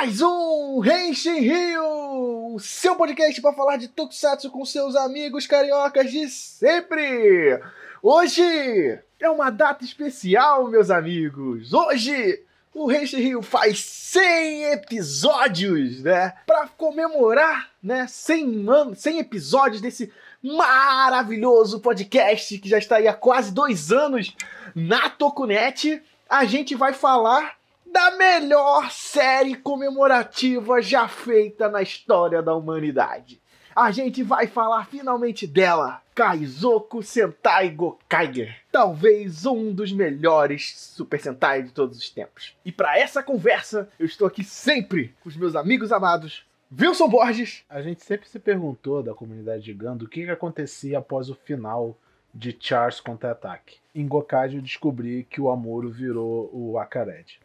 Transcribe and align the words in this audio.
mais 0.00 0.22
um 0.22 0.82
Henshin 0.82 1.40
Rio, 1.40 2.56
seu 2.58 2.96
podcast 2.96 3.38
para 3.42 3.52
falar 3.52 3.76
de 3.76 3.86
Tokusatsu 3.86 4.50
com 4.50 4.64
seus 4.64 4.96
amigos 4.96 5.46
cariocas 5.46 6.10
de 6.10 6.26
sempre. 6.26 7.60
Hoje 8.02 8.98
é 9.20 9.28
uma 9.28 9.50
data 9.50 9.84
especial, 9.84 10.68
meus 10.68 10.90
amigos. 10.90 11.74
Hoje 11.74 12.42
o 12.72 12.90
Henshin 12.90 13.18
Rio 13.18 13.42
faz 13.42 13.84
100 13.84 14.72
episódios, 14.72 16.02
né? 16.02 16.32
Para 16.46 16.66
comemorar, 16.68 17.68
né, 17.82 18.06
100 18.08 18.70
anos, 18.70 19.00
100 19.00 19.18
episódios 19.18 19.82
desse 19.82 20.10
maravilhoso 20.42 21.78
podcast 21.78 22.56
que 22.56 22.70
já 22.70 22.78
está 22.78 22.96
aí 22.96 23.06
há 23.06 23.12
quase 23.12 23.52
dois 23.52 23.92
anos 23.92 24.34
na 24.74 25.10
Tokunet. 25.10 26.02
A 26.26 26.46
gente 26.46 26.74
vai 26.74 26.94
falar 26.94 27.59
da 27.92 28.12
melhor 28.12 28.90
série 28.90 29.56
comemorativa 29.56 30.80
já 30.80 31.08
feita 31.08 31.68
na 31.68 31.82
história 31.82 32.40
da 32.40 32.54
humanidade. 32.54 33.40
A 33.74 33.90
gente 33.90 34.22
vai 34.22 34.46
falar 34.46 34.86
finalmente 34.86 35.46
dela, 35.46 36.02
Kaizoku 36.14 37.02
Sentai 37.02 37.70
Gokaiger. 37.70 38.56
Talvez 38.70 39.46
um 39.46 39.72
dos 39.72 39.92
melhores 39.92 40.76
Super 40.76 41.20
Sentai 41.20 41.62
de 41.62 41.72
todos 41.72 41.98
os 41.98 42.10
tempos. 42.10 42.56
E 42.64 42.70
para 42.70 42.98
essa 42.98 43.22
conversa, 43.22 43.88
eu 43.98 44.06
estou 44.06 44.26
aqui 44.26 44.44
sempre 44.44 45.14
com 45.22 45.28
os 45.28 45.36
meus 45.36 45.56
amigos 45.56 45.92
amados, 45.92 46.44
Wilson 46.78 47.08
Borges. 47.08 47.64
A 47.68 47.82
gente 47.82 48.04
sempre 48.04 48.28
se 48.28 48.38
perguntou 48.38 49.02
da 49.02 49.14
comunidade 49.14 49.64
de 49.64 49.74
Gando 49.74 50.04
o 50.04 50.08
que, 50.08 50.24
que 50.24 50.30
acontecia 50.30 50.98
após 50.98 51.28
o 51.28 51.34
final 51.34 51.96
de 52.32 52.56
Charles 52.58 53.00
Contra-Ataque. 53.00 53.78
Em 53.94 54.06
Gokaiger 54.06 54.58
eu 54.58 54.62
descobri 54.62 55.24
que 55.28 55.40
o 55.40 55.50
Amuro 55.50 55.90
virou 55.90 56.48
o 56.52 56.78
Akared. 56.78 57.40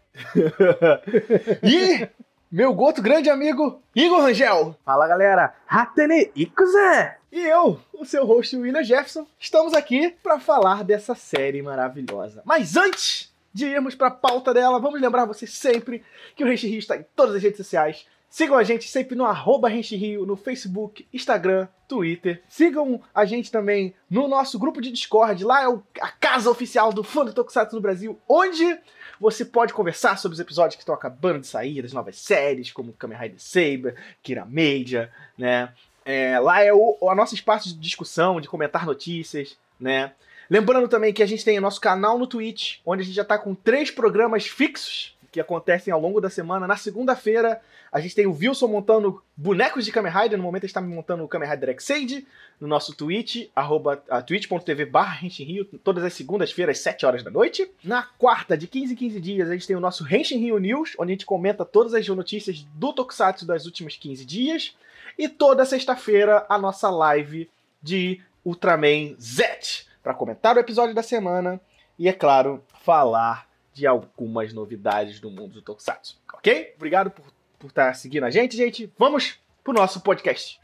E 1.64 2.08
meu 2.52 2.74
goto 2.74 3.02
grande 3.02 3.30
amigo 3.30 3.82
Igor 3.96 4.22
Rangel. 4.22 4.76
Fala 4.86 5.08
galera, 5.08 5.54
Hatene 5.68 6.32
Ikuze! 6.36 7.12
E 7.32 7.42
eu, 7.42 7.80
o 7.94 8.06
seu 8.06 8.26
host 8.26 8.56
William 8.56 8.84
Jefferson, 8.84 9.28
estamos 9.38 9.74
aqui 9.74 10.16
para 10.24 10.40
falar 10.40 10.84
dessa 10.84 11.14
série 11.16 11.62
maravilhosa. 11.62 12.42
Mas 12.46 12.78
antes 12.78 13.34
de 13.54 13.66
irmos 13.66 13.96
para 13.96 14.08
a 14.08 14.12
pauta 14.12 14.54
dela, 14.54 14.80
vamos 14.80 15.02
lembrar 15.02 15.26
vocês 15.26 15.52
sempre 15.52 16.04
que 16.36 16.44
o 16.44 16.48
Rio 16.48 16.80
está 16.80 16.96
em 16.98 17.06
todas 17.16 17.36
as 17.36 17.44
redes 17.44 17.58
sociais. 17.58 18.06
Sigam 18.30 18.58
a 18.58 18.64
gente 18.64 18.88
sempre 18.90 19.16
no 19.16 19.26
arroba 19.26 19.70
Rio, 19.70 20.26
no 20.26 20.36
Facebook, 20.36 21.08
Instagram, 21.14 21.68
Twitter. 21.88 22.44
Sigam 22.50 23.02
a 23.14 23.24
gente 23.24 23.52
também 23.52 23.94
no 24.10 24.28
nosso 24.28 24.60
grupo 24.60 24.82
de 24.82 24.92
Discord. 24.92 25.44
Lá 25.44 25.64
é 25.64 25.68
a 26.02 26.10
casa 26.10 26.50
oficial 26.50 26.92
do 26.92 27.04
fã 27.04 27.24
do 27.24 27.34
Tokusatsu 27.34 27.76
no 27.76 27.82
Brasil, 27.82 28.20
onde 28.28 28.78
você 29.20 29.46
pode 29.46 29.74
conversar 29.74 30.18
sobre 30.18 30.34
os 30.34 30.40
episódios 30.40 30.76
que 30.76 30.82
estão 30.82 30.96
acabando 30.96 31.40
de 31.40 31.48
sair, 31.48 31.82
das 31.82 31.94
novas 31.94 32.18
séries, 32.18 32.72
como 32.72 32.94
Kamen 32.94 33.18
Rider 33.18 33.40
Saber, 33.40 33.96
Kira 34.22 34.46
Media, 34.46 35.12
né? 35.38 35.70
É, 36.04 36.38
lá 36.40 36.62
é 36.62 36.72
o, 36.74 36.98
o 37.00 37.16
nosso 37.16 37.34
espaço 37.34 37.70
de 37.70 37.80
discussão, 37.80 38.42
de 38.42 38.48
comentar 38.48 38.86
notícias, 38.86 39.58
né? 39.80 40.12
Lembrando 40.50 40.88
também 40.88 41.12
que 41.12 41.24
a 41.24 41.26
gente 41.26 41.44
tem 41.44 41.58
o 41.58 41.62
nosso 41.62 41.82
canal 41.82 42.20
no 42.20 42.28
Twitch, 42.28 42.78
onde 42.86 43.02
a 43.02 43.06
gente 43.06 43.16
já 43.16 43.24
está 43.24 43.38
com 43.38 43.56
três 43.56 43.90
programas 43.90 44.46
fixos 44.46 45.15
que 45.36 45.42
acontecem 45.42 45.92
ao 45.92 46.00
longo 46.00 46.22
da 46.22 46.30
semana. 46.30 46.66
Na 46.66 46.78
segunda-feira, 46.78 47.62
a 47.92 48.00
gente 48.00 48.16
tem 48.16 48.26
o 48.26 48.32
Wilson 48.32 48.70
montando 48.70 49.22
bonecos 49.36 49.84
de 49.84 49.92
Kamen 49.92 50.10
Rider. 50.10 50.38
No 50.38 50.46
momento, 50.46 50.62
gente 50.62 50.70
está 50.70 50.80
montando 50.80 51.26
o 51.26 51.28
Kamen 51.28 51.50
Rider 51.50 51.76
Xade 51.78 52.26
no 52.58 52.70
nosso 52.70 52.96
Twitch, 52.96 53.50
arroba, 53.54 53.98
twitch.tv 54.26 54.86
barra 54.86 55.20
Rio, 55.28 55.66
todas 55.84 56.06
as 56.06 56.14
segundas-feiras, 56.14 56.78
às 56.78 56.84
7 56.84 57.06
horas 57.06 57.22
da 57.22 57.30
noite. 57.30 57.70
Na 57.84 58.04
quarta, 58.18 58.58
de 58.58 58.66
15 58.66 58.94
em 58.94 58.96
15 58.96 59.20
dias, 59.20 59.50
a 59.50 59.54
gente 59.54 59.68
tem 59.68 59.76
o 59.76 59.82
nosso 59.82 60.08
Henshin 60.08 60.38
Rio 60.38 60.58
News, 60.58 60.94
onde 60.98 61.12
a 61.12 61.16
gente 61.16 61.26
comenta 61.26 61.66
todas 61.66 61.94
as 61.94 62.08
notícias 62.08 62.66
do 62.76 62.94
Tokusatsu 62.94 63.46
das 63.46 63.66
últimos 63.66 63.98
15 63.98 64.26
dias. 64.26 64.74
E 65.18 65.28
toda 65.28 65.66
sexta-feira, 65.66 66.46
a 66.48 66.58
nossa 66.58 66.90
live 66.90 67.50
de 67.84 68.22
Ultraman 68.46 69.18
Z, 69.20 69.86
para 70.02 70.14
comentar 70.14 70.56
o 70.56 70.60
episódio 70.62 70.96
da 70.96 71.04
semana 71.04 71.60
e, 72.00 72.08
é 72.08 72.14
claro, 72.14 72.64
falar 72.86 73.54
de 73.76 73.86
algumas 73.86 74.54
novidades 74.54 75.20
do 75.20 75.30
mundo 75.30 75.56
do 75.56 75.62
Tokusatsu. 75.62 76.18
Ok? 76.34 76.74
Obrigado 76.78 77.12
por, 77.12 77.26
por 77.60 77.68
estar 77.68 77.88
tá 77.88 77.94
seguindo 77.94 78.24
a 78.24 78.32
gente, 78.32 78.56
gente. 78.56 78.90
Vamos 78.98 79.38
pro 79.62 79.74
nosso 79.74 80.00
podcast. 80.00 80.60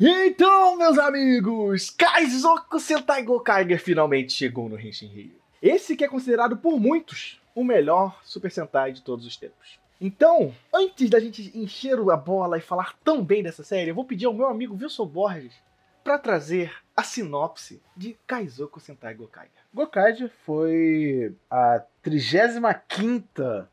Então, 0.00 0.76
meus 0.78 0.98
amigos, 0.98 1.90
Kaizoku 1.90 2.80
Sentai 2.80 3.22
Gokaiger 3.22 3.78
finalmente 3.78 4.32
chegou 4.32 4.68
no 4.68 4.80
Henshin 4.80 5.06
Rio. 5.08 5.36
Esse 5.60 5.94
que 5.94 6.04
é 6.04 6.08
considerado 6.08 6.56
por 6.56 6.80
muitos 6.80 7.40
o 7.54 7.62
melhor 7.62 8.18
Super 8.24 8.50
Sentai 8.50 8.92
de 8.92 9.02
todos 9.02 9.26
os 9.26 9.36
tempos. 9.36 9.78
Então, 10.00 10.52
antes 10.74 11.10
da 11.10 11.20
gente 11.20 11.56
encher 11.56 11.98
a 12.10 12.16
bola 12.16 12.56
e 12.56 12.62
falar 12.62 12.96
tão 13.04 13.22
bem 13.22 13.42
dessa 13.42 13.62
série, 13.62 13.90
eu 13.90 13.94
vou 13.94 14.06
pedir 14.06 14.24
ao 14.24 14.32
meu 14.32 14.48
amigo 14.48 14.74
Wilson 14.74 15.06
Borges 15.06 15.52
para 16.02 16.18
trazer 16.18 16.72
a 16.96 17.02
sinopse 17.02 17.82
de 17.96 18.16
Kaizoku 18.26 18.80
Sentai 18.80 19.14
Gokaiger. 19.14 19.50
Gokaiger 19.72 20.30
foi 20.44 21.34
a 21.50 21.82
35 22.02 23.66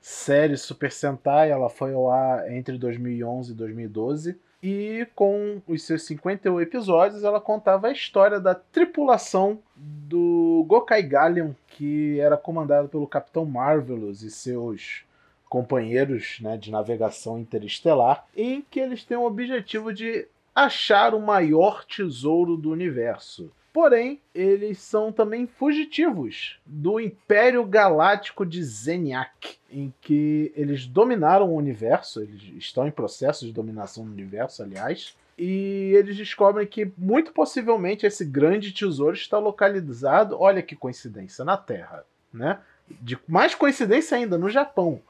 série 0.00 0.56
Super 0.56 0.92
Sentai, 0.92 1.50
ela 1.50 1.68
foi 1.68 1.92
ao 1.92 2.10
ar 2.10 2.52
entre 2.52 2.78
2011 2.78 3.52
e 3.52 3.54
2012. 3.54 4.38
E 4.62 5.06
com 5.14 5.60
os 5.66 5.82
seus 5.82 6.04
51 6.04 6.60
episódios, 6.60 7.24
ela 7.24 7.40
contava 7.40 7.88
a 7.88 7.92
história 7.92 8.40
da 8.40 8.54
tripulação 8.54 9.60
do 9.76 10.64
Gokai 10.66 11.02
Galleon, 11.02 11.52
que 11.68 12.18
era 12.20 12.36
comandado 12.36 12.88
pelo 12.88 13.06
Capitão 13.06 13.44
Marvelous 13.44 14.22
e 14.22 14.30
seus 14.30 15.04
companheiros 15.48 16.38
né, 16.40 16.56
de 16.56 16.70
navegação 16.70 17.38
interestelar, 17.38 18.26
em 18.36 18.64
que 18.70 18.80
eles 18.80 19.04
têm 19.04 19.16
o 19.16 19.24
objetivo 19.24 19.92
de 19.92 20.26
achar 20.56 21.14
o 21.14 21.20
maior 21.20 21.84
tesouro 21.84 22.56
do 22.56 22.70
universo. 22.70 23.52
Porém, 23.74 24.22
eles 24.34 24.78
são 24.78 25.12
também 25.12 25.46
fugitivos 25.46 26.58
do 26.64 26.98
Império 26.98 27.62
Galáctico 27.66 28.46
de 28.46 28.64
Zeniac, 28.64 29.58
em 29.70 29.92
que 30.00 30.50
eles 30.56 30.86
dominaram 30.86 31.50
o 31.50 31.56
universo, 31.56 32.22
eles 32.22 32.42
estão 32.56 32.88
em 32.88 32.90
processo 32.90 33.44
de 33.44 33.52
dominação 33.52 34.06
do 34.06 34.10
universo, 34.10 34.62
aliás, 34.62 35.14
e 35.36 35.92
eles 35.94 36.16
descobrem 36.16 36.66
que 36.66 36.90
muito 36.96 37.32
possivelmente 37.32 38.06
esse 38.06 38.24
grande 38.24 38.72
tesouro 38.72 39.14
está 39.14 39.38
localizado, 39.38 40.40
olha 40.40 40.62
que 40.62 40.74
coincidência, 40.74 41.44
na 41.44 41.58
Terra, 41.58 42.02
né? 42.32 42.60
De 42.88 43.18
mais 43.28 43.54
coincidência 43.54 44.16
ainda 44.16 44.38
no 44.38 44.48
Japão. 44.48 45.02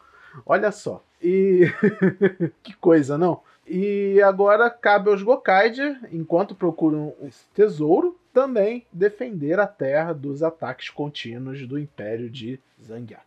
Olha 0.44 0.72
só. 0.72 1.04
E 1.22 1.70
que 2.64 2.74
coisa, 2.74 3.16
não? 3.16 3.40
E 3.68 4.22
agora 4.22 4.70
cabe 4.70 5.10
aos 5.10 5.22
Gokaiger, 5.22 5.98
enquanto 6.12 6.54
procuram 6.54 7.14
esse 7.22 7.44
tesouro, 7.52 8.18
também 8.32 8.86
defender 8.92 9.58
a 9.58 9.66
Terra 9.66 10.12
dos 10.12 10.42
ataques 10.42 10.88
contínuos 10.88 11.66
do 11.66 11.78
Império 11.78 12.30
de 12.30 12.60
Zangyak. 12.80 13.24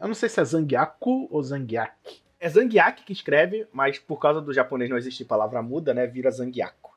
Eu 0.00 0.08
não 0.08 0.14
sei 0.14 0.28
se 0.28 0.40
é 0.40 0.44
Zangyaku 0.44 1.28
ou 1.30 1.42
Zangyak. 1.42 2.22
É 2.40 2.48
Zangyak 2.48 3.02
que 3.02 3.12
escreve, 3.12 3.66
mas 3.72 3.98
por 3.98 4.18
causa 4.18 4.40
do 4.40 4.54
japonês 4.54 4.88
não 4.88 4.96
existe 4.96 5.24
palavra 5.24 5.60
muda, 5.60 5.92
né? 5.92 6.06
Vira 6.06 6.30
Zangyaku. 6.30 6.96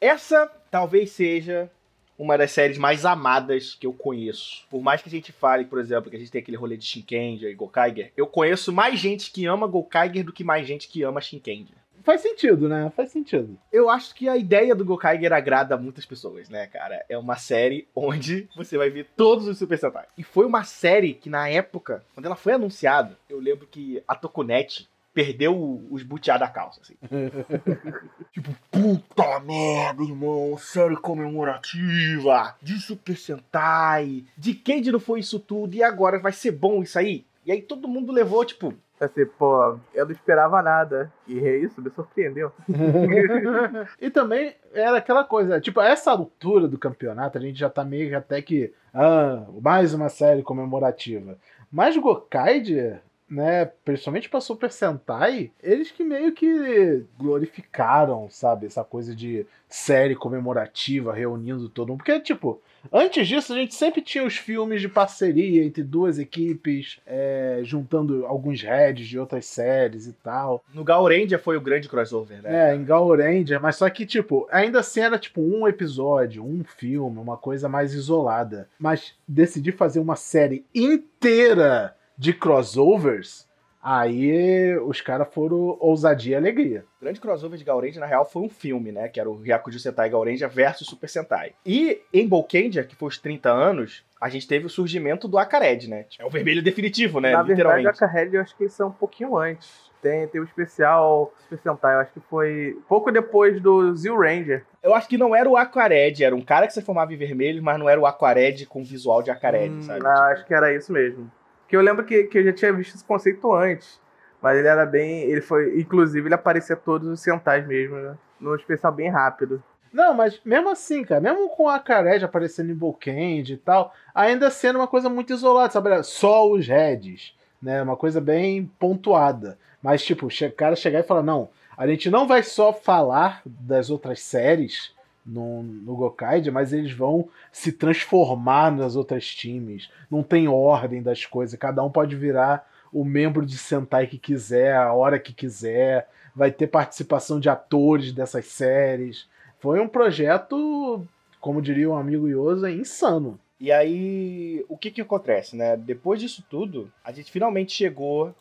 Essa 0.00 0.46
talvez 0.70 1.12
seja 1.12 1.70
uma 2.18 2.36
das 2.36 2.50
séries 2.50 2.78
mais 2.78 3.04
amadas 3.04 3.74
que 3.74 3.86
eu 3.86 3.92
conheço. 3.92 4.64
Por 4.70 4.82
mais 4.82 5.02
que 5.02 5.08
a 5.08 5.12
gente 5.12 5.32
fale, 5.32 5.64
por 5.64 5.78
exemplo, 5.78 6.10
que 6.10 6.16
a 6.16 6.18
gente 6.18 6.30
tem 6.30 6.40
aquele 6.40 6.56
rolê 6.56 6.76
de 6.76 6.84
Shinkenger 6.84 7.50
e 7.50 7.54
Gokaiger, 7.54 8.12
eu 8.16 8.26
conheço 8.26 8.72
mais 8.72 8.98
gente 8.98 9.30
que 9.30 9.46
ama 9.46 9.66
Gokaiger 9.66 10.24
do 10.24 10.32
que 10.32 10.44
mais 10.44 10.66
gente 10.66 10.88
que 10.88 11.02
ama 11.02 11.20
Shinkenger. 11.20 11.76
Faz 12.06 12.20
sentido, 12.20 12.68
né? 12.68 12.92
Faz 12.94 13.10
sentido. 13.10 13.58
Eu 13.72 13.90
acho 13.90 14.14
que 14.14 14.28
a 14.28 14.36
ideia 14.36 14.76
do 14.76 14.84
Gokaiger 14.84 15.32
agrada 15.32 15.76
muitas 15.76 16.06
pessoas, 16.06 16.48
né, 16.48 16.68
cara? 16.68 17.04
É 17.08 17.18
uma 17.18 17.34
série 17.34 17.88
onde 17.96 18.48
você 18.54 18.78
vai 18.78 18.88
ver 18.88 19.08
todos 19.16 19.48
os 19.48 19.58
Super 19.58 19.76
Sentai. 19.76 20.06
E 20.16 20.22
foi 20.22 20.46
uma 20.46 20.62
série 20.62 21.14
que, 21.14 21.28
na 21.28 21.48
época, 21.48 22.04
quando 22.14 22.26
ela 22.26 22.36
foi 22.36 22.52
anunciada, 22.52 23.18
eu 23.28 23.40
lembro 23.40 23.66
que 23.66 24.00
a 24.06 24.14
Tokunet 24.14 24.88
perdeu 25.16 25.82
os 25.90 26.02
butiá 26.02 26.36
da 26.36 26.46
calça, 26.46 26.82
assim. 26.82 26.94
tipo, 28.32 28.54
puta 28.70 29.40
merda, 29.40 30.02
irmão, 30.02 30.58
série 30.58 30.94
comemorativa, 30.94 32.54
de 32.60 32.78
Super 32.78 33.16
Sentai, 33.16 34.26
de 34.36 34.52
Candy 34.52 34.92
não 34.92 35.00
foi 35.00 35.20
isso 35.20 35.40
tudo, 35.40 35.74
e 35.74 35.82
agora 35.82 36.18
vai 36.18 36.32
ser 36.32 36.50
bom 36.50 36.82
isso 36.82 36.98
aí? 36.98 37.24
E 37.46 37.50
aí 37.50 37.62
todo 37.62 37.88
mundo 37.88 38.12
levou, 38.12 38.44
tipo... 38.44 38.74
Assim, 39.00 39.24
pô, 39.24 39.78
eu 39.94 40.06
não 40.06 40.12
esperava 40.12 40.62
nada. 40.62 41.12
E 41.26 41.38
é 41.38 41.58
isso, 41.58 41.82
me 41.82 41.90
surpreendeu. 41.90 42.50
e 44.00 44.10
também 44.10 44.54
era 44.72 44.98
aquela 44.98 45.22
coisa, 45.22 45.60
tipo, 45.60 45.80
a 45.80 45.86
essa 45.86 46.10
altura 46.10 46.66
do 46.66 46.78
campeonato, 46.78 47.36
a 47.36 47.40
gente 47.40 47.58
já 47.58 47.70
tá 47.70 47.84
meio 47.84 48.16
até 48.16 48.40
que. 48.40 48.72
Ah, 48.92 49.46
mais 49.62 49.92
uma 49.92 50.08
série 50.08 50.42
comemorativa. 50.42 51.38
Mas 51.70 51.96
Gokaide 51.96 52.98
né, 53.28 53.64
principalmente 53.84 54.28
pra 54.28 54.40
Super 54.40 54.70
Sentai, 54.70 55.50
eles 55.62 55.90
que 55.90 56.04
meio 56.04 56.32
que 56.32 57.04
glorificaram, 57.18 58.28
sabe, 58.30 58.66
essa 58.66 58.84
coisa 58.84 59.14
de 59.14 59.46
série 59.68 60.14
comemorativa, 60.14 61.12
reunindo 61.12 61.68
todo 61.68 61.88
mundo. 61.88 61.98
Porque, 61.98 62.20
tipo, 62.20 62.60
Antes 62.92 63.26
disso, 63.26 63.52
a 63.52 63.56
gente 63.56 63.74
sempre 63.74 64.00
tinha 64.00 64.24
os 64.24 64.36
filmes 64.36 64.80
de 64.80 64.88
parceria 64.88 65.64
entre 65.64 65.82
duas 65.82 66.18
equipes, 66.18 66.98
é, 67.06 67.60
juntando 67.62 68.24
alguns 68.26 68.62
heads 68.62 69.06
de 69.06 69.18
outras 69.18 69.46
séries 69.46 70.06
e 70.06 70.12
tal. 70.12 70.64
No 70.72 70.84
Gaurendia 70.84 71.38
foi 71.38 71.56
o 71.56 71.60
grande 71.60 71.88
crossover, 71.88 72.42
né? 72.42 72.70
É, 72.70 72.74
em 72.74 72.84
Gaur 72.84 73.18
Ranger, 73.18 73.60
mas 73.60 73.76
só 73.76 73.88
que, 73.90 74.06
tipo, 74.06 74.46
ainda 74.50 74.80
assim 74.80 75.00
era 75.00 75.18
tipo 75.18 75.40
um 75.40 75.66
episódio, 75.66 76.44
um 76.44 76.62
filme, 76.64 77.18
uma 77.18 77.36
coisa 77.36 77.68
mais 77.68 77.92
isolada. 77.92 78.68
Mas 78.78 79.14
decidir 79.26 79.72
fazer 79.72 80.00
uma 80.00 80.16
série 80.16 80.64
inteira 80.74 81.94
de 82.18 82.32
crossovers, 82.32 83.46
aí 83.82 84.76
os 84.78 85.00
caras 85.00 85.28
foram 85.32 85.76
ousadia 85.80 86.32
e 86.32 86.34
alegria. 86.36 86.84
O 87.00 87.04
grande 87.04 87.20
crossover 87.20 87.58
de 87.58 87.64
Gaurendia, 87.64 88.00
na 88.00 88.06
real, 88.06 88.24
foi 88.24 88.42
um 88.42 88.48
filme, 88.48 88.90
né? 88.90 89.08
Que 89.08 89.20
era 89.20 89.30
o 89.30 89.36
Ryakuju 89.40 89.78
Sentai 89.78 90.10
Gaurendia 90.10 90.48
versus 90.48 90.86
Super 90.88 91.08
Sentai. 91.08 91.52
E 91.64 92.00
em 92.12 92.26
Bolkendia, 92.26 92.82
que 92.84 92.96
foi 92.96 93.08
os 93.08 93.18
30 93.18 93.48
anos, 93.50 94.04
a 94.20 94.28
gente 94.28 94.48
teve 94.48 94.66
o 94.66 94.70
surgimento 94.70 95.28
do 95.28 95.38
Akared, 95.38 95.88
né? 95.88 96.06
É 96.18 96.24
o 96.24 96.30
vermelho 96.30 96.62
definitivo, 96.62 97.20
né? 97.20 97.30
Na 97.32 97.42
verdade, 97.42 97.60
Literalmente. 97.60 97.88
a 97.88 97.92
Carrelli 97.92 98.34
eu 98.36 98.42
acho 98.42 98.56
que 98.56 98.64
isso 98.64 98.82
é 98.82 98.86
um 98.86 98.90
pouquinho 98.92 99.36
antes. 99.36 99.86
Tem, 100.02 100.26
tem 100.28 100.40
o 100.40 100.44
especial 100.44 101.32
Super 101.44 101.58
Sentai, 101.58 101.94
eu 101.96 102.00
acho 102.00 102.12
que 102.12 102.20
foi 102.20 102.76
pouco 102.88 103.10
depois 103.10 103.60
do 103.60 103.94
Zil 103.96 104.16
Ranger. 104.16 104.64
Eu 104.82 104.94
acho 104.94 105.08
que 105.08 105.18
não 105.18 105.34
era 105.34 105.48
o 105.48 105.56
Aquared, 105.56 106.22
era 106.22 106.34
um 106.34 106.42
cara 106.42 106.66
que 106.66 106.72
se 106.72 106.82
formava 106.82 107.12
em 107.12 107.16
vermelho, 107.16 107.62
mas 107.62 107.78
não 107.78 107.88
era 107.88 108.00
o 108.00 108.06
Aquared 108.06 108.66
com 108.66 108.84
visual 108.84 109.20
de 109.22 109.30
Aquared, 109.30 109.74
Hum, 109.74 109.82
sabe? 109.82 110.06
ah, 110.06 110.28
acho 110.32 110.44
que 110.46 110.54
era 110.54 110.72
isso 110.74 110.92
mesmo. 110.92 111.30
Que 111.68 111.76
eu 111.76 111.80
lembro 111.80 112.04
que, 112.04 112.24
que 112.24 112.38
eu 112.38 112.44
já 112.44 112.52
tinha 112.52 112.72
visto 112.72 112.94
esse 112.94 113.04
conceito 113.04 113.52
antes. 113.52 114.00
Mas 114.40 114.58
ele 114.58 114.68
era 114.68 114.86
bem. 114.86 115.22
Ele 115.22 115.40
foi. 115.40 115.80
Inclusive, 115.80 116.28
ele 116.28 116.34
aparecia 116.34 116.76
todos 116.76 117.08
os 117.08 117.20
centais 117.20 117.66
mesmo, 117.66 117.96
né? 117.96 118.16
Num 118.40 118.54
especial 118.54 118.92
bem 118.92 119.10
rápido. 119.10 119.62
Não, 119.92 120.12
mas 120.12 120.40
mesmo 120.44 120.68
assim, 120.68 121.02
cara, 121.04 121.20
mesmo 121.20 121.48
com 121.48 121.68
a 121.68 121.78
Kared 121.78 122.24
aparecendo 122.24 122.70
em 122.70 122.74
Volcand 122.74 123.50
e 123.50 123.56
tal, 123.56 123.94
ainda 124.14 124.50
sendo 124.50 124.78
uma 124.78 124.86
coisa 124.86 125.08
muito 125.08 125.32
isolada, 125.32 125.72
sabe? 125.72 126.02
Só 126.02 126.50
os 126.50 126.66
heads, 126.68 127.34
né? 127.62 127.82
Uma 127.82 127.96
coisa 127.96 128.20
bem 128.20 128.70
pontuada. 128.78 129.58
Mas, 129.82 130.04
tipo, 130.04 130.26
o 130.26 130.52
cara 130.54 130.76
chegar 130.76 131.00
e 131.00 131.02
falar, 131.02 131.22
não, 131.22 131.48
a 131.76 131.86
gente 131.86 132.10
não 132.10 132.26
vai 132.26 132.42
só 132.42 132.72
falar 132.72 133.40
das 133.46 133.88
outras 133.88 134.20
séries 134.20 134.94
no, 135.26 135.62
no 135.62 135.96
Gokaid, 135.96 136.50
mas 136.50 136.72
eles 136.72 136.92
vão 136.92 137.28
se 137.50 137.72
transformar 137.72 138.70
nas 138.70 138.94
outras 138.94 139.26
times. 139.26 139.90
Não 140.10 140.22
tem 140.22 140.46
ordem 140.46 141.02
das 141.02 141.26
coisas, 141.26 141.58
cada 141.58 141.82
um 141.82 141.90
pode 141.90 142.14
virar 142.14 142.68
o 142.92 143.04
membro 143.04 143.44
de 143.44 143.58
Sentai 143.58 144.06
que 144.06 144.18
quiser, 144.18 144.76
a 144.76 144.92
hora 144.92 145.18
que 145.18 145.32
quiser, 145.34 146.08
vai 146.34 146.50
ter 146.50 146.68
participação 146.68 147.40
de 147.40 147.48
atores 147.48 148.12
dessas 148.12 148.46
séries. 148.46 149.28
Foi 149.58 149.80
um 149.80 149.88
projeto, 149.88 151.06
como 151.40 151.60
diria 151.60 151.90
um 151.90 151.96
amigo 151.96 152.28
Yosa, 152.28 152.70
insano. 152.70 153.38
E 153.58 153.72
aí, 153.72 154.64
o 154.68 154.76
que 154.76 154.90
que 154.90 155.00
acontece, 155.00 155.56
né? 155.56 155.76
Depois 155.76 156.20
disso 156.20 156.44
tudo, 156.48 156.92
a 157.02 157.10
gente 157.10 157.32
finalmente 157.32 157.72
chegou 157.72 158.34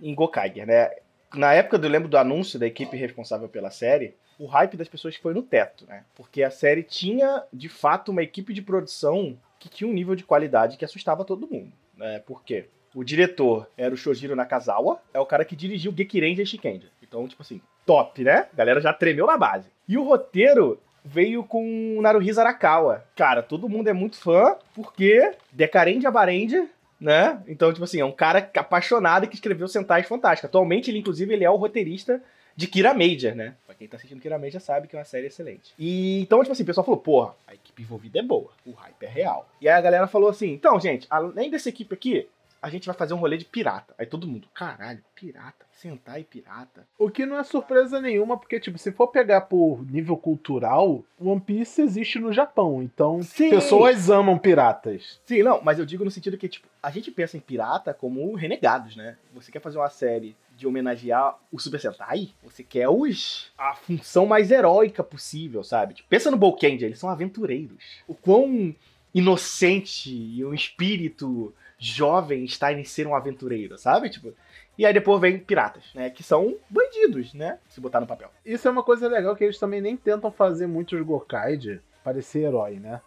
em 0.00 0.14
Gokaiger, 0.14 0.66
né? 0.66 0.90
Na 1.34 1.52
época 1.54 1.76
eu 1.76 1.88
lembro 1.88 2.08
do 2.08 2.18
anúncio 2.18 2.58
da 2.58 2.66
equipe 2.66 2.96
responsável 2.96 3.48
pela 3.48 3.70
série, 3.70 4.14
o 4.40 4.46
hype 4.46 4.74
das 4.78 4.88
pessoas 4.88 5.14
foi 5.16 5.34
no 5.34 5.42
teto, 5.42 5.84
né? 5.86 6.02
Porque 6.14 6.42
a 6.42 6.50
série 6.50 6.82
tinha, 6.82 7.44
de 7.52 7.68
fato, 7.68 8.10
uma 8.10 8.22
equipe 8.22 8.54
de 8.54 8.62
produção 8.62 9.38
que 9.58 9.68
tinha 9.68 9.88
um 9.88 9.92
nível 9.92 10.14
de 10.14 10.24
qualidade 10.24 10.78
que 10.78 10.84
assustava 10.84 11.26
todo 11.26 11.46
mundo, 11.46 11.70
né? 11.94 12.20
Por 12.20 12.42
quê? 12.42 12.64
O 12.94 13.04
diretor 13.04 13.68
era 13.76 13.92
o 13.92 13.96
Shojiro 13.98 14.34
Nakazawa, 14.34 15.02
é 15.12 15.20
o 15.20 15.26
cara 15.26 15.44
que 15.44 15.54
dirigiu 15.54 15.94
Gekirenja 15.94 16.42
e 16.42 16.46
Shikenja. 16.46 16.88
Então, 17.02 17.28
tipo 17.28 17.42
assim, 17.42 17.60
top, 17.84 18.24
né? 18.24 18.46
A 18.50 18.56
galera 18.56 18.80
já 18.80 18.94
tremeu 18.94 19.26
na 19.26 19.36
base. 19.36 19.68
E 19.86 19.98
o 19.98 20.04
roteiro 20.04 20.80
veio 21.04 21.44
com 21.44 21.98
o 21.98 22.02
Naruhisa 22.02 22.40
Arakawa. 22.40 23.04
Cara, 23.14 23.42
todo 23.42 23.68
mundo 23.68 23.88
é 23.88 23.92
muito 23.92 24.16
fã, 24.16 24.56
porque 24.74 25.34
Decarendia 25.52 26.10
Barendia, 26.10 26.66
né? 26.98 27.42
Então, 27.46 27.70
tipo 27.72 27.84
assim, 27.84 28.00
é 28.00 28.04
um 28.04 28.12
cara 28.12 28.50
apaixonado 28.56 29.28
que 29.28 29.34
escreveu 29.34 29.68
Sentais 29.68 30.08
Fantástica. 30.08 30.48
Atualmente, 30.48 30.90
ele, 30.90 30.98
inclusive, 30.98 31.32
ele 31.32 31.44
é 31.44 31.50
o 31.50 31.56
roteirista 31.56 32.22
de 32.56 32.66
Kira 32.66 32.94
Major, 32.94 33.34
né? 33.34 33.54
Pra 33.66 33.74
quem 33.74 33.88
tá 33.88 33.96
assistindo 33.96 34.20
Kira 34.20 34.38
Major 34.38 34.60
sabe 34.60 34.88
que 34.88 34.96
é 34.96 34.98
uma 34.98 35.04
série 35.04 35.26
excelente. 35.26 35.74
E 35.78 36.20
então, 36.20 36.40
tipo 36.40 36.52
assim, 36.52 36.62
o 36.62 36.66
pessoal 36.66 36.84
falou, 36.84 37.00
porra, 37.00 37.34
a 37.46 37.54
equipe 37.54 37.82
envolvida 37.82 38.18
é 38.18 38.22
boa, 38.22 38.50
o 38.66 38.72
hype 38.72 39.02
é 39.02 39.08
real. 39.08 39.48
E 39.60 39.68
aí 39.68 39.74
a 39.74 39.80
galera 39.80 40.06
falou 40.06 40.28
assim, 40.28 40.52
então, 40.52 40.78
gente, 40.80 41.06
além 41.10 41.50
dessa 41.50 41.68
equipe 41.68 41.94
aqui, 41.94 42.28
a 42.62 42.68
gente 42.68 42.86
vai 42.86 42.94
fazer 42.94 43.14
um 43.14 43.18
rolê 43.18 43.36
de 43.36 43.44
pirata. 43.44 43.94
Aí 43.98 44.06
todo 44.06 44.26
mundo, 44.26 44.48
caralho, 44.52 45.02
pirata, 45.14 45.64
Sentai 45.80 46.24
pirata. 46.24 46.86
O 46.98 47.08
que 47.08 47.24
não 47.24 47.38
é 47.38 47.42
surpresa 47.42 48.02
nenhuma, 48.02 48.36
porque, 48.36 48.60
tipo, 48.60 48.76
se 48.76 48.92
for 48.92 49.08
pegar 49.08 49.40
por 49.42 49.82
nível 49.90 50.14
cultural, 50.14 51.02
One 51.18 51.40
Piece 51.40 51.80
existe 51.80 52.18
no 52.18 52.34
Japão. 52.34 52.82
Então, 52.82 53.22
Sim. 53.22 53.48
pessoas 53.48 54.10
amam 54.10 54.36
piratas. 54.36 55.18
Sim, 55.24 55.42
não, 55.42 55.62
mas 55.62 55.78
eu 55.78 55.86
digo 55.86 56.04
no 56.04 56.10
sentido 56.10 56.36
que, 56.36 56.50
tipo, 56.50 56.68
a 56.82 56.90
gente 56.90 57.10
pensa 57.10 57.38
em 57.38 57.40
pirata 57.40 57.94
como 57.94 58.34
renegados, 58.34 58.94
né? 58.94 59.16
Você 59.32 59.50
quer 59.50 59.60
fazer 59.60 59.78
uma 59.78 59.88
série 59.88 60.36
de 60.60 60.66
homenagear 60.66 61.38
o 61.50 61.58
Super 61.58 61.80
Sentai? 61.80 62.28
Você 62.44 62.62
quer 62.62 62.86
os... 62.86 63.50
a 63.56 63.74
função 63.74 64.26
mais 64.26 64.50
heróica 64.50 65.02
possível, 65.02 65.64
sabe? 65.64 65.94
Tipo, 65.94 66.08
pensa 66.10 66.30
no 66.30 66.36
Bolkendia, 66.36 66.86
eles 66.86 66.98
são 66.98 67.08
aventureiros. 67.08 68.02
O 68.06 68.14
quão 68.14 68.74
inocente 69.14 70.14
e 70.14 70.44
um 70.44 70.52
espírito 70.52 71.54
jovem 71.78 72.44
está 72.44 72.72
em 72.72 72.84
ser 72.84 73.06
um 73.06 73.14
aventureiro, 73.14 73.78
sabe? 73.78 74.10
Tipo... 74.10 74.34
E 74.76 74.84
aí 74.84 74.92
depois 74.92 75.20
vem 75.20 75.38
piratas, 75.38 75.84
né? 75.94 76.10
Que 76.10 76.22
são 76.22 76.56
bandidos, 76.68 77.32
né? 77.34 77.58
Se 77.68 77.80
botar 77.80 78.00
no 78.00 78.06
papel. 78.06 78.30
Isso 78.44 78.68
é 78.68 78.70
uma 78.70 78.82
coisa 78.82 79.08
legal 79.08 79.34
que 79.34 79.44
eles 79.44 79.58
também 79.58 79.80
nem 79.80 79.96
tentam 79.96 80.30
fazer 80.30 80.66
muito 80.66 80.94
os 80.94 81.02
Gokaid 81.02 81.80
parecer 82.04 82.40
herói, 82.40 82.78
né? 82.78 83.00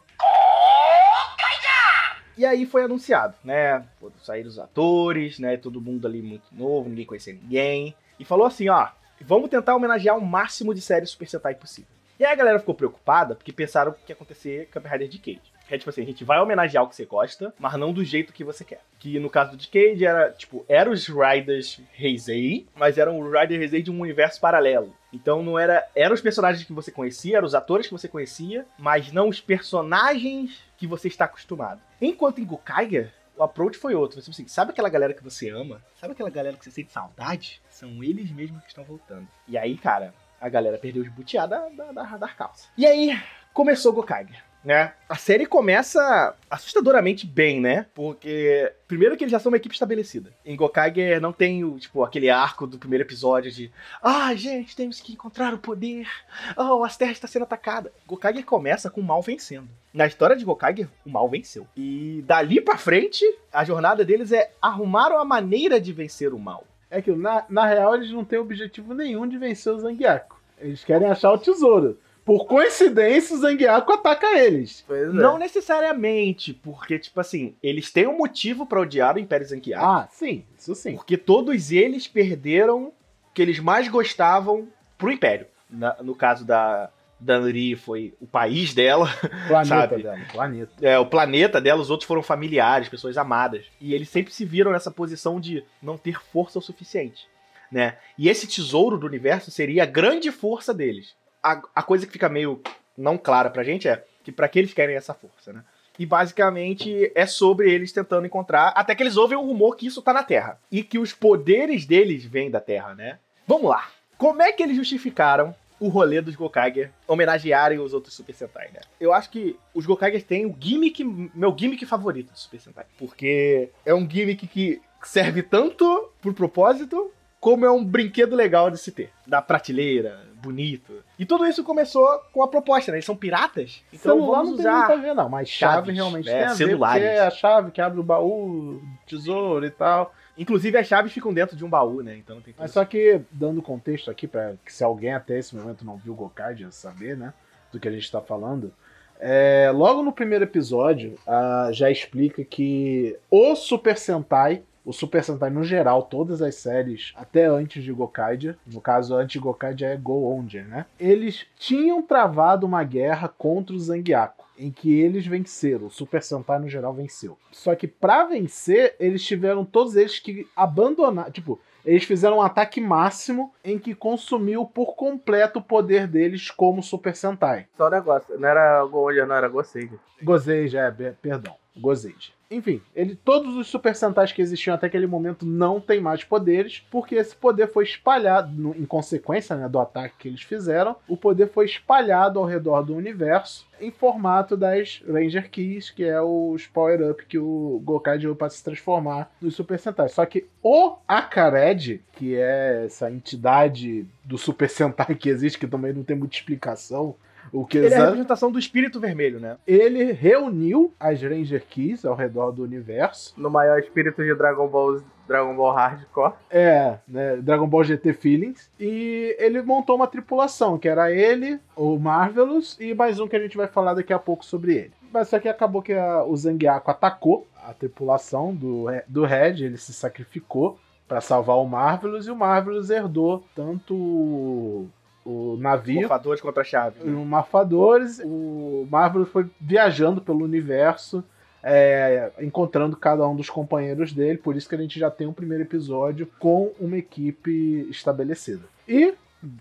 E 2.38 2.46
aí 2.46 2.66
foi 2.66 2.84
anunciado, 2.84 3.36
né? 3.44 3.86
Sair 4.22 4.46
os 4.46 4.60
atores, 4.60 5.40
né? 5.40 5.58
Todo 5.58 5.82
mundo 5.82 6.08
ali 6.08 6.22
muito 6.22 6.46
novo, 6.52 6.90
ninguém 6.90 7.06
conhecia 7.06 7.34
ninguém. 7.34 7.96
E 8.20 8.26
falou 8.26 8.46
assim, 8.46 8.70
ó, 8.70 8.90
vamos 9.22 9.50
tentar 9.50 9.76
homenagear 9.76 10.18
o 10.18 10.26
máximo 10.26 10.74
de 10.74 10.82
séries 10.82 11.10
Super 11.10 11.28
Sentai 11.28 11.56
possível. 11.56 11.90
E 12.20 12.26
aí 12.26 12.32
a 12.32 12.36
galera 12.36 12.60
ficou 12.60 12.76
preocupada 12.76 13.36
porque 13.36 13.52
pensaram 13.52 13.92
que 13.92 14.12
ia 14.12 14.16
acontecer 14.16 14.70
a 14.74 14.90
Rider 14.90 15.10
Decade. 15.10 15.54
É 15.70 15.78
tipo 15.78 15.90
assim, 15.90 16.04
a 16.04 16.06
gente 16.06 16.24
vai 16.24 16.40
homenagear 16.40 16.84
o 16.84 16.88
que 16.88 16.96
você 16.96 17.06
gosta, 17.06 17.54
mas 17.58 17.74
não 17.74 17.92
do 17.92 18.04
jeito 18.04 18.34
que 18.34 18.44
você 18.44 18.64
quer. 18.64 18.82
Que 19.00 19.20
no 19.20 19.30
caso 19.30 19.52
do 19.52 19.58
Decade 19.58 20.06
era, 20.06 20.32
tipo, 20.32 20.64
eram 20.68 20.92
os 20.92 21.08
Riders 21.08 21.80
Heisei, 21.98 22.68
mas 22.76 22.98
eram 22.98 23.20
o 23.20 23.32
Rider 23.32 23.62
Heisei 23.62 23.82
de 23.82 23.90
um 23.90 24.00
universo 24.00 24.40
paralelo. 24.40 24.94
Então 25.12 25.42
não 25.42 25.58
era. 25.58 25.88
Eram 25.96 26.14
os 26.14 26.22
personagens 26.22 26.66
que 26.66 26.74
você 26.74 26.92
conhecia, 26.92 27.38
eram 27.38 27.48
os 27.48 27.56
atores 27.56 27.88
que 27.88 27.94
você 27.94 28.08
conhecia, 28.08 28.66
mas 28.78 29.12
não 29.12 29.30
os 29.30 29.40
personagens 29.40 30.62
que 30.78 30.86
você 30.86 31.08
está 31.08 31.26
acostumado. 31.26 31.82
Enquanto 32.06 32.42
em 32.42 32.46
Gokaiger, 32.46 33.14
o 33.38 33.44
approach 33.44 33.78
foi 33.78 33.96
outro. 33.96 34.20
Tipo 34.20 34.32
assim, 34.32 34.48
sabe 34.48 34.72
aquela 34.72 34.90
galera 34.90 35.14
que 35.14 35.24
você 35.24 35.50
ama? 35.50 35.82
Sabe 36.00 36.12
aquela 36.12 36.30
galera 36.30 36.58
que 36.58 36.66
você 36.66 36.72
sente 36.72 36.92
saudade? 36.92 37.62
São 37.70 38.04
eles 38.04 38.30
mesmos 38.30 38.62
que 38.62 38.68
estão 38.68 38.84
voltando. 38.84 39.26
E 39.48 39.58
aí, 39.58 39.78
cara, 39.78 40.14
a 40.40 40.50
galera 40.50 40.78
perdeu 40.78 41.02
os 41.02 41.10
butiá 41.10 41.46
da, 41.46 41.70
da, 41.70 41.92
da, 41.94 42.18
da 42.18 42.28
calça. 42.28 42.68
E 42.78 42.86
aí, 42.86 43.18
começou 43.54 43.94
Gokaiger. 43.94 44.44
Né? 44.64 44.94
A 45.10 45.16
série 45.16 45.46
começa 45.46 46.36
assustadoramente 46.50 47.28
bem, 47.28 47.60
né? 47.60 47.86
Porque, 47.94 48.72
primeiro 48.88 49.18
que 49.18 49.24
eles 49.24 49.32
já 49.32 49.40
são 49.40 49.52
uma 49.52 49.58
equipe 49.58 49.76
estabelecida. 49.76 50.32
Em 50.46 50.56
Gokaiger 50.56 51.20
não 51.20 51.34
tem 51.34 51.66
o, 51.66 51.78
tipo, 51.78 52.02
aquele 52.02 52.30
arco 52.30 52.66
do 52.66 52.80
primeiro 52.80 53.04
episódio 53.04 53.52
de 53.52 53.70
Ah, 54.02 54.34
gente, 54.36 54.76
temos 54.76 55.02
que 55.02 55.12
encontrar 55.12 55.54
o 55.54 55.58
poder. 55.58 56.08
Oh, 56.56 56.84
a 56.84 56.90
Terra 56.90 57.12
está 57.12 57.28
sendo 57.28 57.44
atacada. 57.44 57.92
Gokaiger 58.08 58.46
começa 58.46 58.90
com 58.90 59.02
o 59.02 59.04
mal 59.04 59.22
vencendo. 59.22 59.68
Na 59.94 60.08
história 60.08 60.36
de 60.36 60.46
Gokaiger, 60.46 60.88
o 61.06 61.10
mal 61.10 61.28
venceu. 61.28 61.68
E 61.76 62.24
dali 62.26 62.62
pra 62.62 62.78
frente, 62.78 63.26
a 63.52 63.66
jornada 63.66 64.06
deles 64.06 64.32
é 64.32 64.52
arrumar 64.62 65.10
uma 65.10 65.26
maneira 65.26 65.80
de 65.80 65.92
vencer 65.92 66.34
o 66.34 66.40
mal. 66.40 66.66
É 66.90 67.02
que, 67.02 67.12
na, 67.12 67.44
na 67.50 67.66
real, 67.66 67.96
eles 67.96 68.12
não 68.12 68.24
têm 68.24 68.40
objetivo 68.40 68.94
nenhum 68.94 69.28
de 69.28 69.38
vencer 69.38 69.74
o 69.74 69.80
Zangiaco. 69.80 70.42
Eles 70.58 70.84
querem 70.84 71.10
achar 71.10 71.34
o 71.34 71.38
tesouro. 71.38 72.00
Por 72.26 72.46
coincidência, 72.46 73.36
o 73.36 73.40
Zangiaco 73.40 73.92
ataca 73.92 74.38
eles. 74.38 74.84
Pois 74.88 75.10
é. 75.10 75.12
Não 75.12 75.38
necessariamente, 75.38 76.54
porque, 76.54 76.98
tipo 76.98 77.20
assim, 77.20 77.56
eles 77.62 77.92
têm 77.92 78.08
um 78.08 78.18
motivo 78.18 78.66
pra 78.66 78.80
odiar 78.80 79.16
o 79.16 79.20
Império 79.20 79.46
Zangiaco. 79.48 79.86
Ah, 79.86 80.08
sim, 80.12 80.46
isso 80.58 80.74
sim. 80.76 80.96
Porque 80.96 81.18
todos 81.18 81.72
eles 81.72 82.08
perderam 82.08 82.86
o 82.86 82.94
que 83.34 83.42
eles 83.42 83.60
mais 83.60 83.88
gostavam 83.90 84.68
pro 84.98 85.12
Império. 85.12 85.48
Na- 85.70 85.98
no 86.02 86.16
caso 86.16 86.46
da, 86.46 86.90
da 87.20 87.40
Nuri 87.40 87.76
foi 87.76 88.14
o 88.22 88.26
país 88.28 88.74
dela, 88.74 89.08
Planeta 89.50 89.66
Sabe? 89.90 90.04
dela, 90.04 90.20
planeta. 90.32 90.72
é, 90.82 90.98
o 91.00 91.06
planeta 91.06 91.60
dela, 91.60 91.82
os 91.82 91.90
outros 91.90 92.08
foram 92.08 92.24
familiares, 92.24 92.88
pessoas 92.88 93.18
amadas. 93.18 93.66
E 93.82 93.94
eles 93.94 94.08
sempre 94.08 94.32
se 94.32 94.46
viram 94.46 94.72
nessa 94.72 94.92
posição 94.92 95.40
de 95.42 95.64
não 95.82 95.98
ter 95.98 96.22
força 96.32 96.60
o 96.60 96.62
suficiente. 96.62 97.28
Né? 97.72 97.98
E 98.18 98.30
esse 98.30 98.46
tesouro 98.48 98.98
do 99.00 99.08
universo 99.08 99.50
seria 99.50 99.84
a 99.84 99.88
grande 99.88 100.32
força 100.32 100.72
deles. 100.74 101.16
A, 101.44 101.62
a 101.76 101.84
coisa 101.84 102.06
que 102.06 102.12
fica 102.14 102.30
meio 102.30 102.62
não 102.98 103.18
clara 103.18 103.50
pra 103.50 103.64
gente 103.64 103.88
é 103.88 104.04
que 104.24 104.32
pra 104.32 104.48
que 104.48 104.58
eles 104.58 104.74
querem 104.74 104.96
essa 104.96 105.14
força, 105.14 105.52
né? 105.52 105.64
E 106.00 106.06
basicamente 106.06 107.12
é 107.14 107.26
sobre 107.26 107.72
eles 107.72 107.92
tentando 107.92 108.26
encontrar, 108.26 108.70
até 108.70 108.96
que 108.96 109.04
eles 109.04 109.18
ouvem 109.18 109.38
o 109.38 109.46
rumor 109.46 109.76
que 109.76 109.86
isso 109.86 110.02
tá 110.02 110.12
na 110.12 110.24
Terra. 110.24 110.60
E 110.72 110.82
que 110.82 110.98
os 110.98 111.14
poderes 111.14 111.86
deles 111.86 112.26
vêm 112.26 112.50
da 112.50 112.60
Terra, 112.60 112.96
né? 112.96 113.20
Vamos 113.46 113.70
lá. 113.70 113.88
Como 114.18 114.42
é 114.42 114.52
que 114.52 114.64
eles 114.64 114.76
justificaram 114.76 115.54
o 115.80 115.90
rolê 115.90 116.22
dos 116.22 116.36
Gokaiger 116.36 116.92
homenagearem 117.08 117.78
os 117.78 117.94
outros 117.94 118.14
Super 118.14 118.34
Sentai, 118.34 118.70
né? 118.74 118.80
Eu 119.00 119.14
acho 119.14 119.30
que 119.30 119.60
os 119.74 119.86
Gokaiger 119.86 120.24
têm 120.24 120.46
o 120.46 120.56
gimmick, 120.58 121.04
meu 121.04 121.54
gimmick 121.58 121.86
favorito 121.86 122.32
do 122.32 122.40
Super 122.40 122.60
Sentai. 122.60 122.86
Porque 122.98 123.70
é 123.86 123.94
um 123.94 124.10
gimmick 124.10 124.48
que 124.48 124.82
serve 125.04 125.44
tanto 125.44 126.10
pro 126.22 126.34
propósito, 126.34 127.12
como 127.44 127.66
é 127.66 127.70
um 127.72 127.84
brinquedo 127.84 128.38
legal 128.38 128.72
de 128.72 128.78
se 128.78 128.90
ter. 128.90 129.12
Da 129.28 129.42
prateleira, 129.42 130.22
bonito. 130.42 131.04
E 131.20 131.26
tudo 131.26 131.46
isso 131.46 131.62
começou 131.62 132.08
com 132.32 132.42
a 132.42 132.48
proposta, 132.48 132.90
né? 132.90 133.00
Eles 133.00 133.06
são 133.06 133.18
piratas. 133.18 133.84
Então 133.92 134.16
Celular 134.16 134.38
vamos 134.38 134.52
não 134.52 134.58
tem 134.58 134.66
usar. 134.66 134.78
muito 134.78 134.92
a 134.94 134.96
ver, 134.96 135.14
não. 135.14 135.28
Mas 135.28 135.50
chave 135.50 135.74
chaves, 135.74 135.94
realmente 135.94 136.30
é, 136.30 136.32
tem 136.32 136.44
a 136.44 136.50
ver, 136.50 136.56
celulares. 136.56 137.04
porque 137.04 137.18
é 137.18 137.20
a 137.20 137.30
chave 137.30 137.72
que 137.72 137.82
abre 137.82 138.00
o 138.00 138.04
baú, 138.04 138.82
tesouro 139.06 139.66
e 139.66 139.70
tal. 139.70 140.16
Inclusive 140.38 140.78
as 140.78 140.88
chaves 140.88 141.12
ficam 141.12 141.34
dentro 141.34 141.58
de 141.58 141.66
um 141.66 141.70
baú, 141.70 142.02
né? 142.02 142.16
Então 142.16 142.40
tem 142.40 142.56
Mas 142.58 142.72
só 142.72 142.86
que, 142.86 143.20
dando 143.30 143.62
contexto 143.62 144.10
aqui, 144.10 144.26
para 144.26 144.56
que 144.66 144.72
se 144.72 144.82
alguém 144.82 145.14
até 145.14 145.38
esse 145.38 145.54
momento 145.54 145.84
não 145.84 145.98
viu 145.98 146.16
Gokaiger 146.16 146.72
saber, 146.72 147.18
né, 147.18 147.34
do 147.74 147.80
que 147.80 147.90
a 147.90 147.92
gente 147.92 148.10
tá 148.10 148.22
falando, 148.22 148.74
é, 149.20 149.70
logo 149.74 150.02
no 150.02 150.14
primeiro 150.14 150.46
episódio, 150.46 151.20
ah, 151.28 151.68
já 151.74 151.92
explica 151.92 152.42
que 152.46 153.18
o 153.30 153.54
Super 153.54 153.98
Sentai, 153.98 154.64
o 154.86 154.92
Super 154.92 155.24
Sentai 155.24 155.50
no 155.50 155.64
geral, 155.64 156.04
todas 156.04 156.42
as 156.42 156.56
séries, 156.56 157.14
até 157.16 157.46
antes 157.46 157.84
de 157.84 157.94
Gokaiger, 157.94 158.58
no 158.66 158.82
caso 158.82 159.16
antes 159.16 159.34
de 159.34 159.40
Gokaiger 159.40 159.92
é 159.92 159.98
Go 159.98 160.32
Onger, 160.32 160.66
né, 160.68 160.86
eles 161.00 161.46
tinham 161.58 162.02
travado 162.02 162.66
uma 162.66 162.84
guerra 162.84 163.28
contra 163.28 163.76
o 163.76 163.80
Zangiaco. 163.80 164.44
Em 164.56 164.70
que 164.70 164.94
eles 165.00 165.26
venceram, 165.26 165.88
o 165.88 165.92
Super 165.92 166.22
Sentai 166.22 166.60
no 166.60 166.70
geral 166.70 166.94
venceu. 166.94 167.36
Só 167.52 167.74
que 167.74 167.88
pra 167.88 168.26
vencer, 168.26 168.96
eles 169.00 169.26
tiveram 169.26 169.66
todos 169.66 169.96
eles 169.96 170.20
que 170.20 170.48
abandonar. 170.56 171.32
Tipo, 171.32 171.60
eles 171.84 172.04
fizeram 172.04 172.38
um 172.38 172.42
ataque 172.42 172.80
máximo 172.80 173.52
em 173.64 173.80
que 173.80 173.96
consumiu 173.96 174.64
por 174.64 174.96
completo 174.96 175.58
o 175.58 175.64
poder 175.64 176.08
deles 176.08 176.52
como 176.52 176.84
Super 176.84 177.16
Sentai. 177.16 177.66
Só 177.76 177.88
um 177.88 177.90
negócio, 177.90 178.40
não 178.40 178.48
era 178.48 178.86
Gold, 178.86 179.26
não 179.26 179.36
era 179.36 179.48
Goseide. 179.48 180.00
Gozeide, 180.22 180.78
é, 180.78 180.92
perdão, 180.92 181.56
Gozeide. 181.76 182.34
Enfim, 182.56 182.82
ele, 182.96 183.16
todos 183.16 183.56
os 183.56 183.68
Super 183.68 183.96
Sentais 183.96 184.32
que 184.32 184.42
existiam 184.42 184.74
até 184.76 184.88
aquele 184.88 185.08
momento 185.08 185.46
não 185.46 185.80
têm 185.80 186.00
mais 186.00 186.24
poderes, 186.24 186.84
porque 186.92 187.16
esse 187.16 187.36
poder 187.36 187.68
foi 187.68 187.84
espalhado, 187.84 188.52
no- 188.54 188.76
em 188.76 188.86
consequência 188.86 189.56
né, 189.56 189.68
do 189.68 189.80
ataque 189.80 190.16
que 190.20 190.28
eles 190.28 190.42
fizeram, 190.42 190.96
o 191.08 191.18
poder 191.18 191.48
foi 191.50 191.66
espalhado 191.66 192.40
ao 192.40 192.46
redor 192.46 192.82
do 192.84 192.96
universo 192.96 193.66
em 193.82 193.92
formato 193.92 194.56
das 194.56 195.04
Ranger 195.08 195.50
Keys, 195.50 195.90
que 195.90 196.04
é 196.04 196.22
os 196.22 196.66
power-up 196.68 197.26
que 197.26 197.38
o 197.38 197.82
Gokai 197.84 198.18
deu 198.20 198.36
para 198.36 198.50
se 198.50 198.64
transformar 198.64 199.32
nos 199.42 199.56
Super 199.56 199.78
Sentais. 199.80 200.12
Só 200.14 200.26
que 200.26 200.46
o 200.62 200.96
Akared, 201.08 202.02
que 202.14 202.36
é 202.36 202.86
essa 202.86 203.12
entidade 203.12 204.06
do 204.24 204.38
Super 204.38 204.70
Sentai 204.70 205.16
que 205.16 205.28
existe, 205.30 205.60
que 205.60 205.68
também 205.68 205.92
não 205.94 206.04
tem 206.04 206.16
muita 206.16 206.36
explicação, 206.36 207.16
o 207.54 207.66
que 207.66 207.78
Ele 207.78 207.94
é 207.94 207.98
a 207.98 208.02
representação 208.06 208.52
do 208.52 208.58
espírito 208.58 209.00
vermelho, 209.00 209.40
né? 209.40 209.58
ele 209.68 210.12
reuniu 210.12 210.92
as 211.00 211.22
Ranger 211.22 211.64
Keys 211.70 212.04
ao 212.04 212.16
redor 212.16 212.52
do 212.52 212.64
universo. 212.64 213.34
No 213.38 213.50
maior 213.50 213.78
espírito 213.80 214.24
de 214.24 214.34
Dragon 214.34 214.68
Ball, 214.68 215.02
Dragon 215.28 215.56
Ball 215.56 215.72
Hardcore. 215.72 216.34
É, 216.50 216.98
né, 217.08 217.38
Dragon 217.38 217.68
Ball 217.68 217.84
GT 217.84 218.12
Feelings. 218.14 218.70
E 218.80 219.36
ele 219.40 219.62
montou 219.62 219.96
uma 219.96 220.08
tripulação, 220.08 220.78
que 220.80 220.90
era 220.90 221.12
ele, 221.12 221.60
o 221.76 221.98
Marvelous 222.00 222.76
e 222.80 222.94
mais 222.96 223.20
um 223.20 223.28
que 223.28 223.36
a 223.36 223.40
gente 223.40 223.56
vai 223.56 223.68
falar 223.68 223.94
daqui 223.94 224.12
a 224.12 224.20
pouco 224.20 224.44
sobre 224.44 224.74
ele. 224.76 224.92
Mas 225.14 225.28
só 225.28 225.38
que 225.40 225.48
acabou 225.48 225.82
que 225.84 225.94
a- 225.94 226.24
o 226.24 226.36
Zangiaco 226.36 226.90
atacou 226.90 227.46
a 227.64 227.72
tripulação 227.72 228.54
do, 228.54 228.86
do 229.08 229.24
Red, 229.26 229.64
ele 229.64 229.78
se 229.78 229.94
sacrificou 229.94 230.80
para 231.08 231.22
salvar 231.22 231.58
o 231.58 231.66
Marvelous 231.68 232.26
e 232.26 232.32
o 232.32 232.36
Marvelous 232.36 232.90
herdou 232.90 233.44
tanto 233.56 234.88
o, 235.26 235.54
o 235.54 235.58
navio 235.58 236.02
Morfadores 236.02 236.42
contra 236.42 236.64
chave. 236.64 237.04
né? 237.04 237.12
no 237.12 237.26
Marfadores, 237.26 238.22
o 238.24 238.88
Marvel 238.90 239.26
foi 239.26 239.46
viajando 239.60 240.22
pelo 240.22 240.44
universo, 240.44 241.24
é, 241.64 242.32
encontrando 242.40 242.96
cada 242.98 243.28
um 243.28 243.36
dos 243.36 243.50
companheiros 243.50 244.12
dele, 244.12 244.38
por 244.38 244.56
isso 244.56 244.68
que 244.68 244.76
a 244.76 244.78
gente 244.78 245.00
já 245.00 245.10
tem 245.10 245.28
um 245.28 245.34
primeiro 245.34 245.64
episódio 245.64 246.28
com 246.40 246.74
uma 246.80 246.98
equipe 246.98 247.88
estabelecida. 247.90 248.64
E, 248.88 249.14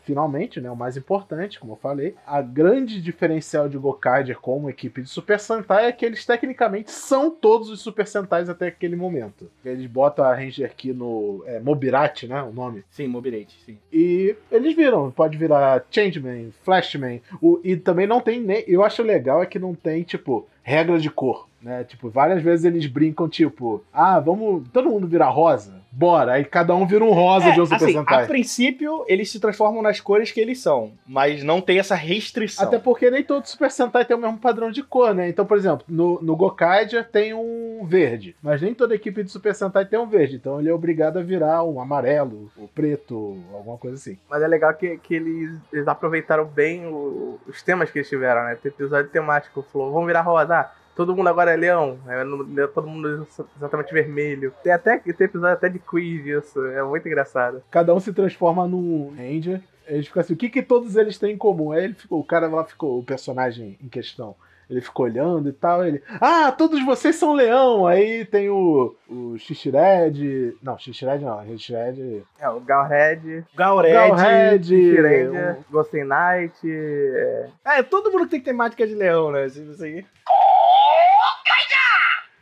finalmente, 0.04 0.60
né, 0.60 0.70
o 0.70 0.76
mais 0.76 0.96
importante, 0.96 1.58
como 1.58 1.72
eu 1.72 1.76
falei, 1.76 2.14
a 2.26 2.40
grande 2.40 3.00
diferencial 3.00 3.68
de 3.68 3.78
Gokaiger 3.78 4.38
como 4.38 4.70
equipe 4.70 5.02
de 5.02 5.08
Super 5.08 5.38
Sentai 5.38 5.86
é 5.86 5.92
que 5.92 6.04
eles 6.04 6.24
tecnicamente 6.24 6.90
são 6.90 7.30
todos 7.30 7.68
os 7.70 7.80
Super 7.80 8.06
Sentais 8.06 8.48
até 8.48 8.68
aquele 8.68 8.96
momento. 8.96 9.50
Eles 9.64 9.86
botam 9.86 10.24
a 10.24 10.34
Ranger 10.34 10.74
Key 10.74 10.92
no 10.92 11.42
é, 11.46 11.60
Mobirat, 11.60 12.24
né, 12.24 12.42
o 12.42 12.52
nome, 12.52 12.84
Sim, 12.90 13.08
Mobilate, 13.08 13.56
sim. 13.64 13.78
e 13.92 14.36
eles 14.50 14.74
viram, 14.74 15.10
pode 15.10 15.36
virar 15.36 15.84
Changeman, 15.90 16.52
Flashman. 16.62 17.20
O, 17.40 17.60
e 17.64 17.76
também 17.76 18.06
não 18.06 18.20
tem 18.20 18.40
nem. 18.40 18.64
Eu 18.66 18.82
acho 18.84 19.02
legal 19.02 19.42
é 19.42 19.46
que 19.46 19.58
não 19.58 19.74
tem, 19.74 20.02
tipo, 20.02 20.46
regra 20.62 20.98
de 20.98 21.10
cor. 21.10 21.48
Né? 21.62 21.84
Tipo, 21.84 22.10
várias 22.10 22.42
vezes 22.42 22.64
eles 22.64 22.86
brincam, 22.86 23.28
tipo, 23.28 23.84
ah, 23.92 24.18
vamos 24.18 24.68
todo 24.72 24.90
mundo 24.90 25.06
virar 25.06 25.28
rosa? 25.28 25.80
Bora. 25.94 26.32
Aí 26.32 26.44
cada 26.44 26.74
um 26.74 26.86
vira 26.86 27.04
um 27.04 27.12
rosa 27.12 27.52
de 27.52 27.60
um 27.60 27.66
Super 27.66 27.76
assim, 27.84 27.92
Sentai. 27.92 28.24
a 28.24 28.26
princípio, 28.26 29.04
eles 29.06 29.30
se 29.30 29.38
transformam 29.38 29.82
nas 29.82 30.00
cores 30.00 30.32
que 30.32 30.40
eles 30.40 30.58
são, 30.58 30.92
mas 31.06 31.44
não 31.44 31.60
tem 31.60 31.78
essa 31.78 31.94
restrição. 31.94 32.66
Até 32.66 32.78
porque 32.78 33.10
nem 33.10 33.22
todo 33.22 33.44
Super 33.46 33.70
Sentai 33.70 34.04
tem 34.04 34.16
o 34.16 34.20
mesmo 34.20 34.38
padrão 34.38 34.70
de 34.70 34.82
cor, 34.82 35.14
né? 35.14 35.28
Então, 35.28 35.44
por 35.44 35.56
exemplo, 35.56 35.84
no, 35.86 36.18
no 36.22 36.34
Gokaiger 36.34 37.08
tem 37.10 37.34
um 37.34 37.84
verde, 37.86 38.34
mas 38.42 38.62
nem 38.62 38.72
toda 38.74 38.94
equipe 38.94 39.22
de 39.22 39.30
Super 39.30 39.54
Sentai 39.54 39.84
tem 39.84 39.98
um 39.98 40.06
verde. 40.06 40.36
Então 40.36 40.58
ele 40.58 40.70
é 40.70 40.74
obrigado 40.74 41.18
a 41.18 41.22
virar 41.22 41.62
um 41.62 41.78
amarelo, 41.78 42.50
ou 42.56 42.66
preto, 42.68 43.36
alguma 43.52 43.76
coisa 43.76 43.96
assim. 43.96 44.18
Mas 44.30 44.42
é 44.42 44.48
legal 44.48 44.72
que, 44.74 44.96
que 44.96 45.14
eles, 45.14 45.52
eles 45.72 45.86
aproveitaram 45.86 46.46
bem 46.46 46.86
o- 46.86 47.38
os 47.46 47.62
temas 47.62 47.90
que 47.90 47.98
eles 47.98 48.08
tiveram, 48.08 48.44
né? 48.44 48.56
Tem 48.60 48.72
episódio 48.72 49.10
temático, 49.10 49.62
falou, 49.70 49.92
vamos 49.92 50.06
virar 50.06 50.22
rosa. 50.22 50.54
Ah, 50.58 50.72
todo 50.96 51.14
mundo 51.16 51.28
agora 51.28 51.52
é 51.52 51.56
leão, 51.56 51.98
é, 52.08 52.22
no- 52.24 52.60
é 52.60 52.66
todo 52.66 52.86
mundo 52.88 53.26
exatamente 53.56 53.92
vermelho. 53.92 54.52
Tem 54.62 54.72
até 54.72 54.98
tem 54.98 55.14
episódio 55.26 55.54
até 55.54 55.68
de 55.68 55.78
quiz 55.78 56.22
disso, 56.22 56.64
é 56.66 56.82
muito 56.82 57.06
engraçado. 57.06 57.62
cada 57.70 57.94
um 57.94 58.00
se 58.00 58.12
transforma 58.12 58.66
num 58.66 59.14
Ranger. 59.16 59.60
Eles 59.86 60.06
ficam 60.06 60.20
assim, 60.20 60.34
o 60.34 60.36
que, 60.36 60.48
que 60.48 60.62
todos 60.62 60.94
eles 60.96 61.18
têm 61.18 61.32
em 61.32 61.36
comum? 61.38 61.72
Aí 61.72 61.84
ele 61.84 61.94
ficou, 61.94 62.20
o 62.20 62.24
cara 62.24 62.46
lá 62.46 62.64
ficou, 62.64 62.98
o 63.00 63.04
personagem 63.04 63.76
em 63.82 63.88
questão, 63.88 64.36
ele 64.70 64.80
ficou 64.80 65.04
olhando 65.06 65.48
e 65.48 65.52
tal, 65.52 65.84
ele, 65.84 66.00
ah, 66.20 66.52
todos 66.52 66.82
vocês 66.86 67.16
são 67.16 67.32
leão. 67.34 67.84
Aí 67.86 68.24
tem 68.24 68.48
o, 68.48 68.94
o 69.08 69.36
Xixired, 69.38 70.56
não, 70.62 70.78
Xixired 70.78 71.24
não, 71.24 71.44
Xixired, 71.46 72.22
É, 72.38 72.48
o 72.48 72.60
Galred, 72.60 73.44
Gaured. 73.56 73.92
Galred, 73.92 74.64
Shirendia, 74.66 75.58
Ghosten 75.70 76.04
Knight, 76.04 76.54
é, 76.64 77.48
É, 77.64 77.82
todo 77.82 78.10
mundo 78.12 78.28
tem 78.28 78.40
temática 78.40 78.86
de 78.86 78.94
leão, 78.94 79.32
né? 79.32 79.46
Isso 79.46 79.82
aí. 79.82 80.06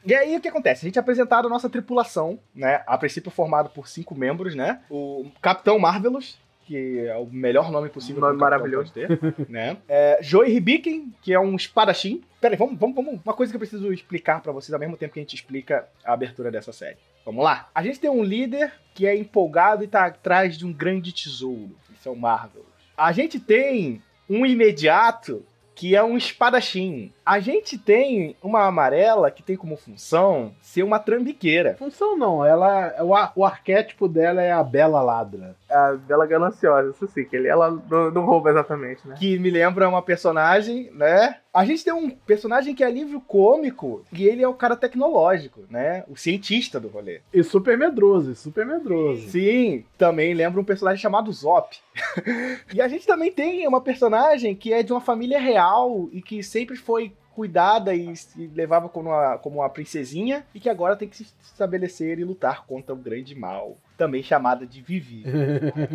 E 0.05 0.15
aí 0.15 0.37
o 0.37 0.41
que 0.41 0.49
acontece? 0.49 0.85
A 0.85 0.89
gente 0.89 0.99
é 0.99 1.01
apresentado 1.01 1.47
a 1.47 1.51
nossa 1.51 1.69
tripulação, 1.69 2.39
né? 2.55 2.83
A 2.87 2.97
princípio 2.97 3.31
formado 3.31 3.71
por 3.71 3.89
cinco 3.89 4.15
membros, 4.15 4.55
né? 4.55 4.81
O 4.91 5.27
Capitão 5.43 5.79
Marvelous, 5.79 6.39
que 6.65 7.01
é 7.01 7.17
o 7.17 7.27
melhor 7.27 7.71
nome 7.71 7.89
possível 7.89 8.21
Nome 8.21 8.37
um 8.37 8.39
capitão 8.39 8.59
maravilhoso. 8.59 8.93
ter, 8.93 9.09
né? 9.49 9.77
É, 9.89 10.19
Joey 10.23 10.57
Hibiken, 10.57 11.13
que 11.21 11.35
é 11.35 11.41
um 11.41 11.57
espadachim. 11.57 12.23
Pera 12.41 12.55
aí, 12.55 12.59
vamos, 12.59 12.79
vamos, 12.79 12.97
vamos. 12.97 13.21
Uma 13.25 13.35
coisa 13.35 13.53
que 13.53 13.57
eu 13.57 13.61
preciso 13.61 13.93
explicar 13.93 14.41
pra 14.41 14.53
vocês 14.53 14.73
ao 14.73 14.81
mesmo 14.81 14.97
tempo 14.97 15.13
que 15.13 15.19
a 15.19 15.23
gente 15.23 15.35
explica 15.35 15.89
a 16.05 16.13
abertura 16.13 16.51
dessa 16.51 16.73
série. 16.73 16.97
Vamos 17.25 17.45
lá? 17.45 17.69
A 17.75 17.83
gente 17.83 18.01
tem 18.01 18.09
um 18.09 18.23
líder 18.25 18.73
que 18.95 19.07
é 19.07 19.17
empolgado 19.17 19.85
e 19.85 19.89
tá 19.89 20.07
atrás 20.07 20.57
de 20.57 20.65
um 20.65 20.73
grande 20.73 21.13
tesouro. 21.13 21.77
Esse 21.93 22.09
é 22.09 22.11
o 22.11 22.17
Marvelous. 22.17 22.67
A 22.97 23.13
gente 23.13 23.39
tem 23.39 24.01
um 24.29 24.47
imediato 24.47 25.45
que 25.81 25.97
é 25.97 26.05
um 26.05 26.15
espadachim. 26.15 27.11
A 27.25 27.41
gente 27.41 27.79
tem 27.79 28.37
uma 28.43 28.67
amarela 28.67 29.31
que 29.31 29.43
tem 29.43 29.57
como 29.57 29.79
função 29.79 30.53
ser 30.61 30.83
uma 30.83 30.99
trambiqueira. 30.99 31.75
função 31.79 32.19
não, 32.19 32.45
ela, 32.45 32.95
o, 33.03 33.41
o 33.41 33.47
arquétipo 33.47 34.07
dela 34.07 34.43
é 34.43 34.53
a 34.53 34.63
bela 34.63 35.01
ladra. 35.01 35.57
A 35.71 35.95
Bela 35.95 36.27
Gananciosa, 36.27 36.91
isso 36.91 37.07
sim, 37.09 37.25
que 37.25 37.37
ele 37.37 37.49
ela 37.49 37.71
não, 37.89 38.11
não 38.11 38.25
rouba 38.25 38.51
exatamente, 38.51 39.07
né? 39.07 39.17
Que 39.19 39.39
me 39.39 39.51
lembra 39.51 39.89
uma 39.89 40.03
personagem, 40.03 40.91
né? 40.93 41.37
A 41.53 41.65
gente 41.65 41.85
tem 41.85 41.93
um 41.93 42.11
personagem 42.11 42.75
que 42.75 42.85
é 42.85 42.91
livro 42.91 43.21
cômico 43.21 44.05
e 44.13 44.25
ele 44.25 44.43
é 44.43 44.49
o 44.49 44.55
cara 44.55 44.77
tecnológico, 44.77 45.65
né? 45.69 46.05
O 46.09 46.17
cientista 46.17 46.79
do 46.79 46.89
rolê. 46.89 47.21
E 47.33 47.43
super 47.43 47.77
medroso, 47.77 48.33
e 48.33 48.37
super 48.37 48.67
medroso. 48.67 49.29
Sim, 49.29 49.85
também 49.99 50.35
lembra 50.35 50.61
um 50.61 50.65
personagem 50.65 51.01
chamado 51.01 51.33
Zop. 51.33 51.77
e 52.73 52.81
a 52.81 52.89
gente 52.89 53.07
também 53.07 53.33
tem 53.33 53.67
uma 53.67 53.81
personagem 53.81 54.55
que 54.55 54.73
é 54.73 54.83
de 54.83 54.93
uma 54.93 55.01
família 55.01 55.41
real 55.41 56.09
e 56.13 56.23
que 56.23 56.43
sempre 56.43 56.77
foi 56.77 57.13
cuidada 57.41 57.95
e 57.95 58.15
se 58.15 58.51
levava 58.55 58.89
como 58.89 59.09
uma, 59.09 59.39
como 59.39 59.61
uma 59.61 59.71
princesinha 59.71 60.45
e 60.55 60.61
que 60.61 60.69
agora 60.69 60.97
tem 60.97 61.09
que 61.09 61.17
se 61.17 61.33
estabelecer 61.41 62.19
e 62.19 62.25
lutar 62.25 62.67
contra 62.67 62.93
o 62.93 62.99
grande 62.99 63.35
mal. 63.35 63.79
Também 64.01 64.23
chamada 64.23 64.67
de 64.67 64.81
Vivi. 64.81 65.23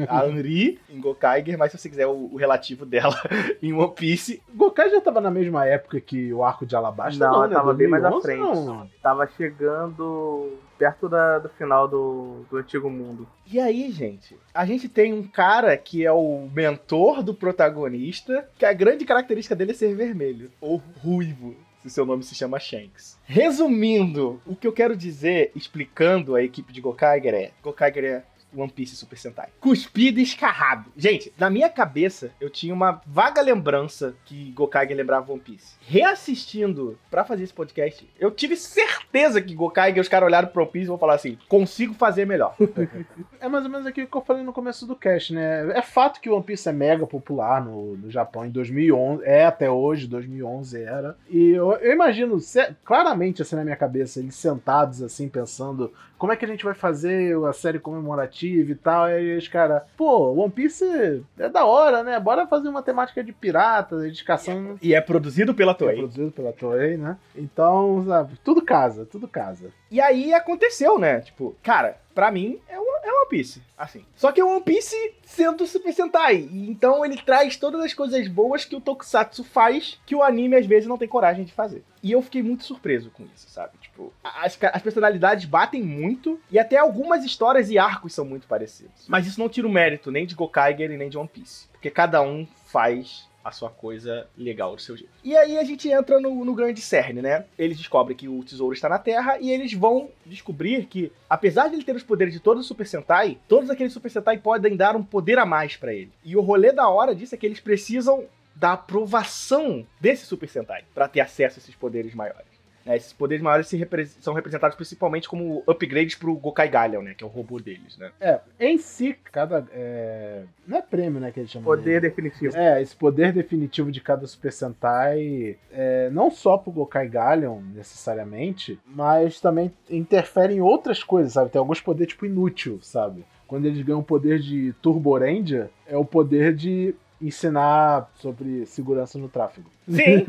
A 0.07 0.27
Henri 0.27 0.79
em 0.87 1.01
Gokaiger, 1.01 1.57
mas 1.57 1.71
se 1.71 1.79
você 1.79 1.89
quiser 1.89 2.05
o, 2.05 2.29
o 2.31 2.35
relativo 2.35 2.85
dela 2.85 3.15
em 3.63 3.73
One 3.73 3.95
Piece, 3.95 4.43
Gokai 4.53 4.91
já 4.91 5.01
tava 5.01 5.19
na 5.19 5.31
mesma 5.31 5.65
época 5.65 5.99
que 5.99 6.31
o 6.31 6.43
arco 6.43 6.67
de 6.67 6.75
Alabasta? 6.75 7.27
Não, 7.27 7.47
né? 7.47 7.55
tava 7.55 7.73
bem 7.73 7.87
mais 7.87 8.05
à 8.05 8.09
2011, 8.11 8.53
frente. 8.53 8.65
não. 8.67 8.87
Tava 9.01 9.25
chegando. 9.35 10.55
perto 10.77 11.09
da, 11.09 11.39
do 11.39 11.49
final 11.49 11.87
do, 11.87 12.45
do 12.47 12.57
Antigo 12.57 12.91
Mundo. 12.91 13.27
E 13.51 13.59
aí, 13.59 13.89
gente, 13.89 14.37
a 14.53 14.67
gente 14.67 14.87
tem 14.87 15.11
um 15.11 15.23
cara 15.23 15.75
que 15.75 16.05
é 16.05 16.11
o 16.11 16.47
mentor 16.53 17.23
do 17.23 17.33
protagonista, 17.33 18.47
que 18.55 18.65
a 18.65 18.73
grande 18.73 19.03
característica 19.03 19.55
dele 19.55 19.71
é 19.71 19.73
ser 19.73 19.95
vermelho, 19.95 20.51
ou 20.61 20.79
ruivo, 21.01 21.55
se 21.85 21.89
seu 21.93 22.05
nome 22.05 22.23
se 22.23 22.33
chama 22.33 22.59
Shanks. 22.59 23.17
Resumindo, 23.23 24.41
o 24.45 24.55
que 24.55 24.65
eu 24.65 24.73
quero 24.73 24.97
dizer, 24.97 25.51
explicando 25.55 26.35
a 26.35 26.43
equipe 26.43 26.73
de 26.73 26.81
Gokaiger 26.81 27.33
é: 27.33 27.51
Gokaiger 27.61 28.03
é 28.03 28.23
One 28.55 28.71
Piece 28.71 28.95
Super 28.95 29.17
Sentai. 29.17 29.49
Cuspido 29.59 30.19
e 30.19 30.23
escarrado. 30.23 30.91
Gente, 30.95 31.31
na 31.37 31.49
minha 31.49 31.69
cabeça, 31.69 32.31
eu 32.39 32.49
tinha 32.49 32.73
uma 32.73 33.01
vaga 33.05 33.41
lembrança 33.41 34.15
que 34.25 34.51
Gokaiger 34.51 34.95
lembrava 34.95 35.31
One 35.31 35.41
Piece. 35.41 35.75
Reassistindo 35.81 36.97
para 37.09 37.25
fazer 37.25 37.43
esse 37.43 37.53
podcast, 37.53 38.07
eu 38.19 38.31
tive 38.31 38.55
certeza 38.55 39.41
que 39.41 39.55
Gokaiger, 39.55 40.01
os 40.01 40.07
caras 40.07 40.27
olharam 40.27 40.47
pro 40.47 40.63
One 40.63 40.71
Piece 40.71 40.85
e 40.85 40.87
vão 40.87 40.97
falar 40.97 41.15
assim, 41.15 41.37
consigo 41.47 41.93
fazer 41.93 42.25
melhor. 42.25 42.55
é 43.39 43.47
mais 43.47 43.63
ou 43.63 43.71
menos 43.71 43.85
aquilo 43.85 44.07
que 44.07 44.17
eu 44.17 44.21
falei 44.21 44.43
no 44.43 44.53
começo 44.53 44.85
do 44.85 44.95
cast, 44.95 45.33
né? 45.33 45.77
É 45.77 45.81
fato 45.81 46.19
que 46.19 46.29
One 46.29 46.43
Piece 46.43 46.67
é 46.67 46.71
mega 46.71 47.05
popular 47.05 47.63
no, 47.63 47.95
no 47.97 48.09
Japão 48.09 48.45
em 48.45 48.49
2011, 48.49 49.23
é 49.23 49.45
até 49.45 49.69
hoje, 49.69 50.07
2011 50.07 50.81
era. 50.81 51.17
E 51.29 51.51
eu, 51.51 51.73
eu 51.73 51.93
imagino, 51.93 52.37
claramente 52.83 53.41
assim 53.41 53.55
na 53.55 53.63
minha 53.63 53.75
cabeça, 53.75 54.19
eles 54.19 54.35
sentados 54.35 55.01
assim, 55.01 55.27
pensando 55.27 55.93
como 56.17 56.31
é 56.31 56.35
que 56.35 56.45
a 56.45 56.47
gente 56.47 56.63
vai 56.63 56.73
fazer 56.73 57.35
a 57.45 57.53
série 57.53 57.79
comemorativa 57.79 58.71
e 58.71 58.75
tal. 58.75 59.09
E 59.09 59.13
aí 59.13 59.37
os 59.37 59.47
caras, 59.47 59.83
pô, 59.97 60.31
One 60.33 60.51
Piece 60.51 61.23
é 61.37 61.49
da 61.49 61.65
hora, 61.65 62.03
né? 62.03 62.19
Bora 62.19 62.47
fazer 62.47 62.69
uma 62.69 62.81
temática 62.81 63.23
de 63.23 63.31
piratas, 63.31 64.15
de 64.15 64.23
caçando. 64.23 64.79
E 64.81 64.93
é 64.93 65.01
produzido 65.01 65.53
pela 65.53 65.73
Toei. 65.73 65.95
É 65.95 65.97
produzido 65.99 66.31
pela 66.31 66.53
Toei, 66.53 66.97
né? 66.97 67.17
Então, 67.35 68.03
sabe, 68.07 68.39
tudo 68.43 68.61
casa, 68.61 69.05
tudo 69.05 69.27
casa. 69.27 69.69
E 69.91 69.99
aí 70.01 70.33
aconteceu, 70.33 70.97
né? 70.97 71.21
Tipo, 71.21 71.55
cara, 71.61 71.97
pra 72.15 72.31
mim 72.31 72.59
é, 72.67 72.79
uma, 72.79 72.97
é 73.03 73.11
One 73.11 73.29
Piece, 73.29 73.61
assim. 73.77 74.05
Só 74.15 74.31
que 74.31 74.39
é 74.39 74.43
One 74.43 74.63
Piece 74.63 74.95
sendo 75.23 75.67
Super 75.67 75.93
Sentai. 75.93 76.47
Então 76.51 77.05
ele 77.05 77.17
traz 77.17 77.57
todas 77.57 77.81
as 77.81 77.93
coisas 77.93 78.27
boas 78.27 78.63
que 78.63 78.75
o 78.75 78.81
Tokusatsu 78.81 79.43
faz, 79.43 79.99
que 80.05 80.15
o 80.15 80.23
anime 80.23 80.55
às 80.55 80.65
vezes 80.65 80.87
não 80.87 80.97
tem 80.97 81.07
coragem 81.07 81.43
de 81.43 81.51
fazer. 81.51 81.83
E 82.01 82.13
eu 82.13 82.21
fiquei 82.21 82.41
muito 82.41 82.63
surpreso 82.63 83.11
com 83.11 83.23
isso, 83.35 83.49
sabe? 83.49 83.77
Tipo, 83.81 84.13
as, 84.23 84.57
as 84.61 84.81
personalidades 84.81 85.45
batem 85.45 85.83
muito 85.83 86.39
e 86.49 86.57
até 86.57 86.77
algumas 86.77 87.25
histórias 87.25 87.69
e 87.69 87.77
arcos 87.77 88.13
são 88.13 88.23
muito 88.23 88.47
parecidos. 88.47 89.05
Mas 89.07 89.27
isso 89.27 89.39
não 89.39 89.49
tira 89.49 89.67
o 89.67 89.71
mérito 89.71 90.09
nem 90.09 90.25
de 90.25 90.35
Gokaiger 90.35 90.89
e 90.89 90.97
nem 90.97 91.09
de 91.09 91.17
One 91.17 91.27
Piece. 91.27 91.67
Porque 91.71 91.91
cada 91.91 92.21
um 92.21 92.47
faz 92.67 93.27
a 93.45 93.51
sua 93.51 93.69
coisa 93.69 94.27
legal 94.35 94.75
do 94.75 94.81
seu 94.81 94.97
jeito. 94.97 95.13
E 95.23 95.37
aí 95.37 95.59
a 95.59 95.63
gente 95.63 95.87
entra 95.87 96.19
no, 96.19 96.43
no 96.43 96.55
grande 96.55 96.81
cerne, 96.81 97.21
né? 97.21 97.45
Eles 97.59 97.77
descobrem 97.77 98.17
que 98.17 98.27
o 98.27 98.43
tesouro 98.43 98.73
está 98.73 98.89
na 98.89 98.97
Terra 98.97 99.37
e 99.39 99.51
eles 99.51 99.71
vão 99.71 100.09
descobrir 100.25 100.87
que, 100.87 101.11
apesar 101.29 101.67
de 101.67 101.75
ele 101.75 101.83
ter 101.83 101.95
os 101.95 102.01
poderes 102.01 102.33
de 102.33 102.39
todo 102.39 102.57
o 102.57 102.63
Super 102.63 102.87
Sentai, 102.87 103.37
todos 103.47 103.69
aqueles 103.69 103.93
Super 103.93 104.09
Sentai 104.09 104.39
podem 104.39 104.75
dar 104.75 104.95
um 104.95 105.03
poder 105.03 105.37
a 105.37 105.45
mais 105.45 105.77
para 105.77 105.93
ele. 105.93 106.11
E 106.23 106.35
o 106.35 106.41
rolê 106.41 106.71
da 106.71 106.89
hora 106.89 107.13
disso 107.13 107.35
é 107.35 107.37
que 107.37 107.45
eles 107.45 107.59
precisam 107.59 108.25
da 108.55 108.73
aprovação 108.73 109.85
desse 110.01 110.25
Super 110.25 110.49
Sentai 110.49 110.83
para 110.95 111.07
ter 111.07 111.19
acesso 111.19 111.59
a 111.59 111.61
esses 111.61 111.75
poderes 111.75 112.15
maiores. 112.15 112.54
Né, 112.85 112.95
esses 112.95 113.11
poderes 113.11 113.43
maiores 113.43 113.67
se 113.67 113.75
repre 113.75 114.05
são 114.05 114.33
representados 114.33 114.75
principalmente 114.75 115.27
como 115.27 115.63
upgrades 115.67 116.15
pro 116.15 116.35
Gokai 116.35 116.69
Galleon, 116.69 117.01
né? 117.01 117.13
Que 117.15 117.23
é 117.23 117.27
o 117.27 117.29
robô 117.29 117.59
deles, 117.59 117.97
né? 117.97 118.11
É, 118.21 118.39
em 118.59 118.77
si, 118.77 119.17
cada. 119.31 119.65
É... 119.71 120.43
Não 120.67 120.77
é 120.77 120.81
prêmio, 120.81 121.19
né? 121.19 121.31
Que 121.31 121.39
eles 121.39 121.49
chamam. 121.49 121.65
Poder 121.65 121.99
de... 121.99 122.09
definitivo. 122.09 122.55
É, 122.55 122.81
esse 122.81 122.95
poder 122.95 123.33
definitivo 123.33 123.91
de 123.91 123.99
cada 124.01 124.27
Super 124.27 124.53
Sentai, 124.53 125.57
é, 125.71 126.09
não 126.11 126.29
só 126.29 126.57
pro 126.57 126.71
Gokai 126.71 127.07
Galleon, 127.09 127.59
necessariamente, 127.73 128.79
mas 128.85 129.41
também 129.41 129.73
interfere 129.89 130.53
em 130.53 130.61
outras 130.61 131.03
coisas, 131.03 131.33
sabe? 131.33 131.49
Tem 131.49 131.59
alguns 131.59 131.81
poderes, 131.81 132.13
tipo, 132.13 132.25
inútil, 132.25 132.79
sabe? 132.81 133.25
Quando 133.47 133.65
eles 133.65 133.81
ganham 133.81 133.99
o 133.99 134.03
poder 134.03 134.39
de 134.39 134.73
Turbo 134.81 135.17
Ranger, 135.17 135.69
é 135.87 135.97
o 135.97 136.05
poder 136.05 136.53
de 136.55 136.95
ensinar 137.21 138.09
sobre 138.15 138.65
segurança 138.65 139.17
no 139.17 139.29
tráfego. 139.29 139.69
Sim! 139.87 140.25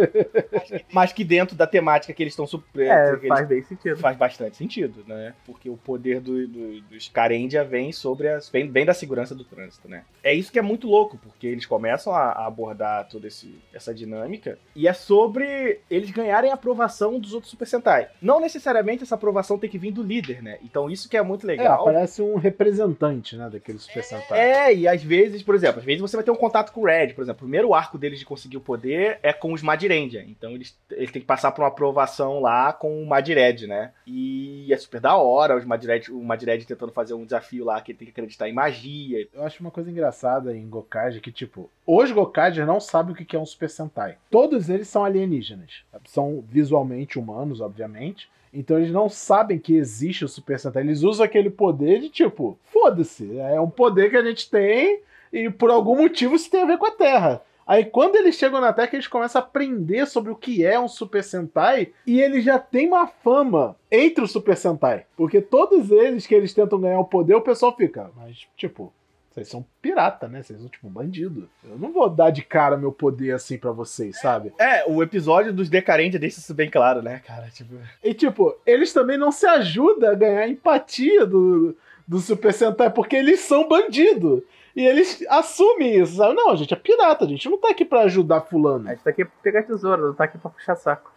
Mas 0.92 1.12
que 1.12 1.24
dentro 1.24 1.56
da 1.56 1.66
temática 1.66 2.12
que 2.12 2.22
eles 2.22 2.32
estão 2.32 2.46
suprindo. 2.46 2.90
É, 2.90 3.16
faz 3.28 3.46
bem 3.46 3.62
sentido. 3.62 3.96
Faz 3.96 4.16
bastante 4.16 4.56
sentido, 4.56 5.04
né? 5.06 5.34
Porque 5.46 5.70
o 5.70 5.76
poder 5.76 6.20
do, 6.20 6.46
do, 6.46 6.80
dos 6.82 7.08
Carendia 7.08 7.64
vem 7.64 7.92
sobre 7.92 8.28
as. 8.28 8.48
Vem, 8.48 8.70
vem, 8.70 8.84
da 8.84 8.94
segurança 8.94 9.34
do 9.34 9.44
trânsito, 9.44 9.88
né? 9.88 10.04
É 10.22 10.34
isso 10.34 10.50
que 10.50 10.58
é 10.58 10.62
muito 10.62 10.88
louco, 10.88 11.18
porque 11.18 11.46
eles 11.46 11.66
começam 11.66 12.12
a, 12.12 12.32
a 12.32 12.46
abordar 12.46 13.08
toda 13.08 13.28
esse, 13.28 13.54
essa 13.72 13.94
dinâmica 13.94 14.58
e 14.74 14.88
é 14.88 14.92
sobre 14.92 15.80
eles 15.90 16.10
ganharem 16.10 16.50
a 16.50 16.54
aprovação 16.54 17.18
dos 17.18 17.32
outros 17.32 17.50
Super 17.50 17.66
Sentai. 17.66 18.08
Não 18.20 18.40
necessariamente 18.40 19.04
essa 19.04 19.14
aprovação 19.14 19.58
tem 19.58 19.70
que 19.70 19.78
vir 19.78 19.92
do 19.92 20.02
líder, 20.02 20.42
né? 20.42 20.58
Então 20.62 20.90
isso 20.90 21.08
que 21.08 21.16
é 21.16 21.22
muito 21.22 21.44
é, 21.44 21.48
legal. 21.48 21.88
É, 21.88 21.92
parece 21.92 22.22
um 22.22 22.36
representante, 22.36 23.36
né, 23.36 23.48
daquele 23.50 23.78
Super 23.78 24.02
Sentai. 24.02 24.38
É, 24.38 24.74
e 24.74 24.88
às 24.88 25.02
vezes, 25.02 25.42
por 25.42 25.54
exemplo, 25.54 25.78
às 25.78 25.84
vezes 25.84 25.93
você 26.00 26.16
vai 26.16 26.24
ter 26.24 26.30
um 26.30 26.36
contato 26.36 26.72
com 26.72 26.82
o 26.82 26.84
Red, 26.86 27.14
por 27.14 27.22
exemplo. 27.22 27.40
O 27.40 27.46
primeiro 27.46 27.74
arco 27.74 27.98
deles 27.98 28.18
de 28.18 28.24
conseguir 28.24 28.56
o 28.56 28.60
poder 28.60 29.18
é 29.22 29.32
com 29.32 29.52
os 29.52 29.62
Madirendia. 29.62 30.24
Então 30.26 30.52
eles, 30.52 30.76
eles 30.90 31.10
têm 31.10 31.20
que 31.20 31.26
passar 31.26 31.52
por 31.52 31.62
uma 31.62 31.68
aprovação 31.68 32.40
lá 32.40 32.72
com 32.72 33.02
o 33.02 33.06
Madired, 33.06 33.66
né? 33.66 33.92
E 34.06 34.72
é 34.72 34.76
super 34.76 35.00
da 35.00 35.16
hora 35.16 35.56
os 35.56 35.64
Madired, 35.64 36.10
o 36.10 36.22
Madired 36.22 36.66
tentando 36.66 36.92
fazer 36.92 37.14
um 37.14 37.24
desafio 37.24 37.64
lá 37.64 37.80
que 37.80 37.92
ele 37.92 37.98
tem 37.98 38.06
que 38.06 38.12
acreditar 38.12 38.48
em 38.48 38.52
magia. 38.52 39.26
Eu 39.32 39.44
acho 39.44 39.60
uma 39.60 39.70
coisa 39.70 39.90
engraçada 39.90 40.56
em 40.56 40.68
Gokage 40.68 41.20
que, 41.20 41.32
tipo, 41.32 41.70
os 41.86 42.10
Gokage 42.10 42.64
não 42.64 42.80
sabem 42.80 43.12
o 43.12 43.16
que 43.16 43.36
é 43.36 43.38
um 43.38 43.46
Super 43.46 43.70
Sentai. 43.70 44.16
Todos 44.30 44.68
eles 44.68 44.88
são 44.88 45.04
alienígenas. 45.04 45.82
São 46.06 46.44
visualmente 46.48 47.18
humanos, 47.18 47.60
obviamente. 47.60 48.28
Então 48.52 48.78
eles 48.78 48.92
não 48.92 49.08
sabem 49.08 49.58
que 49.58 49.74
existe 49.74 50.24
o 50.24 50.28
Super 50.28 50.58
Sentai. 50.60 50.82
Eles 50.82 51.02
usam 51.02 51.26
aquele 51.26 51.50
poder 51.50 52.00
de 52.00 52.08
tipo, 52.08 52.56
foda-se, 52.62 53.38
é 53.38 53.60
um 53.60 53.68
poder 53.68 54.10
que 54.10 54.16
a 54.16 54.24
gente 54.24 54.48
tem 54.48 55.00
e 55.34 55.50
por 55.50 55.68
algum 55.68 55.96
motivo 55.96 56.36
isso 56.36 56.48
tem 56.48 56.62
a 56.62 56.66
ver 56.66 56.78
com 56.78 56.86
a 56.86 56.92
Terra. 56.92 57.42
Aí 57.66 57.84
quando 57.84 58.14
eles 58.14 58.36
chegam 58.36 58.60
na 58.60 58.72
Terra, 58.72 58.90
eles 58.92 59.08
começam 59.08 59.42
a 59.42 59.44
aprender 59.44 60.06
sobre 60.06 60.30
o 60.30 60.36
que 60.36 60.64
é 60.64 60.78
um 60.78 60.86
Super 60.86 61.24
Sentai 61.24 61.92
e 62.06 62.20
eles 62.20 62.44
já 62.44 62.56
têm 62.56 62.86
uma 62.86 63.08
fama 63.08 63.74
entre 63.90 64.22
os 64.22 64.30
Super 64.30 64.56
Sentai. 64.56 65.06
Porque 65.16 65.40
todos 65.40 65.90
eles 65.90 66.24
que 66.24 66.34
eles 66.34 66.54
tentam 66.54 66.80
ganhar 66.80 67.00
o 67.00 67.04
poder, 67.04 67.34
o 67.34 67.40
pessoal 67.40 67.74
fica, 67.74 68.10
mas 68.16 68.46
tipo, 68.56 68.92
vocês 69.34 69.48
são 69.48 69.66
pirata, 69.82 70.28
né? 70.28 70.40
Vocês 70.40 70.60
são 70.60 70.68
tipo 70.68 70.86
um 70.86 70.90
bandido. 70.90 71.48
Eu 71.68 71.76
não 71.76 71.90
vou 71.90 72.08
dar 72.08 72.30
de 72.30 72.42
cara 72.42 72.76
meu 72.76 72.92
poder 72.92 73.32
assim 73.32 73.58
para 73.58 73.72
vocês, 73.72 74.20
sabe? 74.20 74.52
É, 74.56 74.88
o 74.88 75.02
episódio 75.02 75.52
dos 75.52 75.68
Decarentes 75.68 76.20
deixa 76.20 76.38
isso 76.38 76.54
bem 76.54 76.70
claro, 76.70 77.02
né, 77.02 77.20
cara? 77.26 77.48
Tipo... 77.48 77.74
E 78.04 78.14
tipo, 78.14 78.56
eles 78.64 78.92
também 78.92 79.18
não 79.18 79.32
se 79.32 79.46
ajudam 79.46 80.10
a 80.10 80.14
ganhar 80.14 80.48
empatia 80.48 81.26
do, 81.26 81.76
do 82.06 82.20
Super 82.20 82.52
Sentai, 82.52 82.90
porque 82.90 83.16
eles 83.16 83.40
são 83.40 83.66
bandido. 83.66 84.44
E 84.74 84.84
eles 84.84 85.24
assumem 85.28 86.00
isso, 86.00 86.16
sabe? 86.16 86.34
Não, 86.34 86.50
a 86.50 86.56
gente 86.56 86.74
é 86.74 86.76
pirata, 86.76 87.24
a 87.24 87.28
gente 87.28 87.48
não 87.48 87.58
tá 87.58 87.70
aqui 87.70 87.84
pra 87.84 88.02
ajudar 88.02 88.40
fulano. 88.42 88.88
A 88.88 88.92
gente 88.92 89.04
tá 89.04 89.10
aqui 89.10 89.24
pra 89.24 89.34
pegar 89.42 89.62
tesouro, 89.62 90.08
não 90.08 90.14
tá 90.14 90.24
aqui 90.24 90.38
pra 90.38 90.50
puxar 90.50 90.76
saco. 90.76 91.14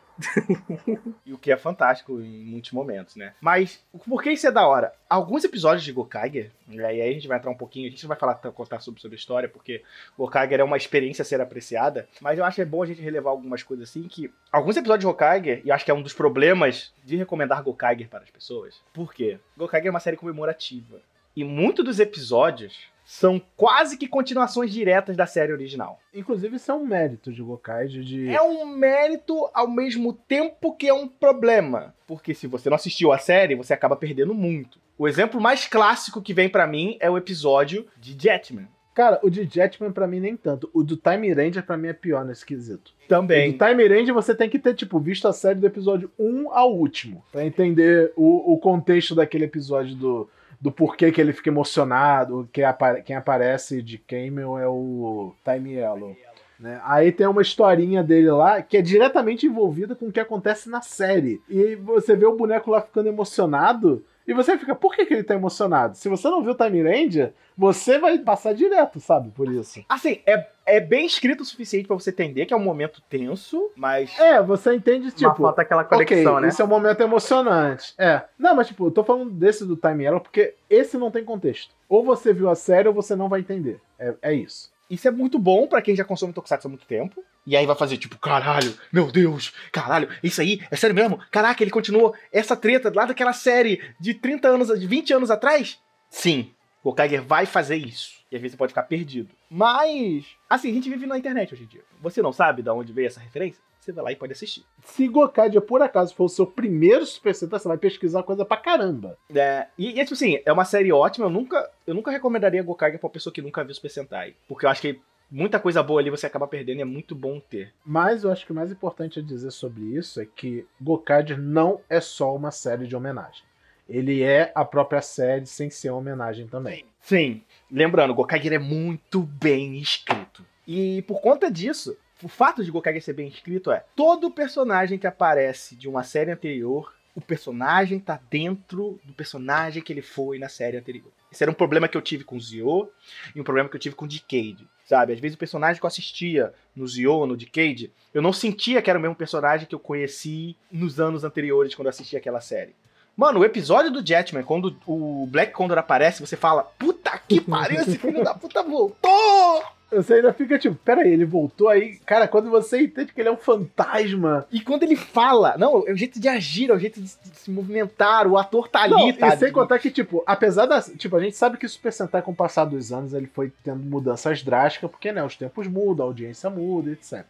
e 1.25 1.33
o 1.33 1.37
que 1.37 1.51
é 1.51 1.57
fantástico 1.57 2.19
em 2.19 2.43
muitos 2.45 2.71
momentos, 2.71 3.15
né? 3.15 3.33
Mas 3.39 3.83
por 4.07 4.21
que 4.21 4.31
isso 4.31 4.47
é 4.47 4.51
da 4.51 4.67
hora? 4.67 4.93
Alguns 5.09 5.43
episódios 5.43 5.83
de 5.83 5.91
Gokaiger, 5.91 6.51
e 6.67 6.81
aí 6.81 7.01
a 7.01 7.11
gente 7.11 7.27
vai 7.27 7.37
entrar 7.37 7.51
um 7.51 7.57
pouquinho, 7.57 7.87
a 7.87 7.91
gente 7.91 8.03
não 8.03 8.09
vai 8.09 8.17
falar 8.17 8.35
contar 8.35 8.79
sobre, 8.79 8.99
sobre 8.99 9.15
a 9.15 9.19
história, 9.19 9.49
porque 9.49 9.83
Gokaiger 10.17 10.59
é 10.59 10.63
uma 10.63 10.77
experiência 10.77 11.21
a 11.21 11.25
ser 11.25 11.39
apreciada, 11.39 12.07
mas 12.19 12.37
eu 12.37 12.45
acho 12.45 12.55
que 12.55 12.61
é 12.61 12.65
bom 12.65 12.81
a 12.81 12.85
gente 12.85 13.01
relevar 13.01 13.29
algumas 13.29 13.63
coisas 13.63 13.89
assim, 13.89 14.03
que 14.03 14.31
alguns 14.51 14.75
episódios 14.75 15.01
de 15.01 15.07
Gokaiger, 15.07 15.61
e 15.63 15.71
acho 15.71 15.85
que 15.85 15.91
é 15.91 15.93
um 15.93 16.01
dos 16.01 16.13
problemas 16.13 16.93
de 17.03 17.15
recomendar 17.15 17.63
Gokaiger 17.63 18.09
para 18.09 18.23
as 18.23 18.31
pessoas, 18.31 18.81
por 18.93 19.13
quê? 19.13 19.39
Gokaiger 19.55 19.87
é 19.87 19.91
uma 19.91 19.99
série 19.99 20.17
comemorativa. 20.17 20.99
E 21.35 21.43
muitos 21.43 21.85
dos 21.85 21.99
episódios 21.99 22.89
são 23.07 23.41
quase 23.55 23.97
que 23.97 24.05
continuações 24.05 24.69
diretas 24.69 25.15
da 25.15 25.25
série 25.25 25.53
original. 25.53 25.97
Inclusive, 26.13 26.57
isso 26.57 26.69
é 26.69 26.73
um 26.73 26.85
mérito 26.85 27.31
de 27.31 27.41
Gokaido 27.41 28.03
de. 28.03 28.27
É 28.27 28.41
um 28.41 28.65
mérito 28.65 29.49
ao 29.53 29.65
mesmo 29.65 30.11
tempo 30.11 30.75
que 30.75 30.89
é 30.89 30.93
um 30.93 31.07
problema. 31.07 31.95
Porque 32.05 32.33
se 32.33 32.47
você 32.47 32.69
não 32.69 32.75
assistiu 32.75 33.13
a 33.13 33.17
série, 33.17 33.55
você 33.55 33.73
acaba 33.73 33.95
perdendo 33.95 34.33
muito. 34.33 34.77
O 34.97 35.07
exemplo 35.07 35.39
mais 35.39 35.65
clássico 35.65 36.21
que 36.21 36.33
vem 36.33 36.49
para 36.49 36.67
mim 36.67 36.97
é 36.99 37.09
o 37.09 37.17
episódio 37.17 37.87
de 37.97 38.13
Jetman. 38.21 38.67
Cara, 38.93 39.19
o 39.23 39.29
de 39.29 39.47
Jetman 39.47 39.93
pra 39.93 40.07
mim 40.07 40.19
nem 40.19 40.35
tanto. 40.35 40.69
O 40.73 40.83
do 40.83 40.97
Time 40.97 41.31
Ranger 41.31 41.63
pra 41.63 41.77
mim 41.77 41.87
é 41.87 41.93
pior 41.93 42.25
nesse 42.25 42.45
quesito. 42.45 42.91
Também. 43.07 43.51
O 43.51 43.53
do 43.53 43.65
Time 43.65 43.87
Ranger 43.87 44.13
você 44.13 44.35
tem 44.35 44.49
que 44.49 44.59
ter, 44.59 44.73
tipo, 44.73 44.99
visto 44.99 45.27
a 45.29 45.33
série 45.33 45.59
do 45.59 45.67
episódio 45.67 46.11
1 46.19 46.51
ao 46.51 46.75
último. 46.75 47.23
Pra 47.31 47.45
entender 47.45 48.11
o, 48.17 48.53
o 48.53 48.57
contexto 48.57 49.15
daquele 49.15 49.45
episódio 49.45 49.95
do, 49.95 50.29
do 50.59 50.71
porquê 50.71 51.11
que 51.11 51.21
ele 51.21 51.33
fica 51.33 51.49
emocionado. 51.49 52.47
Que 52.51 52.63
apa 52.63 53.01
quem 53.01 53.15
aparece 53.15 53.81
de 53.81 53.97
Camel 53.97 54.57
é 54.57 54.67
o 54.67 55.33
Time 55.43 55.73
Yellow. 55.73 56.15
Né? 56.59 56.81
Aí 56.83 57.11
tem 57.11 57.27
uma 57.27 57.41
historinha 57.41 58.03
dele 58.03 58.31
lá 58.31 58.61
que 58.61 58.77
é 58.77 58.81
diretamente 58.81 59.45
envolvida 59.45 59.95
com 59.95 60.07
o 60.07 60.11
que 60.11 60.19
acontece 60.19 60.69
na 60.69 60.81
série. 60.81 61.41
E 61.47 61.75
você 61.75 62.15
vê 62.15 62.25
o 62.25 62.35
boneco 62.35 62.71
lá 62.71 62.81
ficando 62.81 63.09
emocionado. 63.09 64.03
E 64.27 64.33
você 64.33 64.57
fica, 64.57 64.75
por 64.75 64.93
que, 64.93 65.05
que 65.05 65.13
ele 65.13 65.23
tá 65.23 65.33
emocionado? 65.33 65.95
Se 65.95 66.09
você 66.09 66.29
não 66.29 66.43
viu 66.43 66.53
Time 66.53 66.83
Ranger, 66.83 67.33
você 67.57 67.97
vai 67.97 68.19
passar 68.19 68.53
direto, 68.53 68.99
sabe, 68.99 69.29
por 69.29 69.49
isso. 69.49 69.83
Assim, 69.87 70.21
é, 70.25 70.45
é 70.65 70.81
bem 70.81 71.05
escrito 71.05 71.41
o 71.41 71.45
suficiente 71.45 71.87
pra 71.87 71.95
você 71.95 72.09
entender 72.09 72.45
que 72.45 72.53
é 72.53 72.57
um 72.57 72.63
momento 72.63 73.01
tenso, 73.09 73.71
mas. 73.75 74.19
É, 74.19 74.43
você 74.43 74.75
entende, 74.75 75.11
tipo. 75.11 75.29
Mas 75.29 75.37
falta 75.37 75.61
aquela 75.61 75.85
conexão, 75.85 76.33
ok, 76.33 76.41
né? 76.41 76.49
esse 76.49 76.61
é 76.61 76.65
um 76.65 76.67
momento 76.67 77.01
emocionante. 77.01 77.93
É. 77.97 78.23
Não, 78.37 78.53
mas 78.53 78.67
tipo, 78.67 78.87
eu 78.87 78.91
tô 78.91 79.01
falando 79.01 79.31
desse 79.31 79.65
do 79.65 79.77
Time 79.77 80.05
Arrow 80.05 80.19
porque 80.19 80.55
esse 80.69 80.97
não 80.97 81.09
tem 81.09 81.23
contexto. 81.23 81.73
Ou 81.87 82.03
você 82.03 82.33
viu 82.33 82.49
a 82.49 82.55
série 82.55 82.89
ou 82.89 82.93
você 82.93 83.15
não 83.15 83.29
vai 83.29 83.39
entender. 83.39 83.79
É, 83.97 84.13
é 84.21 84.33
isso. 84.33 84.69
Isso 84.89 85.07
é 85.07 85.11
muito 85.11 85.39
bom 85.39 85.67
pra 85.67 85.81
quem 85.81 85.95
já 85.95 86.03
consome 86.03 86.33
Tokusatsu 86.33 86.67
há 86.67 86.69
muito 86.69 86.85
tempo. 86.85 87.23
E 87.47 87.55
aí 87.55 87.65
vai 87.65 87.77
fazer 87.77 87.95
tipo, 87.95 88.19
caralho, 88.19 88.77
meu 88.91 89.09
Deus, 89.09 89.53
caralho, 89.71 90.09
isso 90.21 90.41
aí, 90.41 90.59
é 90.69 90.75
sério 90.75 90.93
mesmo? 90.93 91.17
Caraca, 91.31 91.63
ele 91.63 91.71
continuou 91.71 92.13
essa 92.29 92.57
treta 92.57 92.91
lá 92.93 93.05
daquela 93.05 93.31
série 93.31 93.81
de 93.97 94.13
30 94.13 94.49
anos, 94.49 94.77
de 94.77 94.85
20 94.85 95.13
anos 95.13 95.31
atrás? 95.31 95.79
Sim, 96.09 96.51
o 96.83 96.93
vai 97.25 97.45
fazer 97.45 97.77
isso. 97.77 98.17
E 98.29 98.35
às 98.35 98.41
vezes 98.41 98.53
você 98.53 98.57
pode 98.57 98.71
ficar 98.71 98.83
perdido. 98.83 99.29
Mas, 99.49 100.25
assim, 100.49 100.71
a 100.71 100.73
gente 100.73 100.89
vive 100.89 101.05
na 101.05 101.17
internet 101.17 101.53
hoje 101.53 101.63
em 101.63 101.67
dia. 101.67 101.81
Você 102.01 102.21
não 102.21 102.33
sabe 102.33 102.61
de 102.61 102.69
onde 102.69 102.91
veio 102.91 103.07
essa 103.07 103.21
referência? 103.21 103.61
Você 103.79 103.93
vai 103.93 104.03
lá 104.03 104.11
e 104.11 104.17
pode 104.17 104.33
assistir. 104.33 104.65
Se 104.83 105.07
Gokaidia 105.07 105.61
por 105.61 105.81
acaso 105.81 106.13
for 106.13 106.25
o 106.25 106.29
seu 106.29 106.45
primeiro 106.45 107.05
Super 107.05 107.33
Sentai, 107.33 107.59
você 107.59 107.69
vai 107.69 107.77
pesquisar 107.77 108.23
coisa 108.23 108.43
pra 108.43 108.57
caramba. 108.57 109.17
É, 109.33 109.67
e, 109.77 109.91
e, 109.91 110.03
tipo 110.03 110.13
assim, 110.13 110.41
é 110.45 110.51
uma 110.51 110.65
série 110.65 110.91
ótima. 110.91 111.27
Eu 111.27 111.29
nunca, 111.29 111.69
eu 111.85 111.93
nunca 111.93 112.11
recomendaria 112.11 112.61
Gokaiger 112.61 112.99
pra 112.99 113.07
uma 113.07 113.13
pessoa 113.13 113.33
que 113.33 113.41
nunca 113.41 113.63
viu 113.63 113.73
Super 113.73 113.89
Sentai. 113.89 114.35
Porque 114.45 114.65
eu 114.65 114.69
acho 114.69 114.81
que 114.81 114.99
muita 115.29 115.59
coisa 115.59 115.83
boa 115.83 115.99
ali 115.99 116.09
você 116.09 116.25
acaba 116.25 116.47
perdendo 116.47 116.79
e 116.79 116.81
é 116.81 116.85
muito 116.85 117.15
bom 117.15 117.39
ter. 117.39 117.73
Mas 117.85 118.23
eu 118.23 118.31
acho 118.31 118.45
que 118.45 118.51
o 118.51 118.55
mais 118.55 118.71
importante 118.71 119.19
a 119.19 119.23
dizer 119.23 119.51
sobre 119.51 119.83
isso 119.83 120.21
é 120.21 120.25
que 120.25 120.65
Gokaiger 120.81 121.39
não 121.39 121.81
é 121.89 121.99
só 121.99 122.35
uma 122.35 122.51
série 122.51 122.87
de 122.87 122.95
homenagem. 122.95 123.43
Ele 123.87 124.21
é 124.21 124.51
a 124.53 124.65
própria 124.65 125.01
série 125.01 125.45
sem 125.45 125.69
ser 125.69 125.89
uma 125.89 125.99
homenagem 125.99 126.47
também. 126.47 126.85
Sim. 126.99 127.41
Lembrando, 127.71 128.13
Gokaiger 128.13 128.53
é 128.53 128.59
muito 128.59 129.21
bem 129.21 129.77
escrito. 129.77 130.45
E 130.67 131.01
por 131.03 131.21
conta 131.21 131.49
disso, 131.49 131.97
o 132.21 132.27
fato 132.27 132.63
de 132.63 132.71
Gokaiger 132.71 133.01
ser 133.01 133.13
bem 133.13 133.27
escrito 133.27 133.71
é 133.71 133.85
todo 133.95 134.31
personagem 134.31 134.97
que 134.97 135.07
aparece 135.07 135.75
de 135.75 135.87
uma 135.87 136.03
série 136.03 136.31
anterior, 136.31 136.93
o 137.15 137.21
personagem 137.21 137.99
tá 137.99 138.19
dentro 138.29 138.99
do 139.03 139.13
personagem 139.13 139.81
que 139.81 139.91
ele 139.91 140.01
foi 140.01 140.37
na 140.37 140.49
série 140.49 140.77
anterior. 140.77 141.11
Esse 141.31 141.43
era 141.43 141.51
um 141.51 141.55
problema 141.55 141.87
que 141.87 141.97
eu 141.97 142.01
tive 142.01 142.23
com 142.23 142.35
o 142.35 142.41
Zio 142.41 142.91
e 143.35 143.41
um 143.41 143.43
problema 143.43 143.69
que 143.69 143.75
eu 143.75 143.79
tive 143.79 143.95
com 143.95 144.05
o 144.05 144.07
Decade. 144.07 144.67
Sabe, 144.87 145.11
às 145.11 145.19
vezes 145.19 145.35
o 145.35 145.37
personagem 145.37 145.81
que 145.81 145.85
eu 145.85 145.87
assistia 145.89 146.53
no 146.73 146.87
Zio, 146.87 147.25
no 147.25 147.35
Decade, 147.35 147.91
eu 148.13 148.21
não 148.21 148.31
sentia 148.31 148.81
que 148.81 148.89
era 148.89 148.97
o 148.97 149.01
mesmo 149.01 149.15
personagem 149.15 149.67
que 149.67 149.75
eu 149.75 149.79
conheci 149.79 150.55
nos 150.71 150.97
anos 150.97 151.25
anteriores 151.25 151.75
quando 151.75 151.87
eu 151.87 151.89
assistia 151.89 152.19
aquela 152.19 152.39
série. 152.39 152.73
Mano, 153.15 153.41
o 153.41 153.45
episódio 153.45 153.91
do 153.91 154.05
Jetman, 154.05 154.43
quando 154.43 154.77
o 154.87 155.27
Black 155.29 155.51
Condor 155.51 155.77
aparece, 155.77 156.21
você 156.21 156.37
fala: 156.37 156.63
Puta 156.63 157.19
que 157.27 157.41
pariu, 157.41 157.81
esse 157.81 157.97
filho 157.97 158.23
da 158.23 158.33
puta 158.33 158.63
voltou! 158.63 159.63
Você 159.91 160.15
ainda 160.15 160.33
fica 160.33 160.59
tipo, 160.59 160.75
peraí, 160.75 161.13
ele 161.13 161.23
voltou 161.23 161.69
aí. 161.69 161.97
Cara, 162.05 162.27
quando 162.27 162.49
você 162.49 162.81
entende 162.81 163.13
que 163.13 163.21
ele 163.21 163.29
é 163.29 163.31
um 163.31 163.37
fantasma. 163.37 164.45
E 164.51 164.59
quando 164.59 164.83
ele 164.83 164.97
fala, 164.97 165.57
não, 165.57 165.87
é 165.87 165.93
o 165.93 165.95
jeito 165.95 166.19
de 166.19 166.27
agir, 166.27 166.69
é 166.69 166.73
o 166.73 166.79
jeito 166.79 167.01
de, 167.01 167.07
se 167.07 167.49
movimentar, 167.49 168.27
o 168.27 168.37
ator 168.37 168.67
tá 168.67 168.87
Não, 168.87 168.97
ali, 168.97 169.13
tá? 169.13 169.29
e 169.29 169.37
sem 169.37 169.51
contar 169.51 169.79
que, 169.79 169.89
tipo, 169.89 170.23
apesar 170.25 170.65
da. 170.65 170.81
Tipo, 170.81 171.15
a 171.15 171.21
gente 171.21 171.37
sabe 171.37 171.57
que 171.57 171.65
o 171.65 171.69
Super 171.69 171.93
Sentai, 171.93 172.21
com 172.21 172.31
o 172.31 172.35
passar 172.35 172.65
dos 172.65 172.91
anos, 172.91 173.13
ele 173.13 173.27
foi 173.27 173.51
tendo 173.63 173.79
mudanças 173.83 174.43
drásticas, 174.43 174.91
porque, 174.91 175.11
né, 175.11 175.23
os 175.23 175.37
tempos 175.37 175.67
mudam, 175.67 176.05
a 176.05 176.09
audiência 176.09 176.49
muda, 176.49 176.91
etc. 176.91 177.23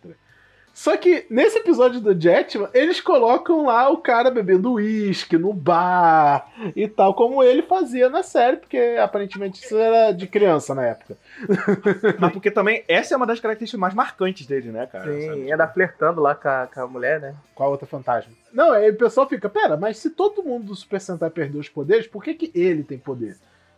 Só 0.77 0.95
que 0.95 1.25
nesse 1.27 1.57
episódio 1.57 1.99
do 1.99 2.13
Jetman, 2.13 2.69
eles 2.71 3.01
colocam 3.01 3.65
lá 3.65 3.89
o 3.89 3.97
cara 3.97 4.29
bebendo 4.29 4.73
uísque 4.73 5.35
no 5.35 5.51
bar 5.51 6.51
e 6.75 6.87
tal, 6.87 7.15
como 7.15 7.41
ele 7.41 7.63
fazia 7.63 8.09
na 8.09 8.21
série, 8.21 8.57
porque 8.57 8.95
aparentemente 9.01 9.65
isso 9.65 9.75
era 9.75 10.11
de 10.11 10.27
criança 10.27 10.75
na 10.75 10.85
época. 10.85 11.17
Mas 12.19 12.31
porque 12.31 12.51
também 12.51 12.83
essa 12.87 13.15
é 13.15 13.17
uma 13.17 13.25
das 13.25 13.39
características 13.39 13.79
mais 13.79 13.95
marcantes 13.95 14.45
dele, 14.45 14.69
né, 14.69 14.85
cara? 14.85 15.11
Sim, 15.11 15.49
Sabe? 15.49 15.73
flertando 15.73 16.21
lá 16.21 16.35
com 16.35 16.47
a, 16.47 16.69
com 16.71 16.81
a 16.81 16.87
mulher, 16.87 17.19
né? 17.21 17.33
Qual 17.55 17.71
outra 17.71 17.87
fantasma? 17.87 18.31
Não, 18.53 18.71
aí 18.71 18.91
o 18.91 18.95
pessoal 18.95 19.27
fica, 19.27 19.49
pera, 19.49 19.75
mas 19.75 19.97
se 19.97 20.11
todo 20.11 20.43
mundo 20.43 20.67
do 20.67 20.75
Super 20.75 21.01
Sentai 21.01 21.31
perdeu 21.31 21.59
os 21.59 21.67
poderes, 21.69 22.05
por 22.05 22.23
que, 22.23 22.35
que 22.35 22.51
ele 22.53 22.83
tem 22.83 22.99
poder? 22.99 23.35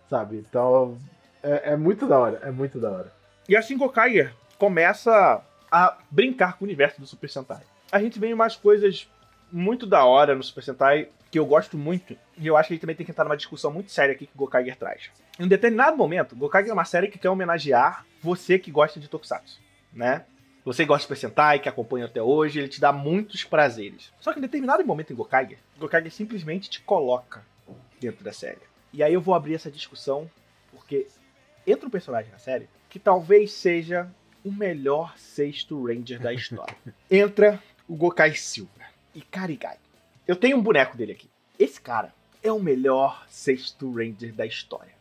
Sabe? 0.09 0.35
Então, 0.35 0.97
é, 1.41 1.71
é 1.71 1.75
muito 1.77 2.05
da 2.05 2.19
hora, 2.19 2.41
é 2.43 2.51
muito 2.51 2.77
da 2.77 2.91
hora. 2.91 3.13
E 3.47 3.55
assim 3.55 3.77
Gokaiger 3.77 4.33
começa 4.57 5.41
a 5.71 5.97
brincar 6.09 6.57
com 6.57 6.65
o 6.65 6.67
universo 6.67 6.99
do 6.99 7.07
Super 7.07 7.29
Sentai. 7.29 7.61
A 7.91 7.99
gente 7.99 8.19
vê 8.19 8.33
umas 8.33 8.55
coisas 8.55 9.09
muito 9.51 9.85
da 9.85 10.05
hora 10.05 10.35
no 10.35 10.43
Super 10.43 10.63
Sentai 10.63 11.09
que 11.31 11.37
eu 11.37 11.45
gosto 11.45 11.77
muito. 11.77 12.17
E 12.37 12.47
eu 12.47 12.57
acho 12.57 12.67
que 12.67 12.73
a 12.73 12.75
gente 12.75 12.81
também 12.81 12.95
tem 12.95 13.05
que 13.05 13.11
entrar 13.11 13.23
numa 13.23 13.37
discussão 13.37 13.71
muito 13.71 13.91
séria 13.91 14.13
aqui 14.13 14.25
que 14.25 14.33
o 14.33 14.37
Gokaiger 14.37 14.75
traz. 14.75 15.11
Em 15.39 15.43
um 15.43 15.47
determinado 15.47 15.95
momento, 15.95 16.35
Gokaiger 16.35 16.71
é 16.71 16.73
uma 16.73 16.85
série 16.85 17.07
que 17.07 17.19
quer 17.19 17.29
homenagear 17.29 18.05
você 18.21 18.57
que 18.57 18.71
gosta 18.71 18.99
de 18.99 19.07
Tokusatsu, 19.07 19.59
né? 19.93 20.25
Você 20.65 20.85
gosta 20.85 20.99
de 20.99 21.03
Super 21.03 21.17
Sentai, 21.17 21.59
que 21.59 21.69
acompanha 21.69 22.05
até 22.05 22.21
hoje, 22.21 22.59
ele 22.59 22.67
te 22.67 22.81
dá 22.81 22.91
muitos 22.91 23.43
prazeres. 23.43 24.11
Só 24.19 24.33
que 24.33 24.39
em 24.39 24.41
determinado 24.41 24.85
momento 24.85 25.13
em 25.13 25.15
Gokaiger, 25.15 25.59
Gokaiger 25.77 26.11
simplesmente 26.11 26.69
te 26.69 26.81
coloca 26.81 27.43
dentro 27.99 28.23
da 28.23 28.33
série. 28.33 28.61
E 28.91 29.03
aí 29.03 29.13
eu 29.13 29.21
vou 29.21 29.35
abrir 29.35 29.55
essa 29.55 29.71
discussão 29.71 30.29
porque 30.71 31.07
entra 31.65 31.87
um 31.87 31.91
personagem 31.91 32.31
na 32.31 32.39
série 32.39 32.67
que 32.89 32.99
talvez 32.99 33.53
seja 33.53 34.09
o 34.43 34.51
melhor 34.51 35.17
sexto 35.17 35.85
Ranger 35.85 36.19
da 36.19 36.33
história. 36.33 36.75
Entra 37.09 37.61
o 37.87 37.95
Gokai 37.95 38.35
Silva 38.35 38.71
e 39.13 39.21
Karigai. 39.21 39.77
Eu 40.27 40.35
tenho 40.35 40.57
um 40.57 40.61
boneco 40.61 40.95
dele 40.95 41.13
aqui. 41.13 41.29
Esse 41.57 41.81
cara 41.81 42.13
é 42.43 42.51
o 42.51 42.59
melhor 42.59 43.25
sexto 43.29 43.91
Ranger 43.91 44.33
da 44.33 44.45
história. 44.45 44.93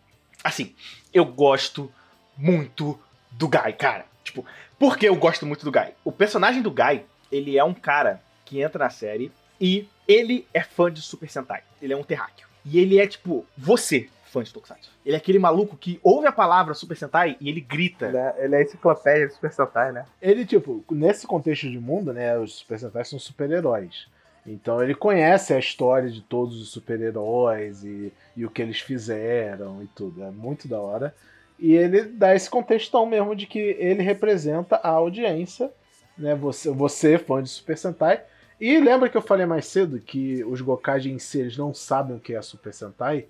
Assim, 0.42 0.74
eu 1.12 1.24
gosto 1.24 1.92
muito 2.36 2.98
do 3.30 3.48
Guy, 3.48 3.72
cara. 3.74 4.06
Tipo, 4.24 4.44
por 4.78 4.96
que 4.96 5.06
eu 5.06 5.16
gosto 5.16 5.46
muito 5.46 5.64
do 5.64 5.72
Guy? 5.72 5.92
O 6.04 6.12
personagem 6.12 6.62
do 6.62 6.70
Guy, 6.70 7.04
ele 7.30 7.58
é 7.58 7.64
um 7.64 7.74
cara 7.74 8.22
que 8.44 8.60
entra 8.60 8.84
na 8.84 8.90
série 8.90 9.30
e 9.60 9.88
ele 10.06 10.46
é 10.54 10.62
fã 10.62 10.90
de 10.90 11.02
Super 11.02 11.28
Sentai. 11.28 11.62
Ele 11.82 11.92
é 11.92 11.96
um 11.96 12.02
terráqueo. 12.02 12.48
E 12.64 12.78
ele 12.78 12.98
é 12.98 13.06
tipo, 13.06 13.46
você, 13.56 14.08
fã 14.28 14.42
de 14.42 14.52
Tokusatsu. 14.52 14.90
Ele 15.04 15.14
é 15.14 15.18
aquele 15.18 15.38
maluco 15.38 15.76
que 15.76 15.98
ouve 16.02 16.26
a 16.26 16.32
palavra 16.32 16.74
Super 16.74 16.96
Sentai 16.96 17.36
e 17.40 17.48
ele 17.48 17.60
grita. 17.60 18.06
Ele 18.06 18.16
é, 18.16 18.34
ele 18.38 18.54
é 18.54 18.58
a 18.58 18.62
enciclopédia 18.62 19.26
do 19.26 19.34
Super 19.34 19.52
Sentai, 19.52 19.92
né? 19.92 20.04
Ele, 20.20 20.44
tipo, 20.44 20.84
nesse 20.90 21.26
contexto 21.26 21.70
de 21.70 21.78
mundo, 21.78 22.12
né, 22.12 22.38
os 22.38 22.58
Super 22.58 22.78
Sentai 22.78 23.04
são 23.04 23.18
super-heróis. 23.18 24.06
Então 24.46 24.82
ele 24.82 24.94
conhece 24.94 25.52
a 25.52 25.58
história 25.58 26.10
de 26.10 26.22
todos 26.22 26.60
os 26.60 26.70
super-heróis 26.70 27.84
e, 27.84 28.12
e 28.36 28.46
o 28.46 28.50
que 28.50 28.62
eles 28.62 28.80
fizeram 28.80 29.82
e 29.82 29.86
tudo. 29.88 30.22
É 30.22 30.30
muito 30.30 30.66
da 30.66 30.80
hora. 30.80 31.14
E 31.58 31.74
ele 31.74 32.02
dá 32.02 32.34
esse 32.34 32.48
contextão 32.48 33.04
mesmo 33.04 33.34
de 33.34 33.46
que 33.46 33.58
ele 33.58 34.02
representa 34.02 34.76
a 34.76 34.90
audiência, 34.90 35.70
né? 36.16 36.34
Você, 36.34 36.70
você 36.70 37.18
fã 37.18 37.42
de 37.42 37.48
Super 37.48 37.76
Sentai. 37.76 38.22
E 38.60 38.78
lembra 38.80 39.08
que 39.08 39.16
eu 39.16 39.22
falei 39.22 39.46
mais 39.46 39.66
cedo 39.66 40.00
que 40.00 40.42
os 40.44 40.60
Gokage 40.60 41.10
em 41.10 41.18
si 41.18 41.40
eles 41.40 41.56
não 41.56 41.74
sabem 41.74 42.16
o 42.16 42.20
que 42.20 42.34
é 42.34 42.42
Super 42.42 42.72
Sentai? 42.72 43.26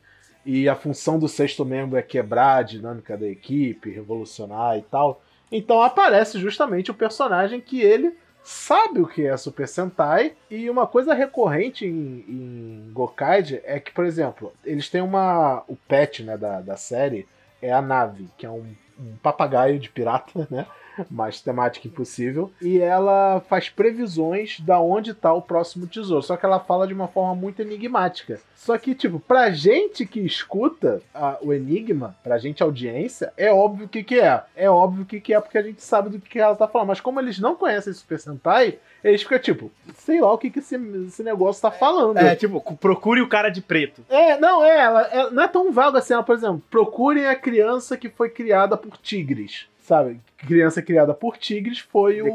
E 0.51 0.67
a 0.67 0.75
função 0.75 1.19
do 1.19 1.29
sexto 1.29 1.63
membro 1.63 1.99
é 1.99 2.03
quebrar 2.03 2.57
a 2.57 2.63
dinâmica 2.63 3.19
da 3.19 3.29
equipe, 3.29 3.91
revolucionar 3.91 4.79
e 4.79 4.83
tal. 4.83 5.21
Então 5.53 5.83
aparece 5.83 6.39
justamente 6.39 6.91
o 6.91 6.95
personagem 6.95 7.61
que 7.61 7.83
ele 7.83 8.17
sabe 8.43 8.99
o 8.99 9.07
que 9.07 9.27
é 9.27 9.37
Super 9.37 9.69
Sentai. 9.69 10.33
E 10.51 10.71
uma 10.71 10.87
coisa 10.87 11.13
recorrente 11.13 11.85
em, 11.85 12.25
em 12.27 12.91
Gokaide 12.95 13.61
é 13.63 13.79
que, 13.79 13.93
por 13.93 14.07
exemplo, 14.07 14.51
eles 14.65 14.89
têm 14.89 15.03
uma. 15.03 15.65
O 15.69 15.77
pet 15.77 16.23
né, 16.23 16.39
da, 16.39 16.63
da 16.63 16.79
série 16.79 17.29
é 17.61 17.71
a 17.71 17.83
nave, 17.83 18.27
que 18.39 18.47
é 18.47 18.51
um, 18.51 18.75
um 18.99 19.17
papagaio 19.23 19.79
de 19.79 19.91
pirata, 19.91 20.33
né? 20.51 20.65
Mais 21.11 21.41
temática 21.41 21.87
impossível. 21.89 22.51
E 22.61 22.79
ela 22.79 23.41
faz 23.49 23.69
previsões 23.69 24.61
da 24.61 24.81
onde 24.81 25.15
tá 25.15 25.33
o 25.33 25.43
próximo 25.43 25.87
tesouro. 25.87 26.23
Só 26.23 26.37
que 26.37 26.45
ela 26.47 26.61
fala 26.61 26.87
de 26.87 26.95
uma 26.95 27.09
forma 27.09 27.35
muito 27.35 27.61
enigmática. 27.63 28.41
Só 28.55 28.77
que, 28.79 28.95
tipo, 28.95 29.21
pra 29.21 29.51
gente 29.51 30.05
que 30.07 30.21
escuta 30.21 31.01
a- 31.15 31.39
o 31.41 31.53
enigma, 31.53 32.17
pra 32.23 32.39
gente 32.39 32.63
audiência, 32.63 33.33
é 33.37 33.53
óbvio 33.53 33.87
o 33.87 33.89
que, 33.89 34.03
que 34.03 34.21
é. 34.21 34.43
É 34.57 34.69
óbvio 34.71 35.03
o 35.03 35.07
que, 35.07 35.21
que 35.21 35.35
é 35.35 35.41
porque 35.41 35.59
a 35.59 35.63
gente 35.63 35.83
sabe 35.83 36.09
do 36.11 36.19
que, 36.21 36.29
que 36.31 36.39
ela 36.39 36.57
tá 36.57 36.67
falando. 36.69 36.89
Mas 36.89 37.01
como 37.01 37.21
eles 37.21 37.39
não 37.39 37.55
conhecem 37.55 37.93
Super 37.93 38.19
Sentai, 38.19 38.79
eles 39.03 39.23
ficam 39.23 39.39
tipo, 39.39 39.71
sei 39.97 40.21
lá 40.21 40.33
o 40.33 40.39
que, 40.39 40.51
que 40.51 40.59
esse, 40.59 40.75
esse 41.07 41.23
negócio 41.23 41.63
tá 41.63 41.71
falando. 41.71 42.17
É, 42.19 42.35
tipo, 42.35 42.61
procure 42.77 43.21
o 43.21 43.29
cara 43.29 43.49
de 43.49 43.61
preto. 43.61 44.05
É, 44.09 44.39
não, 44.39 44.65
é, 44.65 44.79
ela, 44.81 45.03
ela 45.03 45.31
não 45.31 45.43
é 45.43 45.49
tão 45.49 45.71
vaga 45.73 45.99
assim. 45.99 46.15
Ela, 46.15 46.23
por 46.23 46.35
exemplo, 46.35 46.63
procurem 46.71 47.27
a 47.27 47.37
criança 47.37 47.97
que 47.97 48.09
foi 48.09 48.29
criada 48.29 48.77
por 48.77 48.97
tigres. 48.99 49.67
Sabe? 49.89 50.21
Criança 50.47 50.83
criada 50.83 51.15
por 51.15 51.39
tigres 51.39 51.79
foi 51.79 52.21
o 52.21 52.27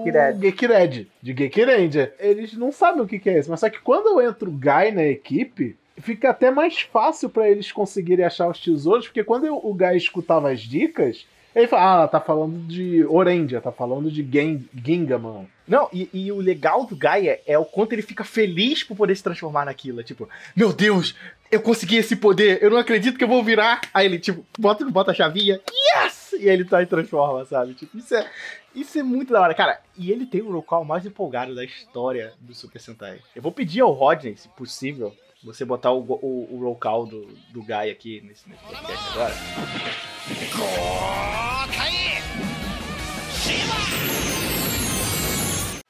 Gekired. 0.42 1.08
De 1.22 1.34
Gekirendia. 1.38 2.14
Eles 2.20 2.54
não 2.54 2.72
sabem 2.72 3.02
o 3.04 3.08
que, 3.08 3.20
que 3.20 3.30
é 3.30 3.38
isso, 3.38 3.52
mas 3.52 3.60
só 3.60 3.70
que 3.70 3.80
quando 3.80 4.20
entra 4.20 4.50
o 4.50 4.52
Guy 4.52 4.92
na 4.92 5.04
equipe, 5.06 5.76
fica 6.00 6.32
até 6.32 6.50
mais 6.50 6.82
fácil 6.82 7.30
pra 7.30 7.48
eles 7.48 7.72
conseguirem 7.72 8.26
achar 8.26 8.50
os 8.50 8.60
tesouros, 8.60 9.06
porque 9.06 9.24
quando 9.24 9.46
eu- 9.46 9.62
o 9.64 9.72
Guy 9.72 9.96
escutava 9.96 10.50
as 10.52 10.62
dicas, 10.62 11.28
ele 11.56 11.68
fala, 11.68 11.84
ah, 11.84 11.96
ela 12.00 12.08
tá 12.08 12.20
falando 12.20 12.58
de 12.68 13.06
Orendia, 13.06 13.62
tá 13.62 13.72
falando 13.72 14.10
de 14.10 14.28
Gen- 14.28 14.68
Gingaman. 14.74 15.46
Não, 15.68 15.88
e, 15.94 16.10
e 16.12 16.32
o 16.32 16.38
legal 16.40 16.86
do 16.88 16.96
Gaia 16.96 17.40
é 17.46 17.56
o 17.60 17.64
quanto 17.66 17.94
ele 17.94 18.02
fica 18.02 18.24
feliz 18.24 18.84
por 18.84 18.98
poder 18.98 19.16
se 19.16 19.22
transformar 19.24 19.66
naquilo. 19.66 20.00
É 20.00 20.04
tipo, 20.04 20.28
meu 20.56 20.74
Deus, 20.74 21.16
eu 21.54 21.62
consegui 21.62 21.98
esse 21.98 22.16
poder, 22.16 22.64
eu 22.64 22.72
não 22.72 22.78
acredito 22.78 23.16
que 23.16 23.24
eu 23.24 23.28
vou 23.28 23.44
virar. 23.44 23.82
Aí 23.94 24.08
ele, 24.08 24.18
tipo, 24.18 24.44
bota, 24.58 24.84
bota 24.86 25.12
a 25.12 25.14
chavinha, 25.14 25.62
yes! 25.96 26.34
E 26.34 26.50
ele 26.50 26.66
tá 26.66 26.82
e 26.82 26.88
transforma, 26.88 27.46
sabe? 27.46 27.76
Tipo, 27.76 27.96
isso 27.96 28.16
é, 28.16 28.28
isso 28.74 28.98
é 28.98 29.04
muito 29.04 29.32
da 29.32 29.40
hora. 29.40 29.54
Cara, 29.54 29.80
e 29.96 30.12
ele 30.12 30.26
tem 30.26 30.42
o 30.42 30.50
local 30.50 30.84
mais 30.84 31.06
empolgado 31.06 31.54
da 31.54 31.64
história 31.64 32.34
do 32.40 32.56
Super 32.56 32.80
Sentai. 32.80 33.20
Eu 33.36 33.42
vou 33.44 33.52
pedir 33.52 33.82
ao 33.82 33.92
Rodney, 33.92 34.36
se 34.36 34.50
possível, 34.50 35.16
você 35.44 35.64
botar 35.64 35.92
o, 35.92 36.00
o, 36.00 36.56
o 36.56 36.60
roll 36.60 36.76
call 36.76 37.06
do, 37.06 37.28
do 37.52 37.62
Guy 37.62 37.92
aqui 37.92 38.22
nesse, 38.22 38.50
nesse 38.50 38.64
podcast 38.64 39.10
agora. 39.14 39.34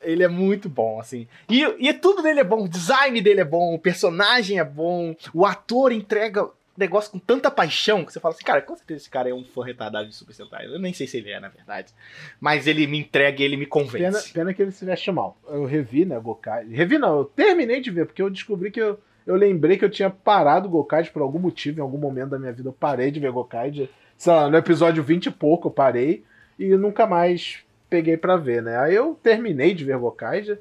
Ele 0.04 0.24
é 0.24 0.28
muito 0.28 0.70
bom, 0.70 1.00
assim. 1.00 1.28
E, 1.50 1.64
e 1.64 1.94
tudo 1.94 2.22
dele 2.22 2.42
é 2.42 2.44
bom. 2.44 2.64
O 2.64 2.70
design 2.70 3.20
dele 3.22 3.42
é 3.42 3.46
bom, 3.46 3.74
o 3.74 3.80
personagem 3.80 4.60
é 4.60 4.64
bom, 4.64 5.16
o 5.34 5.46
ator 5.46 5.92
entrega 5.92 6.50
negócio 6.78 7.12
com 7.12 7.20
tanta 7.20 7.52
paixão 7.52 8.04
que 8.04 8.12
você 8.12 8.20
fala 8.20 8.34
assim, 8.34 8.44
cara, 8.44 8.62
com 8.62 8.76
certeza 8.76 9.02
esse 9.02 9.10
cara 9.10 9.30
é 9.30 9.34
um 9.34 9.44
fã 9.44 9.64
retardado 9.64 10.10
de 10.10 10.16
Super 10.16 10.34
Sentai. 10.34 10.66
Eu 10.66 10.80
nem 10.80 10.94
sei 10.94 11.08
se 11.08 11.18
ele 11.18 11.32
é, 11.32 11.40
na 11.40 11.50
verdade. 11.50 11.94
Mas 12.40 12.68
ele 12.68 12.88
me 12.88 12.98
entrega 12.98 13.42
e 13.42 13.46
ele 13.46 13.58
me 13.58 13.66
convence. 13.66 13.98
Pena, 14.00 14.20
pena 14.34 14.54
que 14.54 14.62
ele 14.62 14.72
se 14.72 14.84
veste 14.84 15.12
mal. 15.12 15.38
Eu 15.48 15.66
revi, 15.66 16.06
né, 16.06 16.20
Gokai. 16.20 16.68
Revi 16.68 16.98
não, 16.98 17.20
eu 17.20 17.26
terminei 17.26 17.80
de 17.80 17.92
ver, 17.92 18.06
porque 18.06 18.22
eu 18.22 18.30
descobri 18.30 18.72
que 18.72 18.82
eu, 18.82 19.00
eu 19.26 19.36
lembrei 19.36 19.78
que 19.78 19.86
eu 19.86 19.90
tinha 19.90 20.10
parado 20.10 20.70
Gokai 20.70 21.04
por 21.06 21.22
algum 21.22 21.40
motivo, 21.40 21.80
em 21.80 21.82
algum 21.82 21.98
momento 21.98 22.30
da 22.30 22.40
minha 22.40 22.52
vida 22.52 22.70
eu 22.70 22.74
parei 22.74 23.12
de 23.12 23.20
ver 23.20 23.32
Gokai. 23.32 23.90
Sei 24.18 24.34
lá, 24.34 24.50
no 24.50 24.58
episódio 24.58 25.04
20 25.04 25.28
e 25.28 25.32
pouco 25.32 25.68
eu 25.68 25.72
parei 25.72 26.24
e 26.58 26.76
nunca 26.76 27.06
mais 27.06 27.64
peguei 27.94 28.18
para 28.18 28.36
ver, 28.36 28.64
né? 28.64 28.76
Aí 28.80 28.96
eu 28.96 29.20
terminei 29.22 29.72
de 29.72 29.86
ver 29.86 30.00
Gokaija 30.00 30.60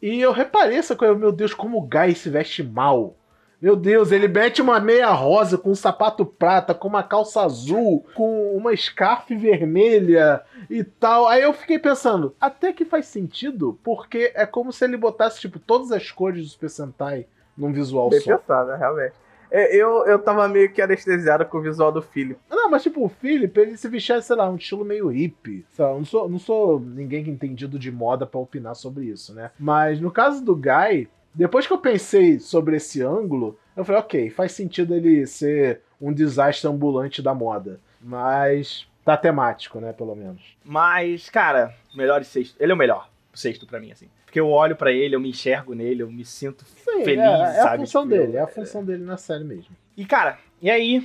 e 0.00 0.20
eu 0.20 0.30
reparei 0.30 0.78
essa 0.78 0.94
coisa, 0.94 1.12
meu 1.12 1.32
Deus, 1.32 1.52
como 1.52 1.76
o 1.76 1.82
Guy 1.82 2.14
se 2.14 2.30
veste 2.30 2.62
mal. 2.62 3.16
Meu 3.60 3.74
Deus, 3.74 4.12
ele 4.12 4.28
mete 4.28 4.62
uma 4.62 4.78
meia 4.78 5.10
rosa 5.10 5.58
com 5.58 5.72
um 5.72 5.74
sapato 5.74 6.24
prata, 6.24 6.72
com 6.72 6.86
uma 6.86 7.02
calça 7.02 7.42
azul, 7.42 8.06
com 8.14 8.56
uma 8.56 8.76
scarf 8.76 9.34
vermelha 9.34 10.40
e 10.70 10.84
tal. 10.84 11.26
Aí 11.26 11.42
eu 11.42 11.52
fiquei 11.52 11.80
pensando, 11.80 12.32
até 12.40 12.72
que 12.72 12.84
faz 12.84 13.06
sentido, 13.06 13.76
porque 13.82 14.30
é 14.36 14.46
como 14.46 14.72
se 14.72 14.84
ele 14.84 14.96
botasse, 14.96 15.40
tipo, 15.40 15.58
todas 15.58 15.90
as 15.90 16.12
cores 16.12 16.44
do 16.44 16.48
Super 16.48 16.70
Sentai 16.70 17.26
num 17.56 17.72
visual 17.72 18.08
Bem 18.08 18.20
só. 18.20 18.38
pensado, 18.38 18.70
né, 18.70 18.76
realmente. 18.76 19.14
É, 19.50 19.74
Eu, 19.76 20.06
eu 20.06 20.18
tava 20.18 20.48
meio 20.48 20.72
que 20.72 20.82
anestesiado 20.82 21.44
com 21.46 21.58
o 21.58 21.62
visual 21.62 21.90
do 21.92 22.02
Philip. 22.02 22.38
Não, 22.50 22.70
mas 22.70 22.82
tipo, 22.82 23.04
o 23.04 23.08
Philip, 23.08 23.58
ele 23.58 23.76
se 23.76 23.88
vestia, 23.88 24.20
sei 24.20 24.36
lá, 24.36 24.48
um 24.48 24.56
estilo 24.56 24.84
meio 24.84 25.08
hippie. 25.08 25.64
Sei 25.70 25.84
lá, 25.84 25.92
eu 25.92 25.98
não 25.98 26.04
sou, 26.04 26.28
não 26.28 26.38
sou 26.38 26.80
ninguém 26.80 27.24
que 27.24 27.30
entendido 27.30 27.78
de 27.78 27.90
moda 27.90 28.26
pra 28.26 28.40
opinar 28.40 28.74
sobre 28.74 29.06
isso, 29.06 29.34
né? 29.34 29.50
Mas 29.58 30.00
no 30.00 30.10
caso 30.10 30.44
do 30.44 30.54
Guy, 30.54 31.08
depois 31.34 31.66
que 31.66 31.72
eu 31.72 31.78
pensei 31.78 32.38
sobre 32.38 32.76
esse 32.76 33.02
ângulo, 33.02 33.58
eu 33.76 33.84
falei, 33.84 34.00
ok, 34.00 34.30
faz 34.30 34.52
sentido 34.52 34.94
ele 34.94 35.26
ser 35.26 35.82
um 36.00 36.12
desastre 36.12 36.68
ambulante 36.68 37.22
da 37.22 37.34
moda. 37.34 37.80
Mas 38.00 38.86
tá 39.04 39.16
temático, 39.16 39.80
né, 39.80 39.92
pelo 39.92 40.14
menos. 40.14 40.56
Mas, 40.64 41.30
cara, 41.30 41.74
melhor 41.94 42.22
sexto. 42.24 42.56
Ele 42.60 42.72
é 42.72 42.74
o 42.74 42.78
melhor 42.78 43.08
sexto 43.32 43.66
pra 43.66 43.80
mim, 43.80 43.90
assim. 43.90 44.08
Porque 44.28 44.38
eu 44.38 44.50
olho 44.50 44.76
pra 44.76 44.92
ele, 44.92 45.16
eu 45.16 45.20
me 45.20 45.30
enxergo 45.30 45.74
nele, 45.74 46.02
eu 46.02 46.10
me 46.10 46.22
sinto 46.22 46.62
Sim, 46.66 47.02
feliz, 47.02 47.18
é, 47.24 47.58
é 47.58 47.62
sabe? 47.62 47.76
a 47.76 47.78
função 47.78 48.02
Tipo, 48.02 48.14
dele, 48.14 48.36
é 48.36 48.40
a 48.40 48.42
eu- 48.42 48.48
função 48.48 48.84
dele 48.84 49.02
na 49.02 49.16
série 49.16 49.42
mesmo. 49.42 49.74
E, 49.96 50.04
cara, 50.04 50.38
e 50.60 50.70
aí 50.70 51.02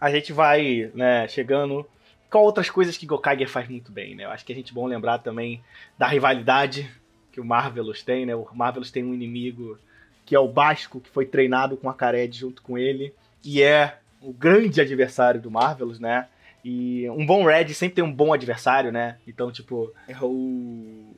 a 0.00 0.08
gente 0.08 0.32
vai, 0.32 0.88
né, 0.94 1.26
chegando 1.26 1.84
com 2.30 2.38
outras 2.38 2.70
coisas 2.70 2.96
que 2.96 3.06
Gokaiger 3.06 3.48
faz 3.48 3.68
muito 3.68 3.90
bem, 3.90 4.14
né? 4.14 4.24
Eu 4.24 4.30
acho 4.30 4.44
que 4.44 4.52
a 4.52 4.54
gente 4.54 4.70
é 4.70 4.74
bom 4.74 4.86
lembrar 4.86 5.18
também 5.18 5.60
da 5.98 6.06
rivalidade 6.06 6.88
que 7.32 7.40
o 7.40 7.44
Marvelous 7.44 8.04
tem, 8.04 8.24
né? 8.24 8.36
O 8.36 8.46
Marvelous 8.54 8.92
tem 8.92 9.02
um 9.04 9.12
inimigo 9.12 9.76
que 10.24 10.36
é 10.36 10.38
o 10.38 10.46
Basco, 10.46 11.00
que 11.00 11.10
foi 11.10 11.26
treinado 11.26 11.76
com 11.76 11.90
a 11.90 11.94
Kared 11.94 12.38
junto 12.38 12.62
com 12.62 12.78
ele, 12.78 13.12
e 13.44 13.60
é 13.62 13.98
o 14.22 14.32
grande 14.32 14.80
adversário 14.80 15.40
do 15.40 15.50
Marvelous, 15.50 15.98
né? 15.98 16.28
E 16.64 17.08
um 17.10 17.26
bom 17.26 17.44
Red 17.44 17.68
sempre 17.74 17.96
tem 17.96 18.04
um 18.04 18.12
bom 18.12 18.32
adversário, 18.32 18.92
né? 18.92 19.16
Então, 19.26 19.50
tipo, 19.50 19.92
é 20.06 20.14
o 20.22 21.12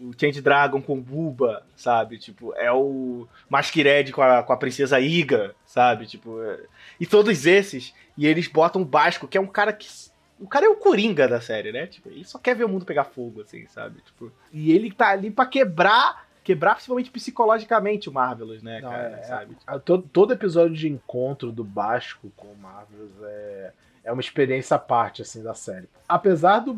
o 0.00 0.12
Change 0.18 0.40
Dragon 0.40 0.80
com 0.80 0.94
o 0.94 1.00
Buba, 1.00 1.62
sabe? 1.76 2.18
Tipo, 2.18 2.54
é 2.54 2.72
o 2.72 3.26
Masquerade 3.48 4.12
com 4.12 4.22
a, 4.22 4.42
com 4.42 4.52
a 4.52 4.56
Princesa 4.56 4.98
Iga, 4.98 5.54
sabe? 5.66 6.06
Tipo, 6.06 6.42
é- 6.42 6.60
e 6.98 7.06
todos 7.06 7.46
esses, 7.46 7.94
e 8.16 8.26
eles 8.26 8.48
botam 8.48 8.82
o 8.82 8.84
Basco, 8.84 9.28
que 9.28 9.36
é 9.36 9.40
um 9.40 9.46
cara 9.46 9.72
que. 9.72 9.86
O 10.38 10.48
cara 10.48 10.64
é 10.64 10.68
o 10.70 10.76
Coringa 10.76 11.28
da 11.28 11.38
série, 11.40 11.70
né? 11.70 11.86
Tipo, 11.86 12.08
ele 12.08 12.24
só 12.24 12.38
quer 12.38 12.56
ver 12.56 12.64
o 12.64 12.68
mundo 12.68 12.86
pegar 12.86 13.04
fogo, 13.04 13.42
assim, 13.42 13.66
sabe? 13.66 14.00
Tipo, 14.00 14.32
e 14.50 14.72
ele 14.72 14.90
tá 14.90 15.08
ali 15.10 15.30
pra 15.30 15.44
quebrar, 15.44 16.26
quebrar 16.42 16.74
principalmente 16.76 17.10
psicologicamente 17.10 18.08
o 18.08 18.12
Marvelous, 18.12 18.62
né, 18.62 18.80
Não, 18.80 18.88
cara? 18.90 19.18
é- 19.18 19.22
sabe? 19.24 19.56
A- 19.66 19.78
Todo, 19.78 20.08
todo 20.10 20.32
episódio 20.32 20.74
de 20.74 20.88
encontro 20.88 21.52
do 21.52 21.62
Basco 21.62 22.32
com 22.36 22.46
o 22.48 22.56
Marvelous 22.56 23.12
é, 23.22 23.72
é 24.04 24.12
uma 24.12 24.20
experiência 24.20 24.76
à 24.76 24.78
parte, 24.78 25.22
assim, 25.22 25.42
da 25.42 25.54
série. 25.54 25.88
Apesar 26.08 26.60
do 26.60 26.72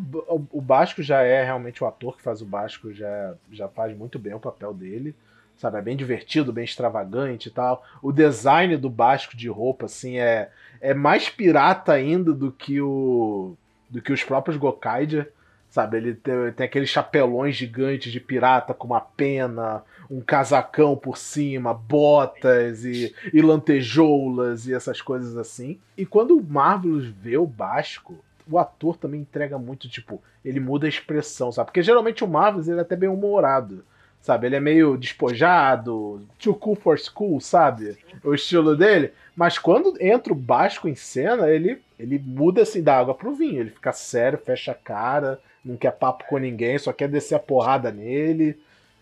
o, 0.50 0.60
Basco 0.60 1.02
já 1.02 1.22
é 1.22 1.44
realmente 1.44 1.82
o 1.82 1.86
ator 1.86 2.16
que 2.16 2.22
faz 2.22 2.42
o 2.42 2.46
Basco, 2.46 2.92
já, 2.92 3.34
já 3.50 3.68
faz 3.68 3.96
muito 3.96 4.18
bem 4.18 4.34
o 4.34 4.40
papel 4.40 4.74
dele. 4.74 5.14
Sabe, 5.56 5.78
é 5.78 5.82
bem 5.82 5.96
divertido, 5.96 6.52
bem 6.52 6.64
extravagante 6.64 7.48
e 7.48 7.52
tal. 7.52 7.84
O 8.02 8.10
design 8.10 8.76
do 8.76 8.90
Basco 8.90 9.36
de 9.36 9.48
roupa, 9.48 9.86
assim, 9.86 10.18
é, 10.18 10.50
é 10.80 10.92
mais 10.92 11.28
pirata 11.28 11.92
ainda 11.92 12.32
do 12.32 12.50
que 12.50 12.80
o 12.80 13.54
do 13.88 14.00
que 14.00 14.12
os 14.12 14.24
próprios 14.24 14.56
Gokaiger. 14.56 15.30
Sabe, 15.72 15.96
ele 15.96 16.14
tem, 16.14 16.52
tem 16.52 16.66
aqueles 16.66 16.90
chapelões 16.90 17.56
gigantes 17.56 18.12
de 18.12 18.20
pirata 18.20 18.74
com 18.74 18.88
uma 18.88 19.00
pena, 19.00 19.82
um 20.10 20.20
casacão 20.20 20.94
por 20.94 21.16
cima, 21.16 21.72
botas 21.72 22.84
e, 22.84 23.14
e 23.32 23.40
lantejoulas 23.40 24.66
e 24.66 24.74
essas 24.74 25.00
coisas 25.00 25.34
assim. 25.34 25.80
E 25.96 26.04
quando 26.04 26.36
o 26.36 26.44
Marvelous 26.44 27.06
vê 27.06 27.38
o 27.38 27.46
Basco, 27.46 28.22
o 28.46 28.58
ator 28.58 28.98
também 28.98 29.22
entrega 29.22 29.56
muito, 29.58 29.88
tipo, 29.88 30.22
ele 30.44 30.60
muda 30.60 30.84
a 30.84 30.90
expressão, 30.90 31.50
sabe? 31.50 31.68
Porque 31.68 31.82
geralmente 31.82 32.22
o 32.22 32.28
Marvelous 32.28 32.68
ele 32.68 32.80
é 32.80 32.82
até 32.82 32.94
bem 32.94 33.08
humorado, 33.08 33.82
sabe? 34.20 34.48
Ele 34.48 34.56
é 34.56 34.60
meio 34.60 34.98
despojado, 34.98 36.20
too 36.38 36.54
cool 36.54 36.76
for 36.76 36.98
school, 36.98 37.40
sabe? 37.40 37.96
O 38.22 38.34
estilo 38.34 38.76
dele. 38.76 39.12
Mas 39.34 39.56
quando 39.56 39.96
entra 39.98 40.34
o 40.34 40.36
Basco 40.36 40.86
em 40.86 40.94
cena, 40.94 41.48
ele, 41.48 41.80
ele 41.98 42.18
muda 42.18 42.60
assim 42.60 42.82
da 42.82 42.98
água 42.98 43.14
pro 43.14 43.34
vinho. 43.34 43.60
Ele 43.60 43.70
fica 43.70 43.90
sério, 43.90 44.36
fecha 44.36 44.72
a 44.72 44.74
cara, 44.74 45.40
não 45.64 45.76
quer 45.76 45.92
papo 45.92 46.24
com 46.28 46.38
ninguém, 46.38 46.78
só 46.78 46.92
quer 46.92 47.08
descer 47.08 47.34
a 47.34 47.38
porrada 47.40 47.90
nele. 47.90 48.60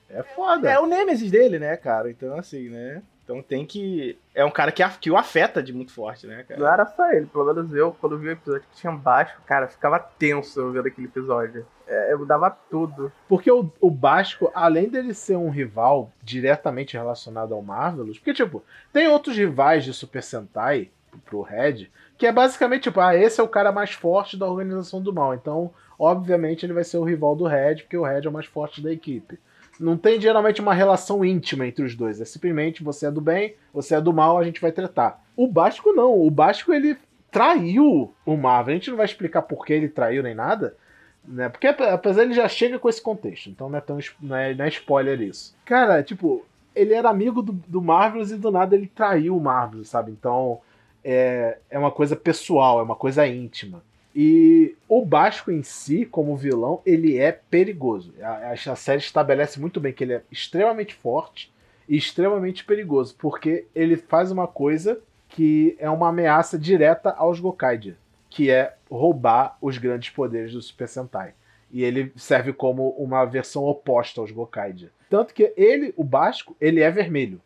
É 0.08 0.22
foda. 0.22 0.70
É 0.70 0.78
o 0.78 0.86
Nemesis 0.86 1.30
dele, 1.30 1.58
né, 1.58 1.76
cara? 1.76 2.10
Então, 2.10 2.36
assim, 2.36 2.68
né? 2.68 3.02
Então 3.22 3.40
tem 3.40 3.64
que. 3.64 4.18
É 4.34 4.44
um 4.44 4.50
cara 4.50 4.72
que, 4.72 4.82
a- 4.82 4.88
que 4.90 5.08
o 5.08 5.16
afeta 5.16 5.62
de 5.62 5.72
muito 5.72 5.92
forte, 5.92 6.26
né, 6.26 6.44
cara? 6.48 6.58
Não 6.58 6.66
era 6.66 6.84
só 6.84 7.12
ele, 7.12 7.26
pelo 7.26 7.44
menos 7.54 7.72
eu, 7.72 7.96
quando 8.00 8.18
vi 8.18 8.26
o 8.28 8.32
episódio 8.32 8.64
que 8.68 8.76
tinha 8.80 8.92
baixo, 8.92 9.36
cara, 9.46 9.68
ficava 9.68 10.00
tenso 10.00 10.58
eu 10.58 10.72
vendo 10.72 10.88
aquele 10.88 11.06
episódio. 11.06 11.64
É, 11.86 12.12
eu 12.12 12.26
dava 12.26 12.50
tudo. 12.50 13.12
Porque 13.28 13.50
o, 13.50 13.70
o 13.80 13.88
Basco, 13.90 14.50
além 14.52 14.88
dele 14.88 15.14
ser 15.14 15.36
um 15.36 15.48
rival 15.48 16.10
diretamente 16.22 16.96
relacionado 16.96 17.54
ao 17.54 17.62
Marvelous, 17.62 18.18
porque, 18.18 18.34
tipo, 18.34 18.64
tem 18.92 19.06
outros 19.06 19.36
rivais 19.36 19.84
de 19.84 19.92
Super 19.94 20.22
Sentai 20.24 20.90
pro 21.24 21.42
Red, 21.42 21.88
que 22.18 22.26
é 22.26 22.32
basicamente, 22.32 22.82
tipo, 22.84 23.00
ah, 23.00 23.14
esse 23.16 23.40
é 23.40 23.44
o 23.44 23.48
cara 23.48 23.70
mais 23.72 23.92
forte 23.92 24.36
da 24.36 24.46
organização 24.46 25.00
do 25.00 25.12
mal. 25.12 25.34
Então, 25.34 25.72
obviamente, 26.00 26.64
ele 26.64 26.72
vai 26.72 26.82
ser 26.82 26.96
o 26.96 27.04
rival 27.04 27.36
do 27.36 27.44
Red, 27.46 27.76
porque 27.82 27.96
o 27.96 28.02
Red 28.04 28.22
é 28.24 28.28
o 28.28 28.32
mais 28.32 28.46
forte 28.46 28.80
da 28.82 28.90
equipe. 28.90 29.38
Não 29.78 29.96
tem 29.96 30.20
geralmente 30.20 30.60
uma 30.60 30.74
relação 30.74 31.24
íntima 31.24 31.66
entre 31.66 31.84
os 31.84 31.94
dois. 31.94 32.20
É 32.20 32.24
simplesmente 32.24 32.82
você 32.82 33.06
é 33.06 33.10
do 33.10 33.20
bem, 33.20 33.54
você 33.72 33.94
é 33.94 34.00
do 34.00 34.12
mal, 34.12 34.38
a 34.38 34.44
gente 34.44 34.60
vai 34.60 34.72
tretar. 34.72 35.22
O 35.36 35.46
Basco 35.46 35.92
não. 35.92 36.18
O 36.20 36.30
Basco 36.30 36.72
ele 36.72 36.96
traiu 37.30 38.12
o 38.26 38.36
Marvel. 38.36 38.72
A 38.72 38.76
gente 38.76 38.90
não 38.90 38.96
vai 38.96 39.06
explicar 39.06 39.42
por 39.42 39.64
que 39.64 39.72
ele 39.72 39.88
traiu 39.88 40.22
nem 40.22 40.34
nada, 40.34 40.76
né? 41.24 41.48
Porque 41.48 41.66
ap- 41.66 41.80
apesar 41.80 42.22
ele 42.24 42.34
já 42.34 42.48
chega 42.48 42.78
com 42.78 42.88
esse 42.88 43.00
contexto, 43.00 43.48
então 43.48 43.68
não 43.68 43.78
é 43.78 43.80
tão 43.80 43.98
não 44.20 44.36
é, 44.36 44.54
não 44.54 44.64
é 44.64 44.68
spoiler 44.68 45.20
isso. 45.22 45.54
Cara, 45.64 46.02
tipo, 46.02 46.44
ele 46.74 46.92
era 46.92 47.08
amigo 47.08 47.40
do, 47.40 47.52
do 47.52 47.82
e 47.82 48.36
do 48.36 48.50
nada 48.50 48.74
ele 48.74 48.86
traiu 48.86 49.36
o 49.36 49.40
Marvelous, 49.40 49.88
sabe? 49.88 50.10
Então 50.10 50.60
é, 51.02 51.58
é 51.70 51.78
uma 51.78 51.90
coisa 51.90 52.16
pessoal, 52.16 52.80
é 52.80 52.82
uma 52.82 52.96
coisa 52.96 53.26
íntima. 53.26 53.82
E 54.14 54.74
o 54.88 55.04
Basco 55.04 55.50
em 55.52 55.62
si, 55.62 56.04
como 56.04 56.36
vilão, 56.36 56.80
ele 56.84 57.16
é 57.18 57.30
perigoso. 57.30 58.12
A, 58.20 58.52
a- 58.52 58.76
série 58.76 58.98
estabelece 58.98 59.60
muito 59.60 59.80
bem 59.80 59.92
que 59.92 60.02
ele 60.02 60.14
é 60.14 60.22
extremamente 60.30 60.94
forte 60.94 61.52
e 61.88 61.96
extremamente 61.96 62.64
perigoso, 62.64 63.14
porque 63.18 63.66
ele 63.74 63.96
faz 63.96 64.30
uma 64.32 64.48
coisa 64.48 65.00
que 65.28 65.76
é 65.78 65.88
uma 65.88 66.08
ameaça 66.08 66.58
direta 66.58 67.10
aos 67.10 67.38
Gokaiger, 67.38 67.94
que 68.28 68.50
é 68.50 68.74
roubar 68.90 69.56
os 69.60 69.78
grandes 69.78 70.10
poderes 70.10 70.52
do 70.52 70.60
Super 70.62 70.88
Sentai. 70.88 71.34
E 71.70 71.84
ele 71.84 72.12
serve 72.16 72.52
como 72.52 72.88
uma 72.90 73.24
versão 73.24 73.62
oposta 73.64 74.20
aos 74.20 74.32
Gokaiger. 74.32 74.90
Tanto 75.08 75.32
que 75.32 75.52
ele, 75.56 75.94
o 75.96 76.02
Basco, 76.02 76.56
ele 76.60 76.80
é 76.80 76.90
vermelho. 76.90 77.40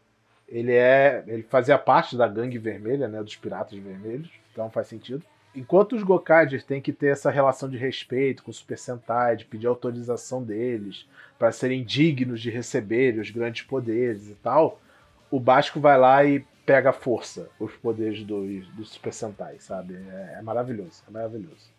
Ele 0.49 0.73
é, 0.73 1.23
ele 1.27 1.43
fazia 1.43 1.77
parte 1.77 2.17
da 2.17 2.27
gangue 2.27 2.57
vermelha, 2.59 3.07
né, 3.09 3.23
dos 3.23 3.37
piratas 3.37 3.79
vermelhos, 3.79 4.31
então 4.53 4.71
faz 4.71 4.87
sentido. 4.87 5.23
Enquanto 5.55 5.95
os 5.95 6.03
Gokaiders 6.03 6.65
têm 6.65 6.81
que 6.81 6.93
ter 6.93 7.09
essa 7.09 7.31
relação 7.31 7.69
de 7.69 7.77
respeito 7.77 8.43
com 8.43 8.51
o 8.51 8.55
Super 8.55 8.77
Sentai, 8.77 9.37
de 9.37 9.45
pedir 9.45 9.69
autorização 9.69 10.43
deles 10.43 11.07
para 11.39 11.53
serem 11.53 11.85
dignos 11.85 12.41
de 12.41 12.51
receber 12.51 13.19
os 13.19 13.31
grandes 13.31 13.63
poderes 13.63 14.29
e 14.29 14.35
tal, 14.35 14.81
o 15.31 15.39
Basco 15.39 15.79
vai 15.79 15.97
lá 15.97 16.25
e 16.25 16.45
pega 16.67 16.93
força, 16.93 17.49
os 17.61 17.73
poderes 17.77 18.25
dos 18.25 18.67
do 18.69 18.85
Super 18.85 19.13
Sentai, 19.13 19.57
sabe? 19.61 19.95
É, 19.95 20.39
é 20.39 20.43
maravilhoso, 20.43 21.05
é 21.07 21.11
maravilhoso. 21.11 21.73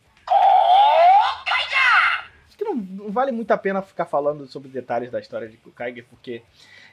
Acho 2.48 2.58
que 2.58 2.64
não, 2.64 2.76
não, 2.76 3.12
vale 3.12 3.34
muito 3.34 3.52
a 3.52 3.58
pena 3.58 3.82
ficar 3.82 4.06
falando 4.06 4.48
sobre 4.48 4.70
detalhes 4.70 5.12
da 5.12 5.20
história 5.20 5.50
de 5.50 5.58
Gokaiger, 5.58 6.06
porque 6.10 6.42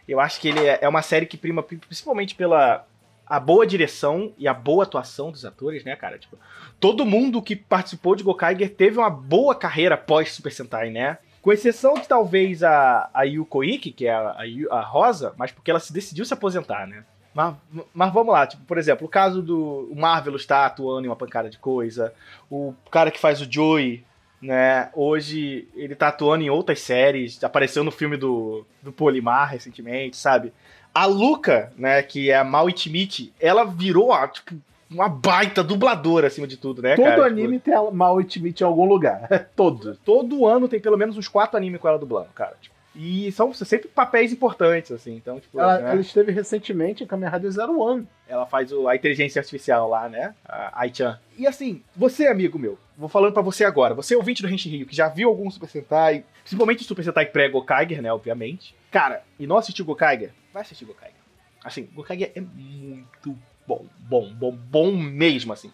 eu 0.08 0.18
acho 0.18 0.40
que 0.40 0.48
ele 0.48 0.66
é, 0.66 0.80
é 0.82 0.88
uma 0.88 1.02
série 1.02 1.26
que 1.26 1.36
prima 1.36 1.62
principalmente 1.62 2.34
pela 2.34 2.84
a 3.26 3.40
boa 3.40 3.66
direção 3.66 4.32
e 4.36 4.46
a 4.46 4.54
boa 4.54 4.84
atuação 4.84 5.30
dos 5.30 5.44
atores, 5.44 5.84
né, 5.84 5.96
cara? 5.96 6.18
Tipo, 6.18 6.38
todo 6.78 7.06
mundo 7.06 7.40
que 7.40 7.56
participou 7.56 8.14
de 8.14 8.22
Gokaiger 8.22 8.74
teve 8.74 8.98
uma 8.98 9.10
boa 9.10 9.54
carreira 9.54 9.96
pós 9.96 10.32
Super 10.32 10.52
Sentai, 10.52 10.90
né? 10.90 11.18
Com 11.40 11.52
exceção 11.52 11.94
de 11.94 12.06
talvez 12.06 12.62
a, 12.62 13.10
a 13.12 13.22
Yuko 13.24 13.64
Ikki, 13.64 13.90
que 13.90 14.06
é 14.06 14.12
a, 14.12 14.36
a, 14.70 14.76
a 14.78 14.80
Rosa, 14.80 15.34
mas 15.36 15.50
porque 15.50 15.70
ela 15.70 15.80
se 15.80 15.92
decidiu 15.92 16.24
se 16.24 16.34
aposentar, 16.34 16.86
né? 16.86 17.04
Mas, 17.34 17.54
mas 17.94 18.12
vamos 18.12 18.32
lá, 18.32 18.46
tipo, 18.46 18.62
por 18.64 18.76
exemplo, 18.76 19.06
o 19.06 19.10
caso 19.10 19.42
do 19.42 19.90
Marvel 19.94 20.36
está 20.36 20.66
atuando 20.66 21.06
em 21.06 21.08
uma 21.08 21.16
pancada 21.16 21.48
de 21.48 21.58
coisa, 21.58 22.12
o 22.50 22.74
cara 22.90 23.10
que 23.10 23.18
faz 23.18 23.40
o 23.40 23.50
Joey, 23.50 24.04
né, 24.40 24.90
hoje 24.92 25.68
ele 25.74 25.94
tá 25.94 26.08
atuando 26.08 26.44
em 26.44 26.50
outras 26.50 26.80
séries, 26.80 27.42
apareceu 27.42 27.84
no 27.84 27.90
filme 27.90 28.16
do, 28.16 28.66
do 28.82 28.92
Polimar 28.92 29.48
recentemente, 29.48 30.16
sabe? 30.16 30.52
A 30.94 31.06
Luca, 31.06 31.72
né, 31.76 32.02
que 32.02 32.30
é 32.30 32.36
a 32.36 32.44
Mal 32.44 32.68
Itmite, 32.68 33.32
ela 33.40 33.64
virou, 33.64 34.12
tipo, 34.28 34.54
uma 34.90 35.08
baita 35.08 35.64
dubladora 35.64 36.26
acima 36.26 36.46
de 36.46 36.56
tudo, 36.56 36.82
né, 36.82 36.96
Todo 36.96 37.04
cara? 37.04 37.26
anime 37.26 37.58
tipo... 37.58 37.64
tem 37.64 37.74
a 37.74 37.90
Mal 37.90 38.20
Itmite 38.20 38.62
em 38.62 38.66
algum 38.66 38.84
lugar. 38.84 39.28
Todo. 39.56 39.96
Todo 40.04 40.46
ano 40.46 40.68
tem 40.68 40.80
pelo 40.80 40.98
menos 40.98 41.16
uns 41.16 41.28
quatro 41.28 41.56
animes 41.56 41.80
com 41.80 41.88
ela 41.88 41.98
dublando, 41.98 42.28
cara. 42.34 42.54
Tipo, 42.60 42.72
e 42.94 43.32
são 43.32 43.52
sempre 43.54 43.88
papéis 43.88 44.32
importantes, 44.32 44.92
assim. 44.92 45.14
Então, 45.14 45.40
tipo, 45.40 45.58
ela, 45.58 45.78
né? 45.78 45.90
ela 45.92 46.00
esteve 46.00 46.30
recentemente 46.30 47.02
em 47.02 47.06
Kamen 47.06 47.30
Rider 47.30 47.50
Zero 47.50 47.78
One. 47.80 48.06
Ela 48.28 48.44
faz 48.44 48.70
o, 48.70 48.86
a 48.86 48.94
inteligência 48.94 49.40
artificial 49.40 49.88
lá, 49.88 50.08
né? 50.08 50.34
A 50.44 50.80
Ai-chan. 50.80 51.18
E 51.38 51.46
assim, 51.46 51.82
você, 51.96 52.26
amigo 52.26 52.58
meu, 52.58 52.78
vou 52.96 53.08
falando 53.08 53.32
para 53.32 53.42
você 53.42 53.64
agora. 53.64 53.94
Você 53.94 54.14
é 54.14 54.16
ouvinte 54.16 54.42
do 54.42 54.48
Henshin 54.48 54.68
Rio, 54.68 54.86
que 54.86 54.94
já 54.94 55.08
viu 55.08 55.30
algum 55.30 55.50
Super 55.50 55.68
Sentai, 55.70 56.24
principalmente 56.42 56.82
o 56.82 56.84
Super 56.84 57.02
Sentai 57.02 57.24
pré-Gokaiger, 57.24 58.02
né? 58.02 58.12
Obviamente. 58.12 58.74
Cara, 58.90 59.22
e 59.38 59.46
não 59.46 59.56
assistiu 59.56 59.86
Gokaiger? 59.86 60.32
Vai 60.52 60.62
assistir 60.62 60.84
Gokaiger. 60.84 61.16
Assim, 61.64 61.84
Gokaiger 61.94 62.32
é 62.34 62.40
muito 62.40 63.38
bom. 63.66 63.86
Bom, 64.00 64.32
bom, 64.34 64.52
bom 64.52 64.96
mesmo, 64.96 65.52
assim. 65.52 65.72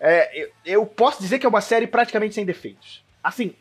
É, 0.00 0.42
eu, 0.42 0.50
eu 0.64 0.86
posso 0.86 1.20
dizer 1.20 1.38
que 1.38 1.46
é 1.46 1.48
uma 1.48 1.60
série 1.60 1.86
praticamente 1.86 2.34
sem 2.34 2.44
defeitos. 2.44 3.04
Assim, 3.22 3.54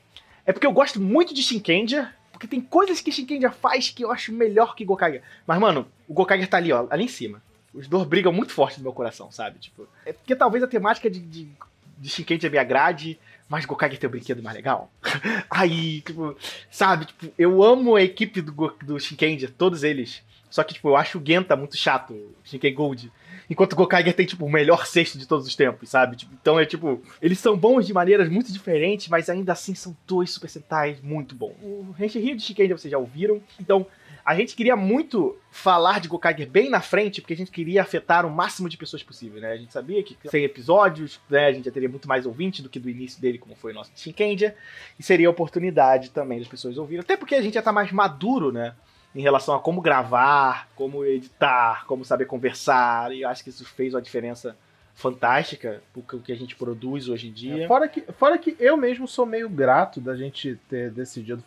é 0.46 0.52
porque 0.52 0.68
eu 0.68 0.72
gosto 0.72 1.00
muito 1.00 1.34
de 1.34 1.42
Shinkenger, 1.42 2.14
porque 2.32 2.48
tem 2.48 2.62
coisas 2.62 3.00
que 3.02 3.12
Shinkenger 3.12 3.52
faz 3.52 3.90
que 3.90 4.04
eu 4.04 4.12
acho 4.12 4.34
melhor 4.34 4.76
que 4.76 4.86
Gokaiger. 4.86 5.22
Mas, 5.48 5.60
mano, 5.60 5.88
o 6.08 6.14
Gokaiger 6.14 6.48
tá 6.48 6.58
ali, 6.58 6.72
ó, 6.72 6.88
ali 6.90 7.06
em 7.06 7.08
cima. 7.08 7.42
Os 7.74 7.88
dois 7.88 8.06
brigam 8.08 8.32
muito 8.32 8.52
forte 8.52 8.78
no 8.78 8.84
meu 8.84 8.94
coração, 8.94 9.32
sabe? 9.32 9.58
Tipo, 9.60 9.88
é 10.06 10.14
porque 10.14 10.36
talvez 10.36 10.64
a 10.64 10.68
temática 10.68 11.10
de, 11.10 11.20
de, 11.20 11.50
de 11.98 12.10
Shinkenger 12.10 12.52
me 12.52 12.58
agrade, 12.58 13.20
mas 13.48 13.66
Gokaiger 13.66 13.98
tem 13.98 14.08
um 14.08 14.12
brinquedo 14.12 14.44
mais 14.44 14.56
legal. 14.56 14.92
Aí, 15.50 16.02
tipo, 16.02 16.36
sabe? 16.70 17.06
Tipo, 17.06 17.32
eu 17.38 17.64
amo 17.64 17.96
a 17.96 18.04
equipe 18.04 18.42
do, 18.42 18.52
do 18.84 19.00
Shinkenger, 19.00 19.52
todos 19.52 19.84
eles. 19.84 20.22
Só 20.54 20.64
que, 20.64 20.76
tipo, 20.76 20.90
eu 20.90 20.96
acho 20.96 21.18
o 21.18 21.22
Genta 21.26 21.56
muito 21.56 21.76
chato, 21.76 22.16
Shinken 22.44 22.76
Gold. 22.76 23.12
Enquanto 23.50 23.74
o 23.74 23.76
Gokaiger 23.76 24.14
tem, 24.14 24.24
tipo, 24.24 24.46
o 24.46 24.52
melhor 24.52 24.86
sexto 24.86 25.18
de 25.18 25.28
todos 25.28 25.48
os 25.48 25.56
tempos, 25.56 25.90
sabe? 25.90 26.16
Tipo, 26.16 26.32
então 26.40 26.60
é 26.60 26.64
tipo. 26.64 27.02
Eles 27.20 27.40
são 27.40 27.58
bons 27.58 27.88
de 27.88 27.92
maneiras 27.92 28.30
muito 28.30 28.54
diferentes, 28.54 29.08
mas 29.08 29.32
ainda 29.32 29.52
assim 29.52 29.74
são 29.74 29.98
dois 30.06 30.30
Super 30.30 30.48
Sentais 30.48 31.02
muito 31.02 31.34
bons. 31.34 31.56
O 31.60 31.96
Henshin 32.00 32.36
de 32.36 32.44
Shikenger 32.44 32.78
vocês 32.78 32.92
já 32.92 33.00
ouviram. 33.00 33.42
Então, 33.60 33.88
a 34.24 34.36
gente 34.36 34.56
queria 34.56 34.76
muito 34.76 35.36
falar 35.50 36.00
de 36.00 36.08
Gokaiger 36.08 36.48
bem 36.48 36.70
na 36.70 36.82
frente, 36.82 37.20
porque 37.20 37.34
a 37.34 37.38
gente 37.38 37.50
queria 37.50 37.82
afetar 37.82 38.24
o 38.24 38.30
máximo 38.30 38.70
de 38.70 38.78
pessoas 38.78 39.02
possível, 39.02 39.42
né? 39.42 39.54
A 39.54 39.58
gente 39.58 39.74
sabia 39.74 40.04
que 40.04 40.16
100 40.24 40.44
episódios, 40.44 41.20
né? 41.32 41.48
A 41.48 41.52
gente 41.52 41.66
já 41.66 41.72
teria 41.72 41.90
muito 41.90 42.08
mais 42.08 42.28
ouvinte 42.28 42.62
do 42.62 42.70
que 42.70 42.80
do 42.80 42.92
início 42.92 43.20
dele, 43.20 43.40
como 43.40 43.56
foi 43.56 43.72
o 43.72 43.76
nosso 43.76 43.90
Shinkendia. 43.96 44.56
E 45.00 45.02
seria 45.02 45.32
oportunidade 45.32 46.12
também 46.12 46.38
das 46.38 46.48
pessoas 46.48 46.78
ouvirem. 46.78 47.02
Até 47.02 47.18
porque 47.18 47.34
a 47.34 47.42
gente 47.42 47.56
já 47.56 47.62
tá 47.64 47.72
mais 47.72 47.92
maduro, 47.92 48.52
né? 48.52 48.76
Em 49.16 49.22
relação 49.22 49.56
a 49.56 49.60
como 49.60 49.82
gravar, 49.82 50.68
como 50.76 51.06
editar, 51.06 51.86
como 51.86 52.04
saber 52.04 52.26
conversar. 52.26 53.12
E 53.12 53.22
eu 53.22 53.30
acho 53.30 53.44
que 53.44 53.50
isso 53.50 53.66
fez 53.66 53.94
uma 53.94 54.02
diferença 54.02 54.56
fantástica 54.96 55.82
o 55.96 56.02
que 56.02 56.32
a 56.32 56.36
gente 56.36 56.56
produz 56.56 57.10
hoje 57.10 57.28
em 57.28 57.32
dia. 57.32 57.64
É, 57.64 57.68
fora, 57.68 57.88
que, 57.88 58.02
fora 58.14 58.38
que 58.38 58.56
eu 58.60 58.78
mesmo 58.78 59.08
sou 59.08 59.26
meio 59.26 59.50
grato 59.50 60.00
da 60.00 60.16
gente 60.16 60.60
ter 60.70 60.92
decidido 60.92 61.44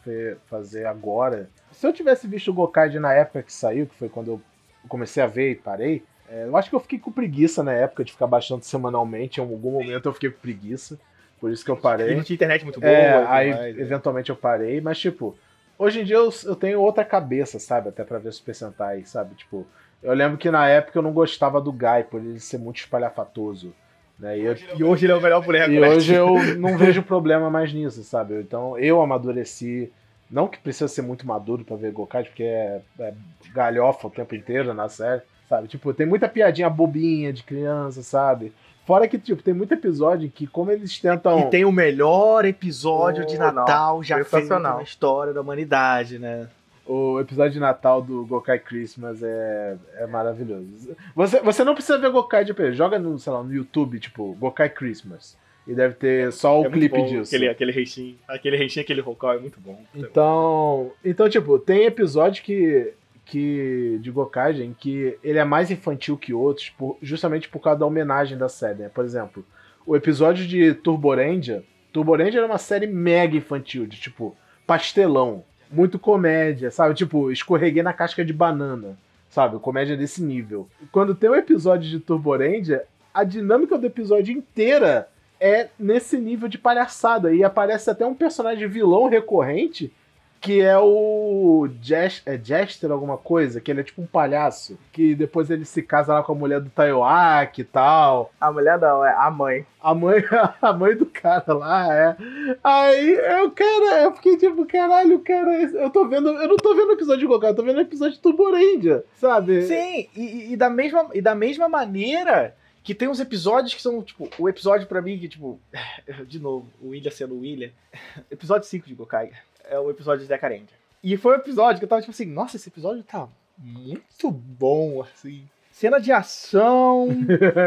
fazer 0.47 0.87
agora. 0.87 1.49
Se 1.71 1.87
eu 1.87 1.93
tivesse 1.93 2.27
visto 2.27 2.51
o 2.51 2.55
Gokaid 2.55 2.99
na 2.99 3.13
época 3.13 3.43
que 3.43 3.53
saiu, 3.53 3.87
que 3.87 3.95
foi 3.95 4.09
quando 4.09 4.29
eu 4.29 4.43
comecei 4.89 5.23
a 5.23 5.27
ver 5.27 5.53
e 5.53 5.55
parei, 5.55 6.03
é, 6.29 6.45
eu 6.45 6.57
acho 6.57 6.69
que 6.69 6.77
eu 6.77 6.81
fiquei 6.81 6.99
com 6.99 7.13
preguiça 7.13 7.63
na 7.63 7.73
época 7.73 8.05
de 8.05 8.13
ficar 8.13 8.27
baixando 8.27 8.65
semanalmente. 8.65 9.41
Em 9.41 9.45
algum 9.45 9.73
momento 9.73 10.09
eu 10.09 10.13
fiquei 10.13 10.31
com 10.31 10.41
preguiça. 10.41 10.99
Por 11.41 11.53
isso 11.53 11.65
que 11.65 11.71
eu 11.71 11.77
parei. 11.77 12.13
E 12.13 12.15
não 12.17 12.23
tinha 12.23 12.35
internet 12.35 12.65
muito 12.65 12.81
boa. 12.81 12.93
É, 12.93 13.27
aí 13.27 13.55
mais, 13.55 13.79
eventualmente 13.79 14.31
eu 14.31 14.37
parei, 14.37 14.81
mas 14.81 14.99
tipo, 14.99 15.37
Hoje 15.79 16.01
em 16.01 16.05
dia 16.05 16.17
eu, 16.17 16.31
eu 16.45 16.57
tenho 16.57 16.81
outra 16.81 17.05
cabeça, 17.05 17.59
sabe? 17.59 17.89
Até 17.89 18.05
pra 18.05 18.19
ver 18.19 18.33
Super 18.33 18.55
Sentai, 18.55 19.05
sabe? 19.05 19.35
Tipo, 19.35 19.67
eu 20.03 20.15
lembro 20.15 20.39
que 20.39 20.51
na 20.51 20.69
época 20.69 20.99
eu 20.99 21.03
não 21.03 21.13
gostava 21.13 21.61
do 21.61 21.73
Guy, 21.73 22.05
por 22.11 22.21
ele 22.21 22.41
ser 22.41 22.59
muito 22.59 22.79
espalhafatoso. 22.79 23.75
Né? 24.19 24.39
E, 24.39 24.45
eu, 24.45 24.57
e 24.79 24.85
hoje 24.85 25.07
ele 25.07 25.13
é 25.13 25.17
o 25.17 25.21
melhor 25.21 25.45
boneco. 25.45 25.71
E 25.71 25.81
né? 25.81 25.89
hoje 25.89 26.15
eu 26.15 26.35
não 26.57 26.79
vejo 26.79 27.03
problema 27.03 27.51
mais 27.51 27.73
nisso, 27.73 28.03
sabe? 28.03 28.41
Então 28.41 28.79
eu 28.79 29.03
amadureci. 29.03 29.93
Não 30.31 30.49
que 30.49 30.59
precisa 30.59 30.89
ser 30.89 31.03
muito 31.03 31.27
maduro 31.27 31.65
pra 31.65 31.77
ver 31.77 31.93
Gokai, 31.93 32.25
porque 32.25 32.43
é, 32.43 32.81
é 32.99 33.15
galhofa 33.53 34.09
o 34.09 34.11
tempo 34.11 34.35
inteiro 34.35 34.75
na 34.75 34.89
série, 34.89 35.23
sabe? 35.49 35.69
Tipo, 35.69 35.95
tem 35.95 36.07
muita 36.07 36.29
piadinha 36.29 36.69
bobinha 36.69 37.33
de 37.33 37.45
criança, 37.45 38.03
sabe? 38.03 38.53
Fora 38.87 39.09
que, 39.09 39.19
tipo, 39.19 39.43
tem 39.43 39.53
muito 39.53 39.75
episódio 39.75 40.31
que, 40.31 40.47
como 40.47 40.71
eles 40.71 40.99
tentam. 41.01 41.41
E 41.41 41.51
tem 41.51 41.65
o 41.65 41.73
melhor 41.73 42.45
episódio 42.45 43.25
Oh, 43.25 43.27
de 43.27 43.37
Natal 43.37 43.97
não. 43.97 44.03
já 44.05 44.25
feito 44.25 44.59
na 44.61 44.81
história 44.81 45.33
da 45.33 45.41
humanidade, 45.41 46.21
né? 46.21 46.49
O 46.87 47.19
episódio 47.19 47.55
de 47.55 47.59
Natal 47.59 48.01
do 48.01 48.25
Gokai 48.25 48.61
Christmas 48.61 49.21
é, 49.25 49.77
é 49.97 50.07
maravilhoso. 50.07 50.97
Você, 51.17 51.41
você 51.41 51.65
não 51.65 51.75
precisa 51.75 51.99
ver 51.99 52.11
Gokai 52.13 52.45
de 52.45 52.55
pé. 52.55 52.71
Joga 52.71 52.97
no, 52.97 53.19
sei 53.19 53.33
lá, 53.33 53.43
no 53.43 53.53
YouTube, 53.53 53.99
tipo, 53.99 54.35
Gokai 54.35 54.69
Christmas. 54.69 55.37
E 55.67 55.75
deve 55.75 55.95
ter 55.95 56.33
só 56.33 56.61
o 56.61 56.65
é 56.65 56.69
muito 56.69 56.75
clipe 56.79 56.97
bom, 56.97 57.07
disso. 57.07 57.35
Aquele, 57.35 57.51
aquele 57.51 57.73
reichinho, 57.73 58.17
aquele 58.29 58.57
reichinho, 58.57 58.85
aquele 58.85 59.01
rocal 59.01 59.33
é 59.33 59.39
muito 59.41 59.59
bom. 59.61 59.83
Então, 59.93 60.93
então, 61.05 61.29
tipo, 61.29 61.59
tem 61.59 61.87
episódio 61.87 62.45
que, 62.45 62.93
que 63.27 63.99
de 64.01 64.11
Gokaigen 64.11 64.75
que 64.79 65.19
ele 65.23 65.39
é 65.39 65.45
mais 65.45 65.71
infantil 65.71 66.17
que 66.17 66.33
outros, 66.33 66.71
por- 66.71 66.97
justamente 67.03 67.49
por 67.49 67.61
causa 67.61 67.81
da 67.81 67.87
homenagem 67.87 68.39
da 68.39 68.49
série, 68.49 68.79
né? 68.85 68.89
Por 68.89 69.05
exemplo, 69.05 69.45
o 69.85 69.95
episódio 69.95 70.47
de 70.47 70.73
Turboranger, 70.75 71.63
Turboranger 71.93 72.37
era 72.39 72.47
uma 72.47 72.57
série 72.59 72.87
mega 72.87 73.37
infantil, 73.37 73.87
de 73.87 73.99
tipo, 74.01 74.35
pastelão, 74.67 75.45
muito 75.71 75.99
comédia, 75.99 76.71
sabe? 76.71 76.95
Tipo, 76.95 77.31
escorreguei 77.31 77.83
na 77.83 77.93
casca 77.93 78.25
de 78.25 78.33
banana, 78.33 78.97
sabe? 79.29 79.59
Comédia 79.59 79.97
desse 79.97 80.23
nível. 80.23 80.69
Quando 80.93 81.15
tem 81.15 81.29
um 81.29 81.35
episódio 81.35 81.89
de 81.91 81.99
Turboranger, 81.99 82.85
a 83.13 83.25
dinâmica 83.25 83.77
do 83.77 83.87
episódio 83.87 84.33
inteira 84.37 85.09
é 85.41 85.69
nesse 85.79 86.17
nível 86.19 86.49
de 86.49 86.59
palhaçada. 86.59 87.35
E 87.35 87.43
aparece 87.43 87.91
até 87.91 88.07
um 88.07 88.15
personagem 88.15 88.69
vilão 88.69 89.09
recorrente, 89.09 89.93
que 90.41 90.61
é 90.61 90.79
o 90.79 91.69
Jes- 91.83 92.23
é 92.25 92.39
Jester 92.43 92.91
alguma 92.93 93.17
coisa, 93.17 93.61
que 93.61 93.71
ele 93.71 93.81
é 93.81 93.85
tipo 93.85 94.01
um 94.03 94.07
palhaço, 94.07 94.79
que 94.93 95.15
depois 95.15 95.51
ele 95.51 95.65
se 95.65 95.83
casa 95.83 96.15
lá 96.15 96.23
com 96.23 96.33
a 96.33 96.35
mulher 96.37 96.61
do 96.61 96.71
Tayoaki 96.71 97.63
e 97.63 97.65
tal. 97.65 98.33
A 98.41 98.53
mulher 98.53 98.79
não, 98.79 99.05
é 99.05 99.13
a 99.13 99.31
mãe. 99.31 99.67
A 99.81 99.95
mãe, 99.95 100.23
a 100.63 100.73
mãe 100.73 100.97
do 100.97 101.07
cara 101.07 101.53
lá, 101.53 101.93
é. 101.95 102.17
Aí 102.63 103.11
eu, 103.15 103.51
cara, 103.51 104.03
eu 104.05 104.13
fiquei 104.15 104.37
tipo, 104.37 104.65
caralho, 104.67 105.19
cara, 105.21 105.63
eu 105.63 105.91
tô 105.91 106.07
vendo, 106.09 106.29
eu 106.29 106.49
não 106.49 106.57
tô 106.57 106.75
vendo 106.75 106.89
o 106.91 106.93
episódio 106.93 107.21
de 107.21 107.27
Gokai, 107.27 107.51
eu 107.51 107.55
tô 107.57 107.63
vendo 107.63 107.79
o 107.79 107.83
episódio 107.83 108.15
de 108.15 108.21
Turboranger, 108.21 109.05
sabe? 109.15 109.63
Sim, 109.63 110.09
e, 110.17 110.53
e 110.53 110.57
da 110.57 110.69
mesma, 110.71 111.09
e 111.15 111.21
da 111.21 111.35
mesma 111.35 111.69
maneira 111.69 112.55
que 112.83 112.95
tem 112.95 113.09
uns 113.09 113.19
episódios 113.19 113.75
que 113.75 113.83
são, 113.83 114.01
tipo, 114.01 114.29
o 114.39 114.49
episódio 114.49 114.87
pra 114.87 115.03
mim 115.03 115.19
que, 115.19 115.29
tipo, 115.29 115.59
de 116.29 116.39
novo, 116.39 116.69
o 116.81 116.91
William 116.91 117.11
sendo 117.11 117.35
o 117.35 117.41
William, 117.41 117.71
episódio 118.31 118.69
5 118.69 118.87
de 118.87 118.95
Gokai, 118.95 119.31
é 119.69 119.79
o 119.79 119.91
episódio 119.91 120.23
de 120.23 120.29
Decarendia. 120.29 120.77
E 121.03 121.17
foi 121.17 121.35
um 121.35 121.41
episódio 121.41 121.79
que 121.79 121.85
eu 121.85 121.89
tava, 121.89 122.01
tipo 122.01 122.11
assim, 122.11 122.27
nossa, 122.27 122.57
esse 122.57 122.69
episódio 122.69 123.03
tá 123.03 123.29
muito 123.59 124.31
bom, 124.31 125.03
assim. 125.03 125.49
Cena 125.71 126.01
de 126.01 126.11
ação, 126.11 127.09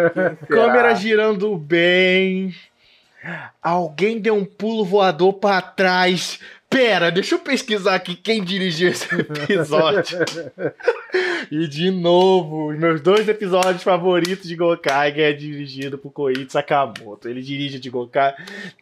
câmera 0.50 0.96
girando 0.96 1.56
bem, 1.58 2.56
alguém 3.62 4.20
deu 4.20 4.36
um 4.36 4.46
pulo 4.46 4.84
voador 4.84 5.34
pra 5.34 5.62
trás. 5.62 6.40
Pera, 6.70 7.12
deixa 7.12 7.34
eu 7.34 7.40
pesquisar 7.40 7.96
aqui 7.96 8.16
quem 8.16 8.44
dirigiu 8.44 8.90
esse 8.90 9.08
episódio. 9.16 10.20
E 11.52 11.68
de 11.68 11.90
novo, 11.90 12.72
meus 12.74 13.02
dois 13.02 13.28
episódios 13.28 13.82
favoritos 13.82 14.48
de 14.48 14.56
Gokai 14.56 15.20
é 15.20 15.34
dirigido 15.34 15.98
por 15.98 16.12
Koichi 16.12 16.48
Sakamoto. 16.48 17.28
Ele 17.28 17.42
dirige 17.42 17.80
de 17.80 17.90
Gokai, 17.90 18.36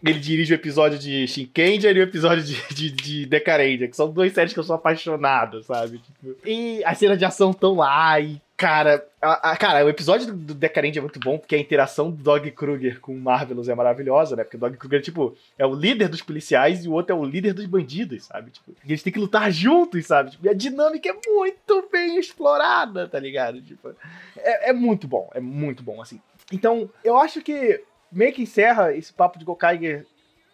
ele 0.04 0.20
dirige 0.20 0.54
o 0.54 0.56
episódio 0.56 1.00
de 1.00 1.26
Shinkenja 1.28 1.90
e 1.92 2.00
o 2.00 2.04
episódio 2.04 2.44
de, 2.44 2.62
de, 2.74 2.92
de 2.92 3.26
Decarendia, 3.26 3.88
que 3.88 3.96
são 3.96 4.12
duas 4.12 4.34
séries 4.34 4.52
que 4.52 4.60
eu 4.60 4.64
sou 4.64 4.76
apaixonado, 4.76 5.64
sabe? 5.64 6.00
Tipo, 6.00 6.36
e 6.46 6.84
as 6.84 6.98
cenas 6.98 7.18
de 7.18 7.24
ação 7.24 7.52
estão 7.52 7.76
lá, 7.76 8.20
e 8.20 8.42
Cara, 8.58 9.08
a, 9.22 9.51
a- 9.51 9.55
cara, 9.55 9.86
o 9.86 9.89
episódio 9.89 10.26
do, 10.26 10.34
do 10.34 10.53
Decadente 10.55 10.97
é 10.97 11.01
muito 11.01 11.20
bom, 11.20 11.38
porque 11.38 11.55
a 11.55 11.60
interação 11.60 12.10
do 12.10 12.24
Dog 12.24 12.49
Kruger 12.49 12.99
com 12.99 13.14
o 13.14 13.20
Marvelous 13.20 13.70
é 13.70 13.76
maravilhosa, 13.76 14.36
né? 14.36 14.43
Porque 14.43 14.58
o 14.58 14.60
Dog 14.60 14.76
Kruger, 14.78 14.99
tipo, 14.99 15.38
é 15.60 15.66
o 15.66 15.76
líder 15.76 16.10
dos 16.10 16.24
policiais 16.24 16.84
e 16.84 16.89
o 16.89 16.93
outro 16.93 17.16
é 17.16 17.20
o 17.20 17.24
líder 17.24 17.53
dos 17.53 17.68
bandidos, 17.68 18.26
sabe? 18.26 18.49
Tipo, 18.49 18.72
e 18.84 18.89
eles 18.89 19.03
têm 19.03 19.14
que 19.14 19.20
lutar 19.20 19.51
juntos, 19.51 20.08
sabe? 20.08 20.32
Tipo, 20.32 20.47
e 20.47 20.49
a 20.49 20.53
dinâmica 20.55 21.08
é 21.08 21.14
muito 21.32 21.88
bem 21.91 22.18
explorada, 22.18 23.08
tá 23.08 23.20
ligado? 23.20 23.62
Tipo, 23.62 23.95
é, 24.38 24.72
é 24.72 24.74
muito 24.74 25.08
bom, 25.08 25.30
é 25.36 25.39
muito 25.39 25.84
bom, 25.84 26.01
assim. 26.01 26.20
Então, 26.51 26.89
eu 27.03 27.16
acho 27.16 27.41
que 27.43 27.84
meio 28.12 28.34
que 28.34 28.41
encerra 28.41 28.91
esse 28.91 29.14
papo 29.14 29.38
de 29.38 29.45
Gokaiger 29.45 30.08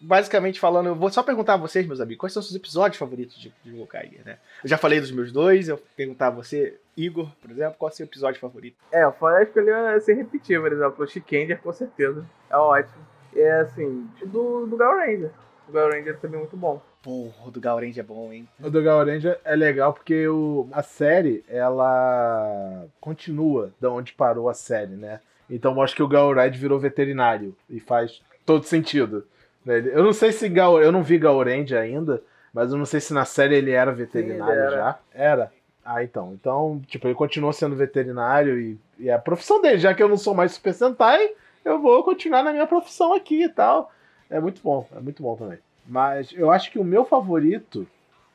basicamente 0.04 0.60
falando, 0.60 0.86
eu 0.86 0.94
vou 0.94 1.10
só 1.10 1.22
perguntar 1.22 1.54
a 1.54 1.58
vocês, 1.58 1.86
meus 1.86 2.00
amigos, 2.00 2.20
quais 2.20 2.32
são 2.32 2.40
os 2.40 2.46
seus 2.46 2.56
episódios 2.56 2.98
favoritos 2.98 3.36
de, 3.38 3.52
de 3.64 3.70
Gokaiger, 3.72 4.20
né? 4.24 4.38
Eu 4.62 4.68
já 4.68 4.76
falei 4.76 5.00
dos 5.00 5.10
meus 5.10 5.32
dois, 5.32 5.68
eu 5.68 5.76
vou 5.76 5.86
perguntar 5.96 6.28
a 6.28 6.30
você, 6.30 6.78
Igor, 6.96 7.30
por 7.40 7.50
exemplo, 7.50 7.76
qual 7.78 7.90
é 7.90 7.92
o 7.92 7.96
seu 7.96 8.04
episódio 8.04 8.40
favorito? 8.40 8.76
É, 8.92 9.06
o 9.06 9.12
Fora 9.12 9.42
escolheu 9.42 10.00
se 10.00 10.12
repetir, 10.12 10.60
por 10.60 10.72
exemplo, 10.72 11.04
o 11.04 11.08
Chicanger, 11.08 11.60
com 11.60 11.72
certeza. 11.72 12.24
É 12.50 12.56
ótimo. 12.56 13.04
É 13.34 13.60
assim, 13.60 14.08
do, 14.26 14.66
do 14.66 14.76
Gal 14.76 14.96
Ranger. 14.96 15.30
O 15.68 15.72
Gal 15.72 15.90
Ranger 15.90 16.18
também 16.18 16.36
é 16.36 16.40
muito 16.40 16.56
bom. 16.56 16.80
Porra, 17.04 17.48
o 17.48 17.50
do 17.50 17.60
Gaurange 17.60 18.00
é 18.00 18.02
bom, 18.02 18.32
hein? 18.32 18.48
O 18.62 18.70
do 18.70 18.82
Ranger 18.82 19.38
é 19.44 19.54
legal 19.54 19.92
porque 19.92 20.26
o, 20.26 20.66
a 20.72 20.82
série, 20.82 21.44
ela 21.46 22.86
continua 22.98 23.74
da 23.78 23.90
onde 23.90 24.14
parou 24.14 24.48
a 24.48 24.54
série, 24.54 24.94
né? 24.94 25.20
Então 25.50 25.74
mostra 25.74 25.96
que 25.96 26.02
o 26.02 26.08
Gauride 26.08 26.58
virou 26.58 26.78
veterinário 26.78 27.54
e 27.68 27.78
faz 27.78 28.22
todo 28.46 28.64
sentido. 28.64 29.26
Eu 29.66 30.02
não 30.02 30.12
sei 30.12 30.32
se 30.32 30.48
Gal, 30.48 30.80
eu 30.80 30.92
não 30.92 31.02
vi 31.02 31.18
Gaurange 31.18 31.76
ainda, 31.76 32.22
mas 32.52 32.70
eu 32.70 32.78
não 32.78 32.84
sei 32.86 33.00
se 33.00 33.14
na 33.14 33.24
série 33.24 33.56
ele 33.56 33.70
era 33.70 33.92
veterinário 33.92 34.54
Sim, 34.54 34.60
ele 34.60 34.60
era. 34.60 34.76
já. 34.76 34.98
Era. 35.14 35.52
Ah, 35.84 36.02
então. 36.02 36.32
Então, 36.32 36.80
tipo, 36.86 37.06
ele 37.06 37.14
continua 37.14 37.52
sendo 37.52 37.76
veterinário 37.76 38.58
e, 38.58 38.78
e 38.98 39.08
é 39.08 39.12
a 39.12 39.18
profissão 39.18 39.60
dele, 39.60 39.78
já 39.78 39.94
que 39.94 40.02
eu 40.02 40.08
não 40.08 40.16
sou 40.16 40.34
mais 40.34 40.52
Super 40.52 40.72
Sentai, 40.72 41.30
eu 41.64 41.80
vou 41.80 42.02
continuar 42.02 42.42
na 42.42 42.52
minha 42.52 42.66
profissão 42.66 43.12
aqui 43.12 43.44
e 43.44 43.48
tal. 43.48 43.90
É 44.30 44.40
muito 44.40 44.60
bom, 44.62 44.86
é 44.94 45.00
muito 45.00 45.22
bom 45.22 45.36
também. 45.36 45.58
Mas 45.86 46.32
eu 46.32 46.50
acho 46.50 46.70
que 46.70 46.78
o 46.78 46.84
meu 46.84 47.04
favorito, 47.04 47.86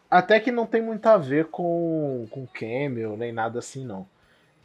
até 0.09 0.39
que 0.39 0.51
não 0.51 0.65
tem 0.65 0.82
muito 0.82 1.05
a 1.07 1.17
ver 1.17 1.45
com, 1.45 2.27
com 2.30 2.47
Camel, 2.47 3.17
nem 3.17 3.32
nada 3.32 3.59
assim, 3.59 3.84
não. 3.86 4.05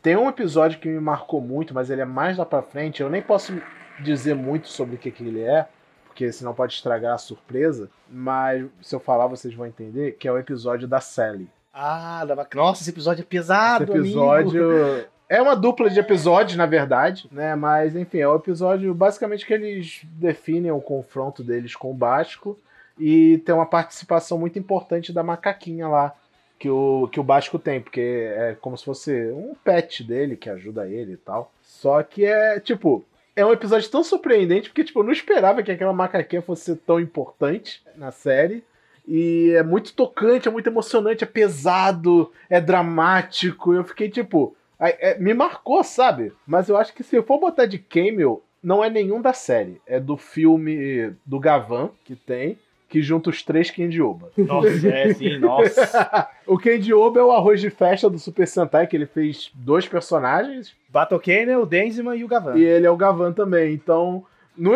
Tem 0.02 0.16
um 0.16 0.28
episódio 0.28 0.78
que 0.78 0.88
me 0.88 1.00
marcou 1.00 1.40
muito, 1.40 1.72
mas 1.72 1.88
ele 1.88 2.02
é 2.02 2.04
mais 2.04 2.36
lá 2.36 2.44
pra 2.44 2.60
frente. 2.60 3.00
Eu 3.00 3.08
nem 3.08 3.22
posso 3.22 3.54
dizer 4.00 4.34
muito 4.34 4.68
sobre 4.68 4.96
o 4.96 4.98
que, 4.98 5.10
que 5.10 5.24
ele 5.24 5.40
é, 5.40 5.66
porque 6.14 6.30
senão 6.32 6.54
pode 6.54 6.74
estragar 6.74 7.14
a 7.14 7.18
surpresa. 7.18 7.90
Mas 8.08 8.64
se 8.80 8.94
eu 8.94 9.00
falar, 9.00 9.26
vocês 9.26 9.52
vão 9.52 9.66
entender, 9.66 10.12
que 10.12 10.28
é 10.28 10.32
o 10.32 10.38
episódio 10.38 10.86
da 10.86 11.00
Sally. 11.00 11.48
Ah, 11.72 12.24
da 12.24 12.46
nossa, 12.54 12.82
esse 12.82 12.90
episódio 12.90 13.22
é 13.22 13.24
pesado, 13.24 13.82
Esse 13.82 13.98
episódio 13.98 14.70
amigo. 14.70 15.08
é 15.28 15.42
uma 15.42 15.56
dupla 15.56 15.90
de 15.90 15.98
episódios, 15.98 16.56
na 16.56 16.66
verdade, 16.66 17.28
né? 17.32 17.56
Mas 17.56 17.96
enfim, 17.96 18.18
é 18.18 18.28
o 18.28 18.36
episódio 18.36 18.94
basicamente 18.94 19.44
que 19.44 19.52
eles 19.52 20.02
definem 20.04 20.70
o 20.70 20.80
confronto 20.80 21.42
deles 21.42 21.74
com 21.74 21.90
o 21.90 21.94
Basco 21.94 22.56
e 22.96 23.38
tem 23.38 23.52
uma 23.52 23.66
participação 23.66 24.38
muito 24.38 24.56
importante 24.56 25.12
da 25.12 25.24
macaquinha 25.24 25.88
lá 25.88 26.14
que 26.60 26.70
o 26.70 27.08
que 27.08 27.18
o 27.18 27.24
Basco 27.24 27.58
tem, 27.58 27.80
porque 27.80 28.30
é 28.36 28.56
como 28.60 28.78
se 28.78 28.84
fosse 28.84 29.32
um 29.32 29.56
pet 29.64 30.04
dele 30.04 30.36
que 30.36 30.48
ajuda 30.48 30.88
ele 30.88 31.14
e 31.14 31.16
tal. 31.16 31.52
Só 31.60 32.04
que 32.04 32.24
é 32.24 32.60
tipo 32.60 33.04
é 33.37 33.45
um 33.45 33.53
episódio 33.53 33.91
tão 33.91 34.05
surpreendente 34.05 34.68
porque 34.68 34.85
tipo 34.85 35.01
eu 35.01 35.05
não 35.05 35.12
esperava 35.12 35.62
que 35.62 35.72
aquela 35.72 35.93
macaquinha 35.93 36.43
fosse 36.43 36.76
tão 36.76 37.01
importante 37.01 37.82
na 37.97 38.11
série. 38.11 38.64
E 39.07 39.53
é 39.55 39.62
muito 39.62 39.93
tocante, 39.93 40.49
é 40.49 40.51
muito 40.51 40.66
emocionante, 40.66 41.24
é 41.24 41.26
pesado, 41.26 42.32
é 42.49 42.61
dramático. 42.61 43.74
Eu 43.74 43.85
fiquei 43.85 44.09
tipo. 44.09 44.57
é, 44.80 45.18
me 45.18 45.35
marcou, 45.35 45.85
sabe? 45.85 46.32
Mas 46.47 46.68
eu 46.68 46.76
acho 46.76 46.95
que 46.95 47.03
se 47.03 47.14
eu 47.14 47.22
for 47.22 47.39
botar 47.39 47.66
de 47.66 47.78
cameo, 47.78 48.43
não 48.62 48.82
é 48.82 48.89
nenhum 48.89 49.20
da 49.20 49.35
série. 49.35 49.80
É 49.87 50.01
do 50.01 50.16
filme 50.16 51.12
do 51.26 51.39
Gavan, 51.39 51.91
que 52.03 52.16
tem, 52.16 52.59
que 52.89 53.03
junta 53.03 53.30
os 53.30 53.43
três 53.43 53.70
Kendioba. 53.70 54.30
Nossa, 54.37 54.89
é 54.89 55.12
sim, 55.14 55.39
nossa. 55.39 56.28
o 56.47 56.57
Kendioba 56.57 57.20
é 57.20 57.24
o 57.24 57.32
arroz 57.32 57.61
de 57.61 57.70
festa 57.70 58.09
do 58.09 58.18
Super 58.18 58.47
Sentai, 58.47 58.87
que 58.87 58.97
ele 58.97 59.07
fez 59.07 59.51
dois 59.55 59.87
personagens. 59.89 60.74
Battle 60.89 61.20
Cannon, 61.20 61.62
o 61.62 61.66
Denzima 61.66 62.14
e 62.14 62.22
o 62.22 62.28
Gavan. 62.28 62.57
E 62.57 62.62
ele 62.62 62.87
é 62.87 62.91
o 62.91 62.97
Gavan 62.97 63.32
também. 63.32 63.74
Então, 63.74 64.24
no, 64.57 64.72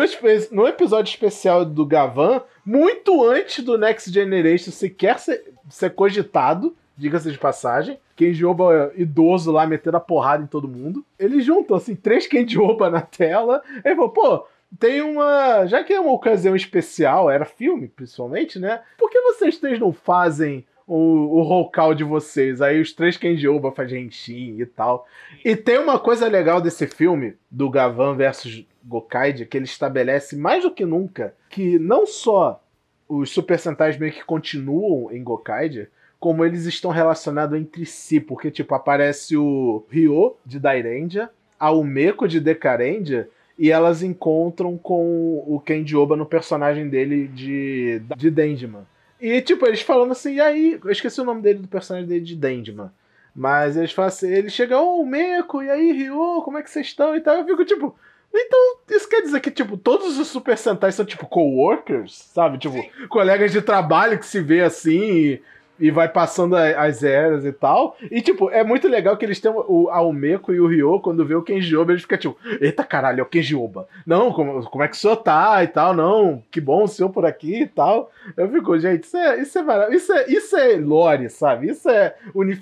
no 0.51 0.67
episódio 0.67 1.09
especial 1.09 1.63
do 1.63 1.85
Gavan, 1.85 2.41
muito 2.65 3.23
antes 3.25 3.63
do 3.63 3.77
Next 3.77 4.11
Generation 4.11 4.71
sequer 4.71 5.17
ser, 5.19 5.53
ser 5.69 5.91
cogitado, 5.91 6.75
diga-se 6.97 7.31
de 7.31 7.37
passagem, 7.37 7.97
Kenjioba 8.15 8.91
idoso 8.97 9.49
lá 9.49 9.65
metendo 9.65 9.95
a 9.95 10.01
porrada 10.01 10.43
em 10.43 10.47
todo 10.47 10.67
mundo. 10.67 11.05
Eles 11.17 11.45
juntam, 11.45 11.77
assim, 11.77 11.95
três 11.95 12.27
Kenjioba 12.27 12.89
na 12.89 12.99
tela. 13.01 13.61
Aí 13.83 13.95
falou, 13.95 14.09
pô. 14.09 14.45
Tem 14.77 15.01
uma. 15.01 15.65
Já 15.65 15.83
que 15.83 15.93
é 15.93 15.99
uma 15.99 16.11
ocasião 16.11 16.55
especial, 16.55 17.29
era 17.29 17.45
filme, 17.45 17.87
principalmente, 17.87 18.59
né? 18.59 18.81
Por 18.97 19.09
que 19.09 19.19
vocês 19.21 19.57
três 19.57 19.79
não 19.79 19.91
fazem 19.91 20.65
o, 20.85 20.95
o 20.95 21.41
roll 21.41 21.71
call 21.71 21.95
de 21.95 22.03
vocês? 22.03 22.61
Aí 22.61 22.79
os 22.79 22.93
três 22.93 23.17
Kenjioba 23.17 23.71
fazem 23.71 24.03
Genshin 24.03 24.59
e 24.59 24.65
tal. 24.65 25.07
E 25.43 25.55
tem 25.55 25.79
uma 25.79 25.97
coisa 25.97 26.27
legal 26.27 26.61
desse 26.61 26.85
filme, 26.85 27.35
do 27.49 27.69
Gavan 27.69 28.15
versus 28.15 28.65
Gokaide, 28.83 29.45
que 29.45 29.57
ele 29.57 29.65
estabelece 29.65 30.35
mais 30.35 30.63
do 30.63 30.71
que 30.71 30.85
nunca 30.85 31.33
que 31.49 31.79
não 31.79 32.05
só 32.05 32.63
os 33.07 33.31
Super 33.31 33.57
Sentais 33.59 33.97
meio 33.97 34.13
que 34.13 34.23
continuam 34.23 35.11
em 35.11 35.23
Gokaide, 35.23 35.89
como 36.19 36.45
eles 36.45 36.65
estão 36.65 36.91
relacionados 36.91 37.59
entre 37.59 37.85
si, 37.85 38.19
porque 38.19 38.51
tipo 38.51 38.75
aparece 38.75 39.35
o 39.35 39.83
Ryo 39.89 40.35
de 40.45 40.59
Dairendia, 40.59 41.29
a 41.59 41.71
Umeko 41.71 42.27
de 42.27 42.39
Decarendia 42.39 43.27
e 43.59 43.69
elas 43.69 44.01
encontram 44.01 44.77
com 44.77 45.43
o 45.45 45.59
Kendioba 45.59 46.15
no 46.15 46.25
personagem 46.25 46.87
dele 46.87 47.27
de 47.27 48.01
de 48.17 48.31
Dendiman. 48.31 48.87
E 49.19 49.41
tipo, 49.41 49.67
eles 49.67 49.81
falando 49.81 50.13
assim, 50.13 50.35
e 50.35 50.41
aí, 50.41 50.79
eu 50.83 50.91
esqueci 50.91 51.19
o 51.19 51.25
nome 51.25 51.41
dele 51.41 51.59
do 51.59 51.67
personagem 51.67 52.07
dele 52.07 52.23
de 52.23 52.37
Dendiman. 52.37 52.91
Mas 53.35 53.75
eles 53.75 53.91
falam 53.91 54.07
assim, 54.07 54.31
ele 54.31 54.49
chega, 54.49 54.79
ô, 54.79 55.05
Meco, 55.05 55.61
e 55.61 55.69
aí, 55.69 55.91
Ryo, 55.91 56.41
como 56.43 56.57
é 56.57 56.63
que 56.63 56.69
vocês 56.69 56.87
estão 56.87 57.15
e 57.15 57.21
tal. 57.21 57.35
Eu 57.35 57.45
fico 57.45 57.65
tipo, 57.65 57.95
então, 58.33 58.77
isso 58.89 59.09
quer 59.09 59.21
dizer 59.21 59.39
que, 59.39 59.51
tipo, 59.51 59.75
todos 59.75 60.17
os 60.17 60.27
Super 60.27 60.57
Sentais 60.57 60.95
são, 60.95 61.05
tipo, 61.05 61.27
coworkers, 61.27 62.13
sabe? 62.33 62.57
Tipo, 62.57 62.77
colegas 63.09 63.51
de 63.51 63.61
trabalho 63.61 64.19
que 64.19 64.25
se 64.25 64.39
vê 64.39 64.61
assim 64.61 65.01
e, 65.01 65.41
e 65.79 65.89
vai 65.91 66.09
passando 66.09 66.55
as 66.55 67.03
eras 67.03 67.45
e 67.45 67.51
tal. 67.51 67.95
E, 68.11 68.21
tipo, 68.21 68.49
é 68.49 68.63
muito 68.63 68.87
legal 68.87 69.15
que 69.17 69.25
eles 69.25 69.39
têm 69.39 69.51
o 69.51 69.89
a 69.89 70.01
Umeko 70.01 70.53
e 70.53 70.59
o 70.59 70.67
Ryo, 70.67 70.99
quando 70.99 71.25
vê 71.25 71.35
o 71.35 71.41
Kenjioba, 71.41 71.91
eles 71.91 72.01
ficam, 72.01 72.17
tipo, 72.17 72.37
eita 72.59 72.83
caralho, 72.83 73.19
é 73.19 73.23
o 73.23 73.27
Kenjioba. 73.27 73.87
Não, 74.05 74.31
como, 74.31 74.63
como 74.69 74.83
é 74.83 74.87
que 74.87 74.95
o 74.95 74.99
senhor 74.99 75.17
tá 75.17 75.63
e 75.63 75.67
tal? 75.67 75.93
Não, 75.93 76.43
que 76.51 76.59
bom 76.59 76.83
o 76.83 76.87
senhor 76.87 77.09
por 77.09 77.25
aqui 77.25 77.61
e 77.61 77.67
tal. 77.67 78.11
Eu 78.35 78.49
fico, 78.49 78.77
gente, 78.77 79.03
isso 79.03 79.17
é, 79.17 79.41
isso 79.41 79.57
é 79.57 79.63
maravilhoso. 79.63 80.03
Isso 80.03 80.13
é, 80.13 80.25
isso 80.29 80.57
é 80.57 80.75
lore, 80.75 81.29
sabe? 81.29 81.69
Isso 81.69 81.89
é, 81.89 82.15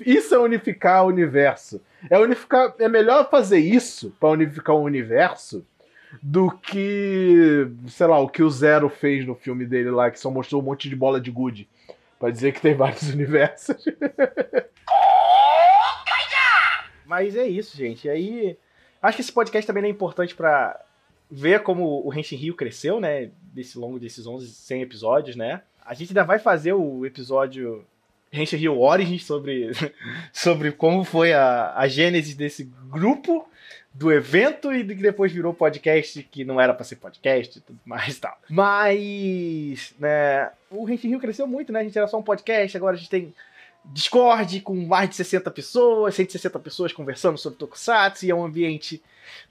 isso 0.06 0.36
é 0.36 0.40
unificar 0.40 1.04
o 1.04 1.08
universo. 1.08 1.82
É 2.10 2.18
unificar. 2.18 2.74
É 2.80 2.88
melhor 2.88 3.30
fazer 3.30 3.60
isso 3.60 4.14
pra 4.20 4.30
unificar 4.30 4.76
o 4.76 4.84
universo 4.84 5.66
do 6.22 6.50
que, 6.52 7.68
sei 7.88 8.08
lá, 8.08 8.20
o 8.20 8.30
que 8.30 8.42
o 8.42 8.50
Zero 8.50 8.90
fez 8.90 9.26
no 9.26 9.36
filme 9.36 9.66
dele 9.66 9.90
lá, 9.90 10.10
que 10.10 10.20
só 10.20 10.32
mostrou 10.32 10.62
um 10.62 10.66
monte 10.66 10.90
de 10.90 10.96
bola 10.96 11.20
de 11.20 11.32
gude. 11.32 11.68
Pra 12.20 12.32
dizer 12.32 12.52
que 12.54 12.62
tem 12.62 12.74
vários 12.74 13.10
universos. 13.14 13.84
Mas 17.06 17.36
é 17.36 17.48
isso, 17.48 17.78
gente. 17.78 18.06
E 18.06 18.10
aí, 18.10 18.58
acho 19.02 19.16
que 19.16 19.22
esse 19.22 19.32
podcast 19.32 19.66
também 19.66 19.86
é 19.86 19.90
importante 19.90 20.36
pra 20.36 20.80
ver 21.30 21.64
como 21.64 22.06
o 22.06 22.14
Henshin 22.14 22.36
Rio 22.36 22.56
cresceu, 22.56 23.00
né? 23.00 23.32
Desse 23.54 23.78
longo 23.78 24.00
desses 24.00 24.26
11, 24.28 24.48
100 24.48 24.82
episódios, 24.82 25.36
né? 25.36 25.62
A 25.86 25.94
gente 25.94 26.10
ainda 26.10 26.24
vai 26.24 26.40
fazer 26.40 26.74
o 26.74 27.06
episódio 27.06 27.86
Henshin 28.32 28.58
Rio 28.58 28.80
Origins 28.80 29.26
sobre, 29.26 29.72
sobre 30.34 30.72
como 30.72 31.04
foi 31.04 31.34
a, 31.34 31.74
a 31.76 31.88
gênese 31.88 32.36
desse 32.36 32.66
grupo, 32.90 33.48
do 33.98 34.12
evento 34.12 34.72
e 34.72 34.86
que 34.86 35.02
depois 35.02 35.32
virou 35.32 35.56
podcast, 35.56 36.22
que 36.22 36.46
não 36.46 36.62
era 36.62 36.72
pra 36.72 36.86
ser 36.86 36.98
podcast 36.98 37.58
e 37.58 37.62
tudo 37.62 37.80
mais 37.84 38.16
e 38.18 38.22
tal. 38.22 38.38
Mas, 38.48 39.96
né, 40.00 40.52
o 40.70 40.84
Rio 40.84 41.20
cresceu 41.20 41.48
muito, 41.48 41.74
né? 41.74 41.80
A 41.80 41.84
gente 41.84 41.98
era 41.98 42.08
só 42.08 42.20
um 42.20 42.24
podcast, 42.24 42.78
agora 42.78 42.96
a 42.96 43.00
gente 43.00 43.10
tem 43.10 43.34
Discord 43.92 44.62
com 44.62 44.76
mais 44.76 45.10
de 45.10 45.16
60 45.16 45.50
pessoas, 45.52 46.16
160 46.16 46.60
pessoas 46.60 46.94
conversando 46.94 47.38
sobre 47.38 47.58
Tokusatsu, 47.58 48.26
e 48.26 48.32
é 48.32 48.36
um 48.36 48.46
ambiente 48.46 49.02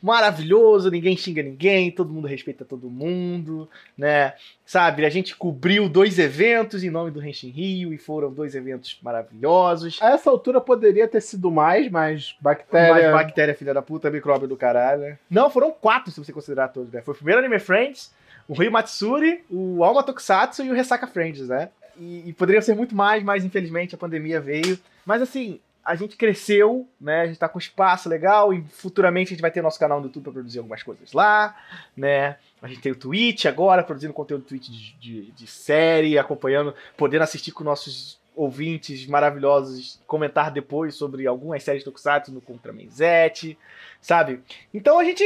maravilhoso, 0.02 0.90
ninguém 0.90 1.16
xinga 1.16 1.42
ninguém, 1.42 1.90
todo 1.90 2.12
mundo 2.12 2.26
respeita 2.26 2.64
todo 2.64 2.90
mundo, 2.90 3.68
né? 3.96 4.34
Sabe, 4.64 5.04
a 5.04 5.10
gente 5.10 5.36
cobriu 5.36 5.88
dois 5.88 6.18
eventos 6.18 6.82
em 6.82 6.90
nome 6.90 7.10
do 7.10 7.24
Henshin 7.24 7.50
Rio 7.50 7.92
e 7.92 7.98
foram 7.98 8.32
dois 8.32 8.54
eventos 8.54 8.98
maravilhosos. 9.02 9.98
A 10.00 10.10
essa 10.10 10.30
altura 10.30 10.60
poderia 10.60 11.06
ter 11.06 11.20
sido 11.20 11.50
mais, 11.50 11.90
mas 11.90 12.36
bactéria. 12.40 13.10
Mais 13.12 13.26
bactéria, 13.26 13.54
filha 13.54 13.74
da 13.74 13.82
puta, 13.82 14.10
micróbio 14.10 14.48
do 14.48 14.56
caralho, 14.56 15.02
né? 15.02 15.18
Não, 15.30 15.50
foram 15.50 15.70
quatro, 15.70 16.10
se 16.10 16.18
você 16.18 16.32
considerar 16.32 16.68
todos, 16.68 16.92
né? 16.92 17.02
Foi 17.02 17.14
o 17.14 17.16
primeiro 17.16 17.40
Anime 17.40 17.58
Friends, 17.58 18.12
o 18.48 18.54
Rio 18.54 18.72
Matsuri, 18.72 19.44
o 19.50 19.82
Alma 19.84 20.02
Tokusatsu 20.02 20.64
e 20.64 20.70
o 20.70 20.74
Ressaca 20.74 21.06
Friends, 21.06 21.48
né? 21.48 21.70
E, 21.98 22.28
e 22.28 22.32
poderiam 22.32 22.62
ser 22.62 22.74
muito 22.74 22.94
mais, 22.94 23.22
mas 23.22 23.44
infelizmente 23.44 23.94
a 23.94 23.98
pandemia 23.98 24.40
veio. 24.40 24.78
Mas 25.04 25.22
assim, 25.22 25.60
a 25.86 25.94
gente 25.94 26.16
cresceu, 26.16 26.88
né? 27.00 27.22
A 27.22 27.26
gente 27.26 27.38
tá 27.38 27.48
com 27.48 27.58
espaço 27.58 28.08
legal 28.08 28.52
e 28.52 28.60
futuramente 28.62 29.28
a 29.28 29.34
gente 29.34 29.40
vai 29.40 29.52
ter 29.52 29.62
nosso 29.62 29.78
canal 29.78 30.00
no 30.00 30.06
YouTube 30.06 30.24
para 30.24 30.32
produzir 30.32 30.58
algumas 30.58 30.82
coisas 30.82 31.12
lá, 31.12 31.56
né? 31.96 32.36
A 32.60 32.66
gente 32.66 32.80
tem 32.80 32.90
o 32.90 32.96
Twitch 32.96 33.44
agora, 33.44 33.84
produzindo 33.84 34.12
conteúdo 34.12 34.44
Twitch 34.44 34.68
de, 34.68 34.92
de, 34.94 35.30
de 35.30 35.46
série, 35.46 36.18
acompanhando, 36.18 36.74
podendo 36.96 37.22
assistir 37.22 37.52
com 37.52 37.62
nossos 37.62 38.18
ouvintes 38.34 39.06
maravilhosos, 39.06 40.00
comentar 40.06 40.50
depois 40.50 40.96
sobre 40.96 41.26
algumas 41.26 41.62
séries 41.62 41.82
do 41.82 41.86
Tokusatsu 41.86 42.32
no 42.32 42.40
Contra 42.40 42.72
Menzete, 42.72 43.56
sabe? 44.00 44.40
Então 44.74 44.98
a 44.98 45.04
gente, 45.04 45.24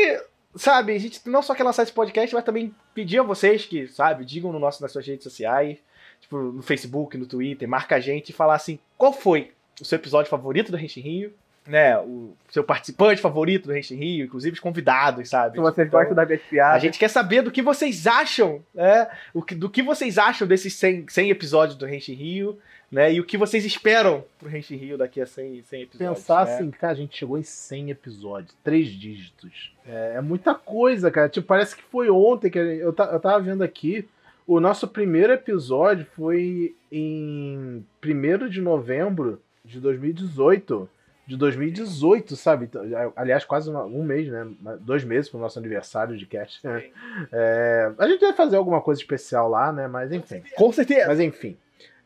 sabe, 0.55 0.95
a 0.95 0.99
gente 0.99 1.21
não 1.29 1.43
só 1.43 1.55
quer 1.55 1.65
lançar 1.65 1.83
esse 1.83 1.93
podcast, 1.93 2.35
mas 2.35 2.45
também 2.45 2.75
pedir 2.95 3.19
a 3.19 3.25
vocês 3.25 3.65
que, 3.65 3.89
sabe, 3.89 4.27
digam 4.27 4.53
no 4.53 4.59
nosso, 4.59 4.83
nas 4.83 4.93
suas 4.93 5.07
redes 5.07 5.25
sociais, 5.25 5.79
tipo, 6.21 6.37
no 6.39 6.63
Facebook, 6.63 7.17
no 7.17 7.27
Twitter, 7.27 7.69
marca 7.69 7.97
a 7.97 8.01
gente 8.01 8.31
e 8.31 8.33
falar 8.33 8.55
assim, 8.55 8.79
qual 8.97 9.13
foi 9.13 9.51
o 9.81 9.85
seu 9.85 9.97
episódio 9.97 10.31
favorito 10.31 10.71
do 10.71 10.77
Renshin 10.77 11.01
Rio, 11.01 11.33
né, 11.67 11.97
o 11.99 12.33
seu 12.49 12.65
participante 12.65 13.21
favorito 13.21 13.67
do 13.67 13.73
Renshin 13.73 13.97
Rio, 13.97 14.25
inclusive 14.25 14.55
os 14.55 14.61
convidados, 14.61 15.29
sabe? 15.29 15.57
Se 15.57 15.61
vocês 15.61 15.87
Então, 15.87 16.01
gostam 16.01 16.17
da 16.17 16.27
minha 16.27 16.39
piada. 16.39 16.75
a 16.75 16.79
gente 16.79 16.99
quer 16.99 17.09
saber 17.09 17.43
do 17.43 17.51
que 17.51 17.63
vocês 17.63 18.07
acham, 18.07 18.63
né? 18.75 19.09
O 19.33 19.43
que, 19.43 19.55
do 19.55 19.69
que 19.71 19.83
vocês 19.83 20.19
acham 20.19 20.49
desses 20.49 20.75
100, 20.75 21.07
100 21.09 21.31
episódios 21.31 21.77
do 21.79 21.87
Renshin 21.87 22.15
Rio, 22.15 22.59
né? 22.91 23.13
E 23.13 23.21
o 23.21 23.25
que 23.25 23.39
vocês 23.39 23.65
esperam 23.65 24.25
pro 24.39 24.49
Renshin 24.49 24.77
Rio 24.77 24.99
daqui 24.99 25.21
a 25.21 25.27
100, 25.27 25.63
100 25.63 25.83
episódios. 25.83 26.19
Pensar 26.19 26.47
né? 26.47 26.55
assim, 26.55 26.71
cara, 26.73 26.93
a 26.93 26.97
gente 26.97 27.17
chegou 27.17 27.39
em 27.39 27.43
100 27.43 27.91
episódios, 27.91 28.53
três 28.65 28.89
dígitos. 28.89 29.73
É, 29.87 30.15
é 30.17 30.21
muita 30.21 30.55
coisa, 30.55 31.11
cara. 31.11 31.29
Tipo, 31.29 31.47
parece 31.47 31.77
que 31.77 31.83
foi 31.85 32.11
ontem 32.11 32.51
que 32.51 32.59
a 32.59 32.65
gente- 32.65 32.81
eu, 32.81 32.89
eu 32.89 33.21
tava 33.21 33.39
vendo 33.41 33.63
aqui. 33.63 34.09
O 34.51 34.59
nosso 34.59 34.89
primeiro 34.89 35.33
episódio 35.33 36.05
foi 36.17 36.75
em 36.91 37.87
1 38.05 38.49
de 38.49 38.61
novembro 38.61 39.41
de 39.65 39.79
2018. 39.79 40.91
De 41.25 41.37
2018, 41.37 42.35
sabe? 42.35 42.65
Então, 42.65 42.83
Aliás, 43.15 43.45
quase 43.45 43.71
um 43.71 44.03
mês, 44.03 44.27
né? 44.27 44.49
Dois 44.81 45.05
meses 45.05 45.31
pro 45.31 45.39
nosso 45.39 45.57
aniversário 45.57 46.17
de 46.17 46.27
cast. 46.27 46.61
É, 47.33 47.93
a 47.97 48.09
gente 48.09 48.23
vai 48.23 48.33
fazer 48.33 48.57
alguma 48.57 48.81
coisa 48.81 49.01
especial 49.01 49.49
lá, 49.49 49.71
né? 49.71 49.87
Mas 49.87 50.11
enfim. 50.11 50.43
Com 50.57 50.73
certeza. 50.73 51.07
Mas 51.07 51.21
enfim. 51.21 51.57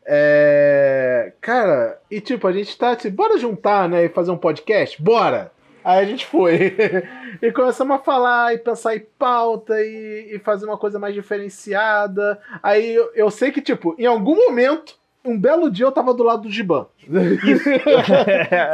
É, 0.05 1.33
Cara, 1.41 1.99
e 2.11 2.21
tipo, 2.21 2.47
a 2.47 2.51
gente 2.51 2.77
tá 2.77 2.91
assim, 2.91 3.09
bora 3.09 3.39
juntar, 3.39 3.89
né? 3.89 4.05
E 4.05 4.09
fazer 4.09 4.29
um 4.29 4.37
podcast? 4.37 5.01
Bora! 5.01 5.51
Aí 5.85 6.03
a 6.03 6.05
gente 6.05 6.25
foi. 6.25 6.75
e 7.41 7.51
começamos 7.51 7.95
a 7.95 7.99
falar 7.99 8.55
e 8.55 8.57
pensar 8.57 8.95
em 8.95 9.05
pauta 9.19 9.79
e, 9.79 10.31
e 10.35 10.39
fazer 10.39 10.65
uma 10.65 10.77
coisa 10.79 10.97
mais 10.97 11.13
diferenciada. 11.13 12.39
Aí 12.63 12.95
eu, 12.95 13.11
eu 13.13 13.29
sei 13.29 13.51
que, 13.51 13.61
tipo, 13.61 13.95
em 13.99 14.07
algum 14.07 14.35
momento, 14.35 14.95
um 15.23 15.39
belo 15.39 15.69
dia 15.71 15.85
eu 15.85 15.91
tava 15.91 16.11
do 16.13 16.23
lado 16.23 16.41
do 16.43 16.51
Giban. 16.51 16.87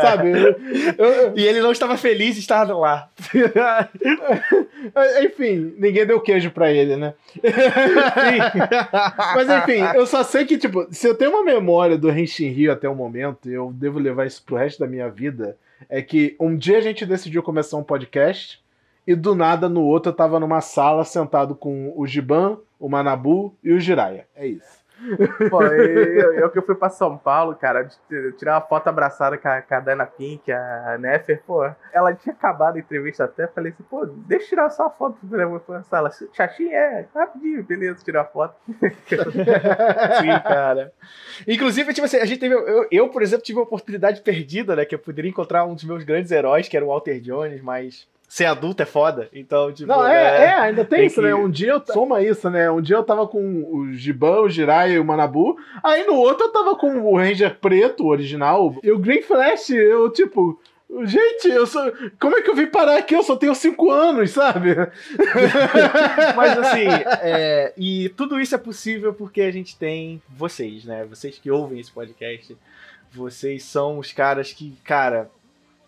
Sabe? 0.01 0.31
Eu- 0.97 1.05
eu- 1.05 1.33
E 1.35 1.45
ele 1.45 1.59
não 1.61 1.71
estava 1.73 1.97
feliz 1.97 2.35
de 2.35 2.41
estar 2.41 2.63
lá. 2.75 3.09
enfim, 5.23 5.73
ninguém 5.77 6.05
deu 6.05 6.19
queijo 6.21 6.49
pra 6.51 6.71
ele, 6.71 6.95
né? 6.95 7.13
Mas 9.35 9.49
enfim, 9.49 9.81
eu 9.95 10.05
só 10.05 10.23
sei 10.23 10.45
que, 10.45 10.57
tipo, 10.57 10.87
se 10.91 11.07
eu 11.07 11.15
tenho 11.15 11.31
uma 11.31 11.43
memória 11.43 11.97
do 11.97 12.09
Henshin 12.09 12.49
Rio 12.49 12.71
até 12.71 12.87
o 12.87 12.95
momento, 12.95 13.49
e 13.49 13.53
eu 13.53 13.71
devo 13.73 13.99
levar 13.99 14.25
isso 14.27 14.43
pro 14.45 14.55
resto 14.55 14.79
da 14.79 14.87
minha 14.87 15.09
vida, 15.09 15.57
é 15.89 16.01
que 16.01 16.35
um 16.39 16.55
dia 16.55 16.77
a 16.77 16.81
gente 16.81 17.05
decidiu 17.05 17.43
começar 17.43 17.77
um 17.77 17.83
podcast, 17.83 18.61
e 19.05 19.15
do 19.15 19.33
nada 19.33 19.67
no 19.67 19.81
outro 19.81 20.11
eu 20.11 20.15
tava 20.15 20.39
numa 20.39 20.61
sala 20.61 21.03
sentado 21.03 21.55
com 21.55 21.91
o 21.95 22.05
Giban, 22.05 22.59
o 22.79 22.87
Manabu 22.87 23.55
e 23.63 23.71
o 23.71 23.79
Jiraya. 23.79 24.27
É 24.35 24.47
isso. 24.47 24.80
Pô, 25.49 25.63
eu, 25.63 26.33
eu 26.33 26.49
que 26.49 26.61
fui 26.61 26.75
pra 26.75 26.89
São 26.89 27.17
Paulo, 27.17 27.55
cara, 27.55 27.87
tirar 28.37 28.55
uma 28.55 28.61
foto 28.61 28.87
abraçada 28.87 29.37
com 29.37 29.47
a, 29.47 29.61
com 29.61 29.75
a 29.75 29.79
Dana 29.79 30.05
Pink, 30.05 30.51
a 30.51 30.97
Nefer, 30.99 31.41
pô, 31.45 31.69
ela 31.91 32.13
tinha 32.13 32.33
acabado 32.33 32.75
a 32.75 32.79
entrevista 32.79 33.23
até, 33.23 33.47
falei 33.47 33.71
assim, 33.71 33.83
pô, 33.83 34.05
deixa 34.05 34.45
eu 34.45 34.49
tirar 34.49 34.69
só 34.69 34.85
a 34.85 34.89
foto 34.89 35.17
pra 35.65 35.83
sala. 35.83 36.11
Xaxim 36.33 36.69
é, 36.69 37.05
rapidinho, 37.13 37.63
beleza, 37.63 38.03
tirar 38.03 38.21
a 38.21 38.25
foto. 38.25 38.55
Sim, 38.67 40.39
cara. 40.43 40.93
Inclusive, 41.47 41.93
tipo 41.93 42.05
assim, 42.05 42.17
a 42.17 42.25
gente 42.25 42.39
teve. 42.39 42.53
Eu, 42.53 42.87
eu, 42.91 43.09
por 43.09 43.21
exemplo, 43.21 43.43
tive 43.43 43.59
uma 43.59 43.65
oportunidade 43.65 44.21
perdida, 44.21 44.75
né? 44.75 44.85
Que 44.85 44.95
eu 44.95 44.99
poderia 44.99 45.29
encontrar 45.29 45.65
um 45.65 45.73
dos 45.73 45.83
meus 45.83 46.03
grandes 46.03 46.31
heróis, 46.31 46.67
que 46.67 46.75
era 46.75 46.85
o 46.85 46.89
Walter 46.89 47.19
Jones, 47.19 47.61
mas 47.61 48.07
ser 48.31 48.45
adulto 48.45 48.81
é 48.81 48.85
foda. 48.85 49.27
Então, 49.33 49.73
tipo. 49.73 49.89
Não, 49.89 50.07
é, 50.07 50.13
né? 50.13 50.45
é, 50.45 50.53
ainda 50.53 50.85
tem, 50.85 50.99
tem 50.99 51.07
isso, 51.07 51.15
que- 51.15 51.21
né? 51.27 51.35
Um 51.35 51.49
dia 51.49 51.73
eu. 51.73 51.83
Soma 51.85 52.23
isso, 52.23 52.49
né? 52.49 52.71
Um 52.71 52.79
dia 52.81 52.95
eu 52.95 53.03
tava 53.03 53.27
com 53.27 53.41
o 53.69 53.91
Giban, 53.91 54.39
o 54.43 54.49
Jiraiya 54.49 54.93
e 54.95 54.99
o 54.99 55.03
Manabu. 55.03 55.57
Aí 55.83 56.05
no 56.05 56.15
outro 56.15 56.45
eu 56.45 56.51
tava 56.53 56.73
com 56.77 57.01
o 57.01 57.17
Ranger 57.17 57.57
preto, 57.59 58.05
o 58.05 58.07
original, 58.07 58.73
e 58.81 58.89
o 58.89 58.97
Green 58.97 59.21
Flash. 59.21 59.71
Eu, 59.71 60.09
tipo. 60.09 60.57
Gente, 61.03 61.49
eu 61.49 61.67
sou. 61.67 61.91
Como 62.17 62.37
é 62.37 62.41
que 62.41 62.49
eu 62.49 62.55
vim 62.55 62.67
parar 62.67 62.97
aqui? 62.99 63.13
Eu 63.13 63.23
só 63.23 63.35
tenho 63.35 63.53
5 63.53 63.91
anos, 63.91 64.31
sabe? 64.31 64.75
Mas 66.35 66.57
assim, 66.57 66.87
é, 67.21 67.73
e 67.77 68.09
tudo 68.15 68.39
isso 68.39 68.55
é 68.55 68.57
possível 68.57 69.13
porque 69.13 69.41
a 69.41 69.51
gente 69.51 69.77
tem 69.77 70.21
vocês, 70.29 70.85
né? 70.85 71.05
Vocês 71.05 71.37
que 71.37 71.51
ouvem 71.51 71.79
esse 71.81 71.91
podcast. 71.91 72.57
Vocês 73.11 73.63
são 73.63 73.99
os 73.99 74.13
caras 74.13 74.53
que, 74.53 74.73
cara, 74.85 75.29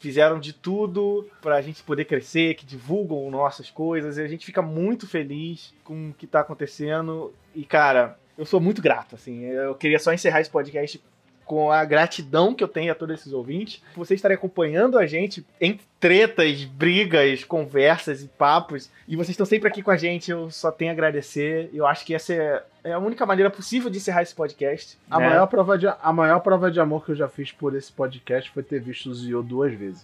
fizeram 0.03 0.37
de 0.37 0.51
tudo 0.51 1.25
pra 1.41 1.61
gente 1.61 1.81
poder 1.81 2.03
crescer, 2.03 2.55
que 2.55 2.65
divulgam 2.65 3.31
nossas 3.31 3.71
coisas. 3.71 4.17
E 4.17 4.21
a 4.21 4.27
gente 4.27 4.45
fica 4.45 4.61
muito 4.61 5.07
feliz 5.07 5.73
com 5.81 6.09
o 6.09 6.13
que 6.13 6.27
tá 6.27 6.41
acontecendo. 6.41 7.33
E, 7.55 7.63
cara, 7.63 8.19
eu 8.37 8.45
sou 8.45 8.59
muito 8.59 8.81
grato, 8.81 9.15
assim. 9.15 9.45
Eu 9.45 9.73
queria 9.75 9.97
só 9.97 10.11
encerrar 10.11 10.41
esse 10.41 10.49
podcast 10.49 11.01
com 11.45 11.71
a 11.71 11.85
gratidão 11.85 12.53
que 12.53 12.61
eu 12.61 12.67
tenho 12.67 12.91
a 12.91 12.95
todos 12.95 13.19
esses 13.19 13.31
ouvintes, 13.31 13.81
vocês 13.95 14.17
estarem 14.17 14.35
acompanhando 14.35 14.97
a 14.97 15.05
gente 15.05 15.45
em 15.59 15.79
tretas, 15.99 16.63
brigas, 16.63 17.43
conversas 17.43 18.23
e 18.23 18.27
papos, 18.27 18.89
e 19.07 19.15
vocês 19.15 19.31
estão 19.31 19.45
sempre 19.45 19.67
aqui 19.67 19.81
com 19.81 19.91
a 19.91 19.97
gente, 19.97 20.31
eu 20.31 20.49
só 20.49 20.71
tenho 20.71 20.91
a 20.91 20.93
agradecer. 20.93 21.69
Eu 21.73 21.85
acho 21.85 22.05
que 22.05 22.15
essa 22.15 22.33
é, 22.33 22.63
é 22.83 22.91
a 22.91 22.99
única 22.99 23.25
maneira 23.25 23.49
possível 23.49 23.89
de 23.89 23.97
encerrar 23.97 24.21
esse 24.21 24.35
podcast. 24.35 24.97
A, 25.09 25.17
né? 25.17 25.29
maior 25.29 25.47
prova 25.47 25.77
de, 25.77 25.87
a 25.87 26.13
maior 26.13 26.39
prova 26.39 26.69
de 26.69 26.79
amor 26.79 27.05
que 27.05 27.11
eu 27.11 27.15
já 27.15 27.27
fiz 27.27 27.51
por 27.51 27.75
esse 27.75 27.91
podcast 27.91 28.51
foi 28.51 28.61
ter 28.61 28.81
visto 28.81 29.09
o 29.09 29.15
Zio 29.15 29.41
duas 29.41 29.73
vezes. 29.73 30.03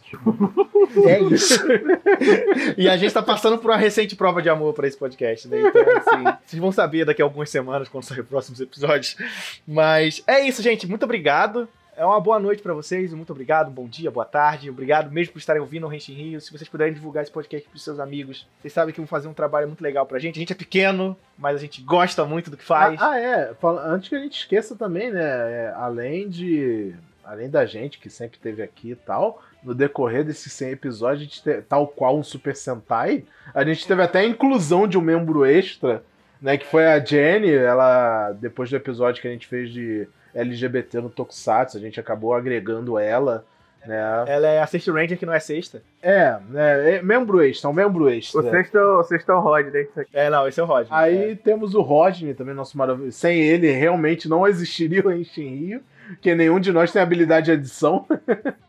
É 1.06 1.20
isso. 1.20 1.60
e 2.78 2.90
a 2.90 2.98
gente 2.98 3.14
tá 3.14 3.22
passando 3.22 3.58
por 3.58 3.70
uma 3.70 3.78
recente 3.78 4.16
prova 4.16 4.42
de 4.42 4.50
amor 4.50 4.74
pra 4.74 4.88
esse 4.88 4.98
podcast, 4.98 5.48
né? 5.48 5.62
Então, 5.62 5.82
assim, 5.98 6.24
vocês 6.46 6.60
vão 6.60 6.72
saber 6.72 7.06
daqui 7.06 7.22
a 7.22 7.26
algumas 7.26 7.50
semanas 7.50 7.88
quando 7.88 8.06
sair 8.06 8.22
os 8.22 8.28
próximos 8.28 8.60
episódios. 8.60 9.16
Mas 9.68 10.24
é 10.26 10.40
isso, 10.42 10.64
gente. 10.64 10.88
Muito 10.88 11.04
obrigado. 11.04 11.68
É 12.00 12.06
uma 12.06 12.22
boa 12.22 12.40
noite 12.40 12.64
pra 12.64 12.74
vocês, 12.74 13.14
muito 13.14 13.30
obrigado, 13.34 13.70
bom 13.70 13.86
dia, 13.86 14.10
boa 14.10 14.24
tarde, 14.24 14.70
obrigado 14.70 15.12
mesmo 15.12 15.34
por 15.34 15.40
estarem 15.40 15.62
ouvindo 15.62 15.86
o 15.86 15.90
Renshin 15.90 16.14
Rio. 16.14 16.40
Se 16.40 16.50
vocês 16.50 16.70
puderem 16.70 16.94
divulgar 16.94 17.24
esse 17.24 17.32
podcast 17.32 17.68
pros 17.68 17.84
seus 17.84 18.00
amigos, 18.00 18.48
vocês 18.62 18.72
sabem 18.72 18.94
que 18.94 19.02
vão 19.02 19.06
fazer 19.06 19.28
um 19.28 19.34
trabalho 19.34 19.68
muito 19.68 19.82
legal 19.82 20.06
pra 20.06 20.18
gente. 20.18 20.38
A 20.38 20.40
gente 20.40 20.54
é 20.54 20.56
pequeno, 20.56 21.18
mas 21.38 21.58
a 21.58 21.60
gente 21.60 21.82
gosta 21.82 22.24
muito 22.24 22.50
do 22.50 22.56
que 22.56 22.64
faz. 22.64 22.98
Ah, 23.02 23.12
ah, 23.12 23.20
é. 23.20 23.52
Antes 23.84 24.08
que 24.08 24.16
a 24.16 24.20
gente 24.20 24.40
esqueça 24.40 24.78
também, 24.78 25.12
né? 25.12 25.22
é, 25.22 25.74
além 25.76 26.30
de. 26.30 26.96
Além 27.22 27.50
da 27.50 27.66
gente, 27.66 28.00
que 28.00 28.10
sempre 28.10 28.38
esteve 28.38 28.64
aqui 28.64 28.92
e 28.92 28.96
tal, 28.96 29.44
no 29.62 29.76
decorrer 29.76 30.24
desses 30.24 30.54
100 30.54 30.70
episódios, 30.70 31.20
a 31.20 31.24
gente 31.26 31.44
te- 31.44 31.62
tal 31.64 31.86
qual 31.86 32.18
um 32.18 32.24
Super 32.24 32.56
Sentai, 32.56 33.26
a 33.54 33.62
gente 33.66 33.86
teve 33.86 34.02
até 34.02 34.20
a 34.22 34.26
inclusão 34.26 34.88
de 34.88 34.98
um 34.98 35.02
membro 35.02 35.44
extra, 35.46 36.02
né? 36.42 36.58
Que 36.58 36.66
foi 36.66 36.86
a 36.86 36.98
Jenny, 37.04 37.52
ela, 37.52 38.32
depois 38.32 38.70
do 38.70 38.78
episódio 38.78 39.22
que 39.22 39.28
a 39.28 39.32
gente 39.32 39.46
fez 39.48 39.70
de 39.70 40.08
LGBT 40.40 41.02
no 41.02 41.10
Tokusatsu, 41.10 41.78
a 41.78 41.80
gente 41.80 42.00
acabou 42.00 42.34
agregando 42.34 42.98
ela, 42.98 43.46
né? 43.86 43.98
Ela 44.28 44.48
é 44.48 44.62
a 44.62 44.68
Sexta 44.68 44.92
Ranger 44.92 45.18
que 45.18 45.26
não 45.26 45.34
é 45.34 45.40
sexta. 45.40 45.82
É, 46.02 46.38
né? 46.50 46.96
é 46.96 47.02
membro 47.02 47.42
extra, 47.42 47.70
um 47.70 47.74
membro 47.74 48.06
O 48.06 48.10
extra. 48.10 48.42
sexto, 48.50 48.78
o 48.78 49.04
sexto 49.04 49.32
é 49.32 49.36
o 49.36 49.40
Rod, 49.40 49.68
né? 49.68 49.82
Isso 49.82 50.00
aqui. 50.00 50.10
É, 50.14 50.30
não, 50.30 50.48
esse 50.48 50.60
é 50.60 50.64
o 50.64 50.66
Roger. 50.66 50.94
Aí 50.94 51.36
temos 51.36 51.74
o 51.74 51.82
Rodney 51.82 52.34
também, 52.34 52.54
nosso 52.54 52.78
maravilhoso. 52.78 53.18
Sem 53.18 53.40
ele, 53.40 53.72
realmente 53.72 54.28
não 54.28 54.46
existiria 54.46 55.06
o 55.06 55.12
Enshin 55.12 55.56
Rio, 55.56 55.82
porque 56.08 56.36
nenhum 56.36 56.60
de 56.60 56.72
nós 56.72 56.92
tem 56.92 57.02
habilidade 57.02 57.46
de 57.46 57.52
edição. 57.54 58.06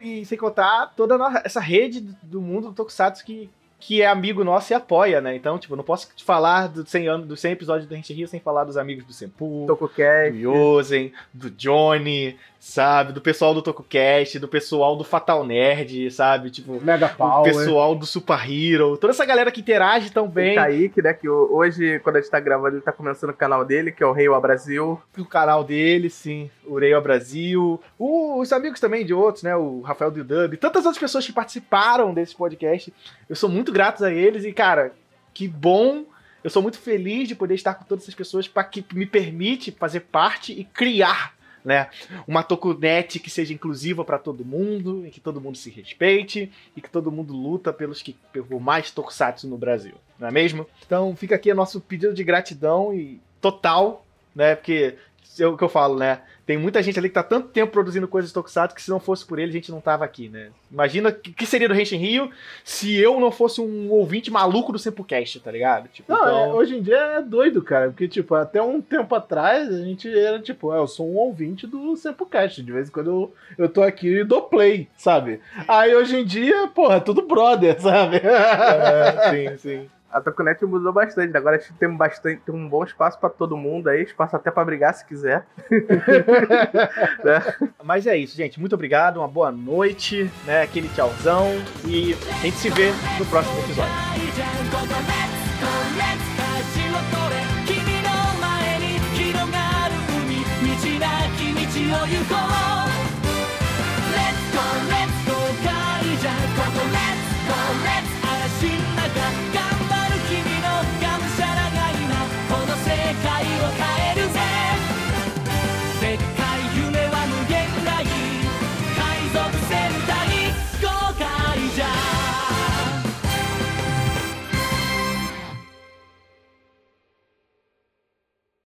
E 0.00 0.24
sem 0.24 0.38
contar 0.38 0.94
toda 0.96 1.14
essa 1.44 1.60
rede 1.60 2.00
do 2.22 2.40
mundo 2.40 2.68
do 2.68 2.74
Tokusatsu 2.74 3.22
que, 3.22 3.50
que 3.80 4.02
é 4.02 4.06
amigo 4.06 4.44
nosso 4.44 4.72
e 4.72 4.74
apoia, 4.74 5.20
né? 5.20 5.34
Então, 5.34 5.58
tipo, 5.58 5.74
não 5.74 5.82
posso 5.84 6.08
te 6.14 6.22
falar 6.22 6.68
dos 6.68 6.88
100 6.90 7.08
anos, 7.08 7.26
dos 7.26 7.40
100 7.40 7.52
episódios 7.52 7.88
do 7.88 7.94
Renshin 7.94 8.14
Rio 8.14 8.28
sem 8.28 8.38
falar 8.38 8.64
dos 8.64 8.76
amigos 8.76 9.04
do 9.04 9.12
Senpu, 9.12 9.64
do. 9.66 10.38
Yosen, 10.38 11.12
do 11.32 11.50
Johnny, 11.50 12.36
sabe? 12.58 13.12
Do 13.12 13.20
pessoal 13.20 13.54
do 13.54 13.62
TokuCast, 13.62 14.38
do 14.38 14.46
pessoal 14.46 14.94
do 14.96 15.02
Fatal 15.04 15.44
Nerd, 15.44 16.10
sabe? 16.10 16.50
Tipo, 16.50 16.78
Mega 16.84 17.06
o 17.06 17.16
Power. 17.16 17.44
pessoal 17.52 17.94
do 17.94 18.04
Super 18.06 18.38
Hero, 18.50 18.96
toda 18.98 19.12
essa 19.12 19.24
galera 19.24 19.50
que 19.50 19.60
interage 19.60 20.10
tão 20.10 20.26
O 20.26 20.28
bem 20.28 20.54
Kaique, 20.54 21.00
né? 21.02 21.14
Que 21.14 21.28
o- 21.28 21.48
hoje, 21.52 21.98
quando 22.00 22.16
a 22.16 22.20
gente 22.20 22.30
tá 22.30 22.38
gravando, 22.38 22.76
ele 22.76 22.82
tá 22.82 22.92
começando 22.92 23.30
o 23.30 23.34
canal 23.34 23.64
dele, 23.64 23.90
que 23.90 24.02
é 24.02 24.06
o 24.06 24.12
Rei 24.12 24.28
Brasil. 24.40 25.00
o 25.18 25.24
canal 25.24 25.64
dele, 25.64 26.08
sim, 26.10 26.50
o 26.66 26.78
Reio 26.78 27.00
Brasil, 27.00 27.80
o- 27.98 28.40
os 28.40 28.52
amigos 28.52 28.78
também 28.80 29.04
de 29.04 29.12
outros, 29.14 29.42
né, 29.42 29.54
o 29.56 29.80
Rafael 29.80 30.10
do 30.10 30.22
Dub, 30.24 30.56
tantas 30.56 30.84
outras 30.84 30.98
pessoas 31.00 31.26
que 31.26 31.32
participaram 31.32 32.12
desse 32.14 32.34
podcast. 32.36 32.92
Eu 33.28 33.36
sou 33.36 33.48
muito 33.48 33.69
grato 33.72 34.04
a 34.04 34.12
eles 34.12 34.44
e, 34.44 34.52
cara, 34.52 34.92
que 35.32 35.46
bom. 35.46 36.04
Eu 36.42 36.50
sou 36.50 36.62
muito 36.62 36.78
feliz 36.78 37.28
de 37.28 37.34
poder 37.34 37.54
estar 37.54 37.74
com 37.74 37.84
todas 37.84 38.04
essas 38.04 38.14
pessoas 38.14 38.48
para 38.48 38.64
que 38.64 38.84
me 38.94 39.06
permite 39.06 39.70
fazer 39.70 40.00
parte 40.00 40.52
e 40.52 40.64
criar 40.64 41.34
né? 41.64 41.88
Uma 42.26 42.42
Tokunet 42.42 43.18
que 43.18 43.30
seja 43.30 43.52
inclusiva 43.52 44.04
para 44.04 44.18
todo 44.18 44.44
mundo, 44.44 45.04
em 45.06 45.10
que 45.10 45.20
todo 45.20 45.40
mundo 45.40 45.56
se 45.56 45.70
respeite 45.70 46.50
e 46.76 46.80
que 46.80 46.90
todo 46.90 47.12
mundo 47.12 47.32
luta 47.32 47.72
pelos 47.72 48.02
que 48.02 48.16
por 48.32 48.60
mais 48.60 48.90
Tokusatsu 48.90 49.46
no 49.46 49.58
Brasil, 49.58 49.94
não 50.18 50.28
é 50.28 50.30
mesmo? 50.30 50.66
Então 50.84 51.14
fica 51.14 51.34
aqui 51.34 51.50
o 51.52 51.54
nosso 51.54 51.80
pedido 51.80 52.14
de 52.14 52.24
gratidão 52.24 52.94
e 52.94 53.20
total, 53.40 54.06
né? 54.34 54.54
Porque 54.54 54.96
é 55.38 55.46
o 55.46 55.56
que 55.56 55.62
eu 55.62 55.68
falo, 55.68 55.96
né? 55.96 56.20
Tem 56.44 56.58
muita 56.58 56.82
gente 56.82 56.98
ali 56.98 57.08
que 57.08 57.14
tá 57.14 57.22
tanto 57.22 57.48
tempo 57.48 57.70
produzindo 57.70 58.08
coisas 58.08 58.32
Tokusatsu 58.32 58.74
que 58.74 58.82
se 58.82 58.90
não 58.90 58.98
fosse 58.98 59.24
por 59.24 59.38
ele 59.38 59.50
a 59.50 59.54
gente 59.54 59.70
não 59.70 59.80
tava 59.80 60.04
aqui, 60.04 60.28
né? 60.28 60.48
Imagina 60.70 61.10
o 61.10 61.12
que 61.12 61.46
seria 61.46 61.68
do 61.68 61.74
Henshin 61.74 61.96
Rio 61.96 62.30
se 62.64 62.96
eu 62.96 63.20
não 63.20 63.30
fosse 63.30 63.60
um 63.60 63.90
ouvinte 63.90 64.30
maluco 64.30 64.72
do 64.72 64.78
Sempocast, 64.78 65.38
tá 65.40 65.52
ligado? 65.52 65.88
Tipo, 65.88 66.12
não, 66.12 66.20
então... 66.20 66.44
é, 66.44 66.52
hoje 66.54 66.76
em 66.76 66.82
dia 66.82 66.96
é 66.96 67.22
doido, 67.22 67.62
cara, 67.62 67.90
porque, 67.90 68.08
tipo, 68.08 68.34
até 68.34 68.60
um 68.60 68.80
tempo 68.80 69.14
atrás 69.14 69.68
a 69.68 69.84
gente 69.84 70.08
era, 70.12 70.40
tipo, 70.40 70.72
ah, 70.72 70.78
eu 70.78 70.88
sou 70.88 71.08
um 71.08 71.16
ouvinte 71.16 71.66
do 71.66 71.96
Sempocast, 71.96 72.62
de 72.62 72.72
vez 72.72 72.88
em 72.88 72.92
quando 72.92 73.10
eu, 73.10 73.34
eu 73.56 73.68
tô 73.68 73.82
aqui 73.82 74.08
e 74.08 74.24
dou 74.24 74.42
play, 74.42 74.88
sabe? 74.96 75.40
Aí 75.68 75.94
hoje 75.94 76.16
em 76.16 76.24
dia, 76.24 76.66
porra, 76.68 76.96
é 76.96 77.00
tudo 77.00 77.22
brother, 77.22 77.78
sabe? 77.80 78.16
É, 78.16 79.28
sim, 79.30 79.58
sim 79.58 79.99
a 80.12 80.20
Toconet 80.20 80.64
mudou 80.64 80.92
bastante. 80.92 81.36
Agora 81.36 81.58
temos 81.78 81.96
bastante, 81.96 82.42
tem 82.44 82.54
um 82.54 82.68
bom 82.68 82.84
espaço 82.84 83.18
para 83.18 83.30
todo 83.30 83.56
mundo 83.56 83.88
aí, 83.88 84.02
espaço 84.02 84.36
até 84.36 84.50
para 84.50 84.64
brigar 84.64 84.94
se 84.94 85.04
quiser. 85.06 85.46
né? 87.24 87.70
Mas 87.82 88.06
é 88.06 88.16
isso, 88.16 88.36
gente. 88.36 88.58
Muito 88.58 88.74
obrigado, 88.74 89.18
uma 89.18 89.28
boa 89.28 89.50
noite, 89.50 90.30
né? 90.44 90.62
Aquele 90.62 90.88
tchauzão 90.88 91.48
e 91.84 92.14
a 92.14 92.42
gente 92.42 92.56
se 92.56 92.70
vê 92.70 92.90
no 93.18 93.26
próximo 93.26 93.58
episódio. 93.60 93.92